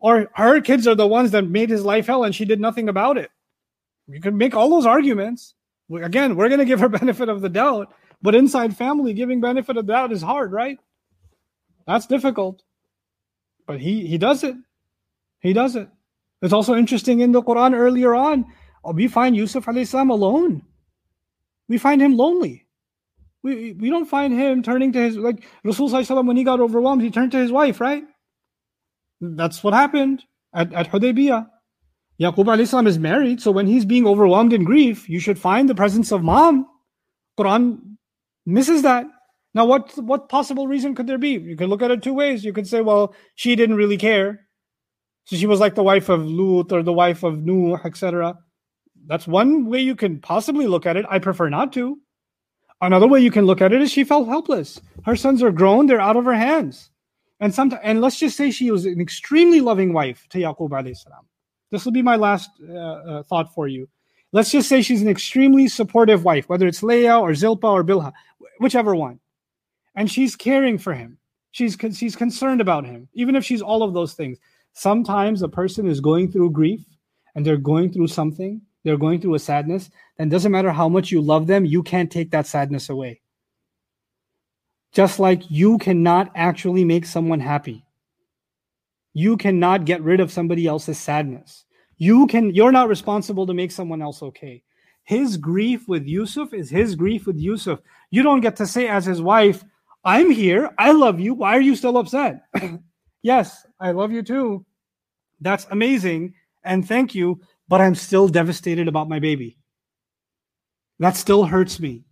Or 0.00 0.30
her 0.34 0.62
kids 0.62 0.86
are 0.86 0.94
the 0.94 1.06
ones 1.06 1.32
that 1.32 1.42
made 1.42 1.68
his 1.68 1.84
life 1.84 2.06
hell 2.06 2.24
and 2.24 2.34
she 2.34 2.46
did 2.46 2.60
nothing 2.60 2.88
about 2.88 3.18
it. 3.18 3.30
You 4.08 4.20
can 4.20 4.38
make 4.38 4.56
all 4.56 4.70
those 4.70 4.86
arguments. 4.86 5.54
Again, 5.92 6.36
we're 6.36 6.48
going 6.48 6.60
to 6.60 6.64
give 6.64 6.80
her 6.80 6.88
benefit 7.00 7.28
of 7.28 7.42
the 7.42 7.50
doubt. 7.50 7.92
But 8.22 8.34
inside 8.34 8.76
family, 8.76 9.14
giving 9.14 9.40
benefit 9.40 9.76
of 9.76 9.86
doubt 9.86 10.12
is 10.12 10.22
hard, 10.22 10.52
right? 10.52 10.78
That's 11.86 12.06
difficult. 12.06 12.62
But 13.66 13.80
he 13.80 14.06
he 14.06 14.18
does 14.18 14.44
it. 14.44 14.56
He 15.40 15.52
does 15.52 15.76
it. 15.76 15.88
It's 16.42 16.52
also 16.52 16.74
interesting 16.74 17.20
in 17.20 17.32
the 17.32 17.42
Quran 17.42 17.74
earlier 17.74 18.14
on, 18.14 18.46
oh, 18.84 18.92
we 18.92 19.08
find 19.08 19.36
Yusuf 19.36 19.64
salam 19.64 20.10
alone. 20.10 20.62
We 21.68 21.78
find 21.78 22.00
him 22.00 22.16
lonely. 22.16 22.66
We, 23.42 23.72
we 23.72 23.88
don't 23.88 24.06
find 24.06 24.34
him 24.34 24.62
turning 24.62 24.92
to 24.92 24.98
his 24.98 25.16
like 25.16 25.44
Rasul 25.64 25.88
when 26.24 26.36
he 26.36 26.44
got 26.44 26.60
overwhelmed, 26.60 27.02
he 27.02 27.10
turned 27.10 27.32
to 27.32 27.38
his 27.38 27.52
wife, 27.52 27.80
right? 27.80 28.04
That's 29.20 29.62
what 29.62 29.72
happened 29.72 30.24
at, 30.54 30.72
at 30.72 30.90
Hudaybiyah. 30.90 31.48
Yaqub 32.20 32.66
salam 32.66 32.86
is 32.86 32.98
married, 32.98 33.40
so 33.40 33.50
when 33.50 33.66
he's 33.66 33.86
being 33.86 34.06
overwhelmed 34.06 34.52
in 34.52 34.64
grief, 34.64 35.08
you 35.08 35.20
should 35.20 35.38
find 35.38 35.68
the 35.68 35.74
presence 35.74 36.12
of 36.12 36.22
mom. 36.22 36.66
Quran 37.38 37.89
misses 38.50 38.82
that. 38.82 39.06
Now, 39.52 39.64
what 39.64 39.96
what 39.98 40.28
possible 40.28 40.68
reason 40.68 40.94
could 40.94 41.06
there 41.06 41.18
be? 41.18 41.30
You 41.30 41.56
could 41.56 41.68
look 41.68 41.82
at 41.82 41.90
it 41.90 42.02
two 42.02 42.14
ways. 42.14 42.44
You 42.44 42.52
could 42.52 42.68
say, 42.68 42.80
well, 42.80 43.14
she 43.34 43.56
didn't 43.56 43.76
really 43.76 43.96
care, 43.96 44.46
so 45.24 45.36
she 45.36 45.46
was 45.46 45.60
like 45.60 45.74
the 45.74 45.82
wife 45.82 46.08
of 46.08 46.24
Lut 46.24 46.72
or 46.72 46.82
the 46.82 46.92
wife 46.92 47.22
of 47.22 47.44
Nuh, 47.44 47.78
etc. 47.84 48.36
That's 49.06 49.26
one 49.26 49.66
way 49.66 49.80
you 49.80 49.96
can 49.96 50.20
possibly 50.20 50.66
look 50.66 50.86
at 50.86 50.96
it. 50.96 51.06
I 51.08 51.18
prefer 51.18 51.48
not 51.48 51.72
to. 51.72 51.98
Another 52.80 53.08
way 53.08 53.20
you 53.20 53.30
can 53.30 53.44
look 53.44 53.60
at 53.60 53.72
it 53.72 53.82
is 53.82 53.90
she 53.90 54.04
felt 54.04 54.28
helpless. 54.28 54.80
Her 55.04 55.16
sons 55.16 55.42
are 55.42 55.52
grown; 55.52 55.86
they're 55.86 56.00
out 56.00 56.16
of 56.16 56.24
her 56.24 56.34
hands. 56.34 56.90
And 57.40 57.54
sometimes, 57.54 57.80
and 57.84 58.00
let's 58.00 58.18
just 58.18 58.36
say 58.36 58.50
she 58.50 58.70
was 58.70 58.84
an 58.84 59.00
extremely 59.00 59.60
loving 59.60 59.92
wife 59.92 60.26
to 60.30 60.38
Yaqub 60.38 60.70
salam. 60.96 61.26
This 61.70 61.84
will 61.84 61.92
be 61.92 62.02
my 62.02 62.16
last 62.16 62.50
uh, 62.68 62.74
uh, 62.74 63.22
thought 63.22 63.52
for 63.54 63.66
you. 63.66 63.88
Let's 64.32 64.50
just 64.50 64.68
say 64.68 64.82
she's 64.82 65.02
an 65.02 65.08
extremely 65.08 65.66
supportive 65.66 66.24
wife, 66.24 66.48
whether 66.48 66.66
it's 66.66 66.82
Leah 66.82 67.18
or 67.18 67.30
Zilpa 67.30 67.64
or 67.64 67.82
Bilha 67.82 68.12
whichever 68.60 68.94
one. 68.94 69.18
And 69.96 70.08
she's 70.08 70.36
caring 70.36 70.78
for 70.78 70.94
him. 70.94 71.18
She's 71.50 71.76
she's 71.94 72.14
concerned 72.14 72.60
about 72.60 72.84
him, 72.84 73.08
even 73.14 73.34
if 73.34 73.44
she's 73.44 73.62
all 73.62 73.82
of 73.82 73.92
those 73.92 74.14
things. 74.14 74.38
Sometimes 74.72 75.42
a 75.42 75.48
person 75.48 75.88
is 75.88 76.00
going 76.00 76.30
through 76.30 76.52
grief 76.52 76.84
and 77.34 77.44
they're 77.44 77.56
going 77.56 77.92
through 77.92 78.06
something, 78.06 78.60
they're 78.84 78.96
going 78.96 79.20
through 79.20 79.34
a 79.34 79.40
sadness, 79.40 79.90
then 80.16 80.28
doesn't 80.28 80.52
matter 80.52 80.70
how 80.70 80.88
much 80.88 81.10
you 81.10 81.20
love 81.20 81.48
them, 81.48 81.64
you 81.64 81.82
can't 81.82 82.12
take 82.12 82.30
that 82.30 82.46
sadness 82.46 82.88
away. 82.88 83.20
Just 84.92 85.18
like 85.18 85.50
you 85.50 85.78
cannot 85.78 86.30
actually 86.34 86.84
make 86.84 87.04
someone 87.04 87.40
happy. 87.40 87.84
You 89.12 89.36
cannot 89.36 89.86
get 89.86 90.02
rid 90.02 90.20
of 90.20 90.30
somebody 90.30 90.66
else's 90.66 90.98
sadness. 90.98 91.64
You 91.96 92.26
can 92.28 92.54
you're 92.54 92.72
not 92.72 92.88
responsible 92.88 93.46
to 93.46 93.54
make 93.54 93.72
someone 93.72 94.02
else 94.02 94.22
okay. 94.22 94.62
His 95.10 95.36
grief 95.38 95.88
with 95.88 96.06
Yusuf 96.06 96.54
is 96.54 96.70
his 96.70 96.94
grief 96.94 97.26
with 97.26 97.36
Yusuf. 97.36 97.80
You 98.12 98.22
don't 98.22 98.42
get 98.42 98.54
to 98.58 98.64
say, 98.64 98.86
as 98.86 99.04
his 99.04 99.20
wife, 99.20 99.64
I'm 100.04 100.30
here. 100.30 100.70
I 100.78 100.92
love 100.92 101.18
you. 101.18 101.34
Why 101.34 101.56
are 101.56 101.60
you 101.60 101.74
still 101.74 101.98
upset? 101.98 102.42
yes, 103.24 103.66
I 103.80 103.90
love 103.90 104.12
you 104.12 104.22
too. 104.22 104.64
That's 105.40 105.66
amazing. 105.72 106.34
And 106.62 106.86
thank 106.86 107.12
you. 107.12 107.40
But 107.66 107.80
I'm 107.80 107.96
still 107.96 108.28
devastated 108.28 108.86
about 108.86 109.08
my 109.08 109.18
baby. 109.18 109.58
That 111.00 111.16
still 111.16 111.42
hurts 111.42 111.80
me. 111.80 112.04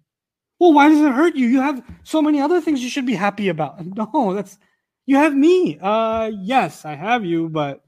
Well, 0.58 0.72
why 0.72 0.88
does 0.88 0.98
it 0.98 1.12
hurt 1.12 1.36
you? 1.36 1.46
You 1.46 1.60
have 1.60 1.84
so 2.02 2.20
many 2.20 2.40
other 2.40 2.60
things 2.60 2.82
you 2.82 2.90
should 2.90 3.06
be 3.06 3.14
happy 3.14 3.48
about. 3.48 3.78
No, 3.96 4.34
that's 4.34 4.58
you 5.06 5.14
have 5.18 5.36
me. 5.36 5.78
Uh 5.80 6.32
yes, 6.34 6.84
I 6.84 6.96
have 6.96 7.24
you, 7.24 7.48
but 7.48 7.80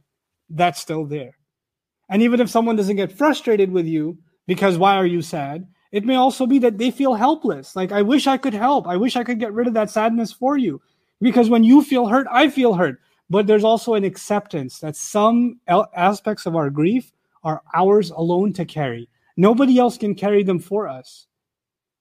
that's 0.49 0.81
still 0.81 1.05
there. 1.05 1.37
And 2.09 2.23
even 2.23 2.41
if 2.41 2.49
someone 2.49 2.77
doesn't 2.77 2.95
get 2.95 3.11
frustrated 3.11 3.73
with 3.73 3.87
you, 3.87 4.17
because 4.51 4.77
why 4.77 4.97
are 4.97 5.07
you 5.07 5.23
sad? 5.23 5.65
It 5.93 6.05
may 6.05 6.17
also 6.17 6.45
be 6.45 6.59
that 6.59 6.77
they 6.77 6.91
feel 6.91 7.15
helpless. 7.15 7.77
Like, 7.77 7.93
I 7.93 8.03
wish 8.03 8.27
I 8.27 8.37
could 8.37 8.53
help. 8.53 8.89
I 8.89 8.97
wish 8.97 9.15
I 9.15 9.23
could 9.23 9.39
get 9.39 9.53
rid 9.53 9.69
of 9.69 9.75
that 9.75 9.91
sadness 9.91 10.33
for 10.33 10.59
you. 10.59 10.83
Because 11.21 11.49
when 11.49 11.63
you 11.63 11.85
feel 11.85 12.09
hurt, 12.09 12.27
I 12.29 12.51
feel 12.51 12.75
hurt. 12.75 12.99
But 13.31 13.47
there's 13.47 13.63
also 13.63 13.95
an 13.95 14.03
acceptance 14.03 14.81
that 14.81 14.97
some 14.97 15.61
aspects 15.95 16.47
of 16.47 16.57
our 16.57 16.69
grief 16.69 17.13
are 17.45 17.63
ours 17.77 18.11
alone 18.11 18.53
to 18.55 18.65
carry. 18.65 19.09
Nobody 19.37 19.79
else 19.79 19.97
can 19.97 20.17
carry 20.17 20.43
them 20.43 20.59
for 20.59 20.89
us. 20.89 21.29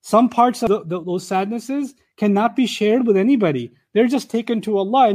Some 0.02 0.28
parts 0.28 0.64
of 0.64 0.70
the, 0.70 0.84
the, 0.86 1.04
those 1.04 1.28
sadnesses 1.28 1.94
cannot 2.18 2.56
be 2.56 2.66
shared 2.66 3.06
with 3.06 3.16
anybody. 3.16 3.72
They're 3.94 4.08
just 4.08 4.32
taken 4.32 4.60
to 4.62 4.80
Allah. 4.80 5.14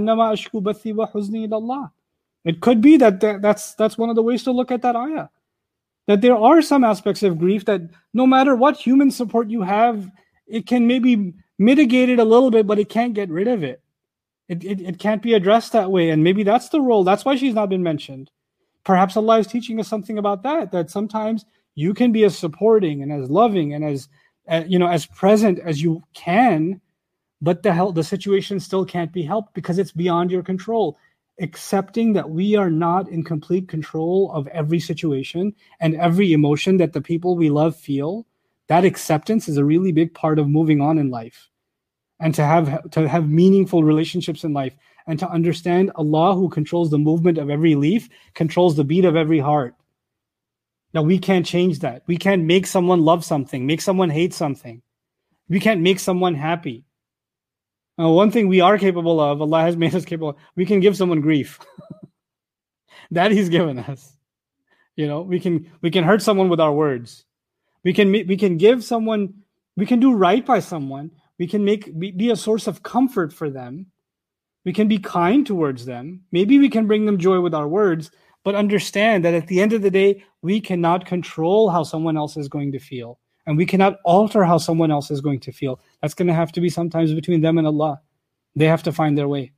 It 2.45 2.61
could 2.61 2.81
be 2.81 2.97
that 2.99 3.19
that's 3.43 3.75
that's 3.75 3.99
one 3.99 4.09
of 4.09 4.15
the 4.15 4.23
ways 4.23 4.45
to 4.45 4.53
look 4.53 4.71
at 4.71 4.83
that 4.83 4.95
ayah 4.95 5.27
that 6.07 6.21
there 6.21 6.37
are 6.37 6.61
some 6.61 6.85
aspects 6.85 7.23
of 7.23 7.39
grief 7.39 7.65
that 7.65 7.83
no 8.13 8.27
matter 8.27 8.55
what 8.55 8.77
human 8.77 9.11
support 9.11 9.49
you 9.49 9.63
have, 9.63 10.11
it 10.47 10.67
can 10.67 10.87
maybe 10.87 11.35
mitigate 11.59 12.09
it 12.09 12.19
a 12.19 12.25
little 12.25 12.51
bit, 12.51 12.67
but 12.67 12.79
it 12.79 12.89
can't 12.89 13.15
get 13.15 13.31
rid 13.31 13.49
of 13.49 13.63
it. 13.63 13.81
It, 14.49 14.63
it, 14.65 14.81
it 14.81 14.99
can't 14.99 15.23
be 15.23 15.35
addressed 15.35 15.73
that 15.73 15.91
way. 15.91 16.11
And 16.11 16.23
maybe 16.23 16.43
that's 16.43 16.69
the 16.69 16.81
role. 16.81 17.05
That's 17.05 17.25
why 17.25 17.37
she's 17.37 17.55
not 17.55 17.71
been 17.71 17.83
mentioned. 17.83 18.31
Perhaps 18.85 19.17
Allah 19.17 19.39
is 19.39 19.47
teaching 19.47 19.81
us 19.81 19.89
something 19.89 20.19
about 20.19 20.43
that, 20.43 20.71
that 20.73 20.91
sometimes 20.91 21.47
you 21.75 21.95
can 21.95 22.13
be 22.13 22.25
as 22.25 22.37
supporting 22.37 23.03
and 23.03 23.11
as 23.11 23.31
loving 23.31 23.73
and 23.73 23.83
as, 23.83 24.09
uh, 24.49 24.63
you 24.67 24.79
know, 24.79 24.87
as 24.87 25.07
present 25.07 25.59
as 25.59 25.81
you 25.81 26.03
can, 26.13 26.81
but 27.41 27.63
the 27.63 27.73
help, 27.73 27.95
the 27.95 28.05
situation 28.05 28.61
still 28.61 28.85
can't 28.85 29.13
be 29.13 29.23
helped 29.23 29.55
because 29.55 29.79
it's 29.79 29.93
beyond 29.93 30.31
your 30.31 30.43
control 30.43 30.99
accepting 31.41 32.13
that 32.13 32.31
we 32.31 32.57
are 32.57 32.71
not 32.71 33.09
in 33.09 33.25
complete 33.25 33.69
control 33.69 34.31
of 34.33 34.47
every 34.49 34.81
situation 34.81 35.55
and 35.81 35.97
every 35.97 36.33
emotion 36.33 36.77
that 36.77 36.93
the 36.93 37.01
people 37.01 37.37
we 37.37 37.51
love 37.51 37.77
feel 37.77 38.27
that 38.69 38.85
acceptance 38.85 39.49
is 39.49 39.57
a 39.57 39.65
really 39.65 39.93
big 39.93 40.15
part 40.15 40.39
of 40.39 40.49
moving 40.49 40.81
on 40.81 40.99
in 40.99 41.11
life. 41.11 41.51
And 42.21 42.35
to 42.37 42.45
have 42.45 42.91
to 42.93 43.09
have 43.09 43.29
meaningful 43.29 43.83
relationships 43.83 44.45
in 44.45 44.53
life 44.53 44.75
and 45.07 45.19
to 45.19 45.29
understand 45.29 45.91
Allah 45.97 46.35
who 46.35 46.49
controls 46.49 46.91
the 46.91 46.99
movement 46.99 47.39
of 47.39 47.51
every 47.51 47.75
leaf 47.75 48.09
controls 48.35 48.77
the 48.77 48.85
beat 48.85 49.05
of 49.05 49.17
every 49.17 49.41
heart. 49.41 49.75
Now 50.95 51.03
we 51.03 51.19
can't 51.19 51.45
change 51.45 51.81
that. 51.81 52.03
We 52.07 52.17
can't 52.17 52.45
make 52.45 52.67
someone 52.67 53.01
love 53.01 53.25
something 53.25 53.67
make 53.67 53.81
someone 53.81 54.11
hate 54.11 54.33
something. 54.33 54.81
We 55.49 55.61
can't 55.61 55.83
make 55.83 55.99
someone 55.99 56.35
happy 56.35 56.85
uh, 57.99 58.09
one 58.09 58.31
thing 58.31 58.49
we 58.49 58.61
are 58.61 58.79
capable 58.79 59.21
of, 59.21 59.41
Allah 59.41 59.63
has 59.63 59.77
made 59.77 59.95
us 59.95 60.05
capable. 60.05 60.31
Of, 60.31 60.37
we 60.57 60.67
can 60.67 60.81
give 60.81 60.97
someone 60.97 61.21
grief. 61.21 61.61
that 63.11 63.31
He's 63.31 63.49
given 63.49 63.79
us. 63.79 64.17
You 64.97 65.07
know, 65.07 65.23
we 65.23 65.41
can 65.41 65.71
we 65.81 65.91
can 65.91 66.05
hurt 66.05 66.23
someone 66.23 66.49
with 66.49 66.61
our 66.61 66.73
words. 66.73 67.25
We 67.85 67.93
can 67.93 68.11
we 68.11 68.37
can 68.37 68.57
give 68.57 68.85
someone. 68.85 69.35
We 69.77 69.87
can 69.87 70.01
do 70.01 70.15
right 70.15 70.45
by 70.45 70.61
someone. 70.61 71.11
We 71.39 71.47
can 71.47 71.65
make 71.65 71.99
be 71.99 72.31
a 72.31 72.37
source 72.37 72.67
of 72.67 72.83
comfort 72.83 73.33
for 73.33 73.51
them. 73.51 73.87
We 74.65 74.73
can 74.73 74.89
be 74.89 74.99
kind 74.99 75.47
towards 75.47 75.85
them. 75.85 76.23
Maybe 76.33 76.59
we 76.59 76.71
can 76.71 76.87
bring 76.87 77.07
them 77.07 77.19
joy 77.19 77.41
with 77.41 77.55
our 77.55 77.69
words, 77.69 78.11
but 78.45 78.55
understand 78.55 79.25
that 79.25 79.35
at 79.35 79.49
the 79.49 79.61
end 79.61 79.73
of 79.73 79.83
the 79.83 79.91
day, 79.91 80.25
we 80.43 80.61
cannot 80.61 81.07
control 81.07 81.69
how 81.69 81.83
someone 81.83 82.17
else 82.17 82.37
is 82.37 82.49
going 82.49 82.73
to 82.73 82.79
feel 82.79 83.19
and 83.47 83.57
we 83.57 83.67
cannot 83.67 83.99
alter 84.05 84.45
how 84.45 84.59
someone 84.59 84.91
else 84.91 85.11
is 85.11 85.21
going 85.21 85.41
to 85.41 85.53
feel. 85.53 85.81
That's 86.05 86.13
going 86.13 86.29
to 86.29 86.35
have 86.35 86.53
to 86.53 86.61
be 86.61 86.69
sometimes 86.69 87.15
between 87.15 87.41
them 87.41 87.57
and 87.57 87.67
Allah. 87.67 88.03
They 88.55 88.67
have 88.67 88.83
to 88.83 88.93
find 88.93 89.17
their 89.17 89.27
way, 89.27 89.53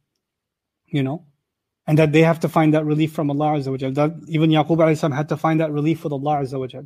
you 0.86 1.02
know, 1.02 1.26
and 1.88 1.98
that 1.98 2.12
they 2.12 2.22
have 2.22 2.38
to 2.38 2.48
find 2.48 2.72
that 2.72 2.84
relief 2.84 3.10
from 3.10 3.32
Allah 3.32 3.58
Azza 3.58 3.72
wa 3.72 3.90
That 3.90 4.14
even 4.28 4.50
Yaqub 4.50 5.12
had 5.12 5.28
to 5.28 5.36
find 5.36 5.58
that 5.58 5.72
relief 5.72 6.04
with 6.04 6.12
Allah 6.12 6.42
Azza 6.42 6.60
wa 6.60 6.82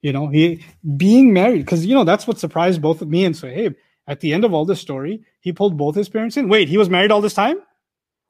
You 0.00 0.12
know, 0.12 0.28
he 0.28 0.64
being 0.96 1.32
married 1.32 1.64
because 1.64 1.84
you 1.84 1.92
know 1.92 2.04
that's 2.04 2.28
what 2.28 2.38
surprised 2.38 2.80
both 2.80 3.02
of 3.02 3.08
me 3.08 3.24
and 3.24 3.34
Suhaib. 3.34 3.74
At 4.06 4.20
the 4.20 4.32
end 4.32 4.44
of 4.44 4.54
all 4.54 4.64
this 4.64 4.80
story, 4.80 5.24
he 5.40 5.52
pulled 5.52 5.76
both 5.76 5.96
his 5.96 6.08
parents 6.08 6.36
in. 6.36 6.48
Wait, 6.48 6.68
he 6.68 6.78
was 6.78 6.88
married 6.88 7.10
all 7.10 7.20
this 7.20 7.34
time, 7.34 7.56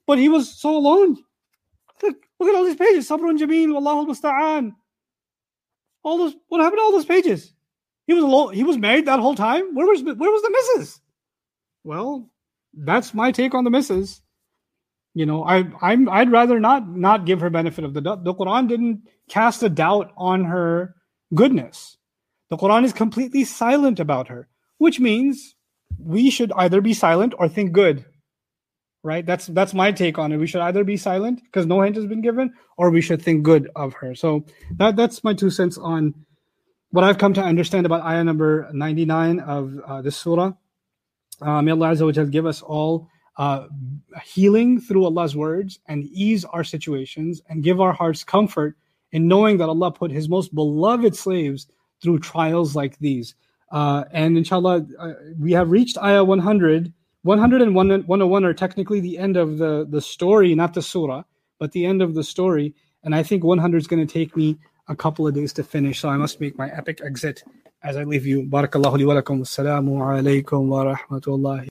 but 0.07 0.17
he 0.19 0.31
was 0.31 0.49
so 0.49 0.75
alone. 0.75 1.19
Look, 2.03 2.17
look 2.41 2.49
at 2.49 2.55
all 2.55 2.65
these 2.65 2.77
pages. 2.77 3.07
Sabrun 3.07 3.37
Jameel, 3.39 3.69
Wallahu 3.69 4.07
musta'an. 4.09 4.73
All 6.03 6.17
those, 6.17 6.35
what 6.49 6.63
happened 6.63 6.79
to 6.79 6.83
all 6.85 6.93
those 6.93 7.05
pages? 7.05 7.54
He 8.07 8.15
was 8.15 8.25
alone. 8.25 8.55
He 8.55 8.65
was 8.65 8.77
married 8.77 9.07
that 9.07 9.21
whole 9.21 9.35
time. 9.35 9.75
Where 9.75 9.87
was 9.87 10.03
where 10.03 10.31
was 10.31 10.43
the 10.43 10.51
missus? 10.51 11.01
Well, 11.85 12.31
that's 12.75 13.15
my 13.15 13.33
take 13.33 13.55
on 13.55 13.65
the 13.65 13.71
missus. 13.71 14.21
You 15.15 15.27
know, 15.27 15.45
I 15.45 15.65
I'm 15.81 16.09
I'd 16.09 16.33
rather 16.33 16.59
not 16.61 16.89
not 16.89 17.25
give 17.25 17.41
her 17.41 17.51
benefit 17.51 17.85
of 17.85 17.95
the 17.95 18.01
doubt. 18.01 18.25
The 18.25 18.35
Quran 18.35 18.69
didn't 18.69 19.03
cast 19.29 19.63
a 19.63 19.69
doubt 19.69 20.13
on 20.17 20.45
her 20.45 20.95
goodness. 21.35 21.97
The 22.51 22.57
Quran 22.57 22.85
is 22.85 22.93
completely 22.93 23.45
silent 23.45 24.01
about 24.01 24.29
her, 24.29 24.49
which 24.79 25.01
means 25.01 25.55
we 25.99 26.31
should 26.31 26.53
either 26.57 26.81
be 26.81 26.95
silent 26.95 27.35
or 27.39 27.49
think 27.49 27.73
good. 27.73 28.05
Right? 29.03 29.25
That's 29.25 29.47
that's 29.47 29.75
my 29.75 29.93
take 29.93 30.19
on 30.19 30.33
it. 30.33 30.39
We 30.39 30.47
should 30.47 30.63
either 30.63 30.83
be 30.83 30.97
silent 30.97 31.43
because 31.45 31.67
no 31.67 31.83
hint 31.83 31.97
has 31.97 32.07
been 32.07 32.23
given, 32.23 32.53
or 32.77 32.91
we 32.91 33.01
should 33.01 33.23
think 33.23 33.45
good 33.45 33.71
of 33.77 33.93
her. 33.95 34.15
So 34.15 34.47
that 34.77 34.97
that's 34.97 35.23
my 35.23 35.35
two 35.35 35.51
cents 35.51 35.79
on 35.79 36.15
what 36.95 37.03
I've 37.03 37.19
come 37.19 37.35
to 37.35 37.43
understand 37.43 37.87
about 37.87 38.03
ayah 38.03 38.23
number 38.23 38.71
99 38.73 39.41
of 39.41 39.81
uh, 39.85 40.01
this 40.01 40.17
surah. 40.17 40.53
Uh, 41.43 41.61
may 41.61 41.73
Allah 41.73 41.89
Azza 41.89 42.07
wa 42.07 42.25
give 42.27 42.47
us 42.47 42.63
all 42.63 43.09
uh, 43.37 43.67
healing 44.25 44.81
through 44.81 45.05
Allah's 45.05 45.35
words 45.35 45.81
and 45.89 46.05
ease 46.05 46.45
our 46.45 46.63
situations 46.63 47.43
and 47.49 47.65
give 47.65 47.81
our 47.81 47.93
hearts 47.93 48.23
comfort 48.23 48.77
in 49.11 49.27
knowing 49.27 49.57
that 49.57 49.69
Allah 49.69 49.91
put 49.91 50.13
His 50.13 50.29
most 50.29 50.55
beloved 50.55 51.17
slaves 51.17 51.67
through 52.01 52.21
trials 52.21 52.77
like 52.77 52.97
these. 53.01 53.35
Uh, 53.73 54.05
and 54.13 54.39
inshallah, 54.39 54.87
uh, 54.97 55.15
we 55.37 55.51
have 55.51 55.73
reached 55.73 55.99
ayah 55.99 56.23
100. 56.23 56.93
100 57.23 57.61
and 57.61 57.75
101 57.75 58.45
are 58.45 58.55
technically 58.55 59.01
the 59.01 59.19
end 59.19 59.37
of 59.37 59.59
the, 59.59 59.85
the 59.91 60.01
story, 60.01 60.55
not 60.55 60.75
the 60.75 60.83
surah, 60.83 61.25
but 61.59 61.73
the 61.73 61.87
end 61.87 62.03
of 62.03 62.15
the 62.15 62.23
story. 62.23 62.73
And 63.03 63.17
I 63.17 63.25
think 63.25 63.43
100 63.43 63.79
is 63.79 63.89
going 63.89 64.07
to 64.07 64.13
take 64.13 64.37
me 64.37 64.59
a 64.89 64.97
couple 64.97 65.27
of 65.27 65.35
days 65.35 65.53
to 65.55 65.65
finish, 65.65 66.01
so 66.01 66.09
I 66.09 66.17
must 66.17 66.41
make 66.41 66.59
my 66.59 66.69
epic 66.71 67.01
exit 67.05 67.43
as 67.83 67.97
I 67.97 68.05
leave 68.05 68.27
you. 68.27 68.43
Barakallahu 68.43 68.99
li 68.99 69.05
wa 69.05 69.15
lakum. 69.15 69.41
Assalamu 69.41 69.97
alaikum 70.01 70.67
wa 70.69 70.95
rahmatullahi. 70.95 71.63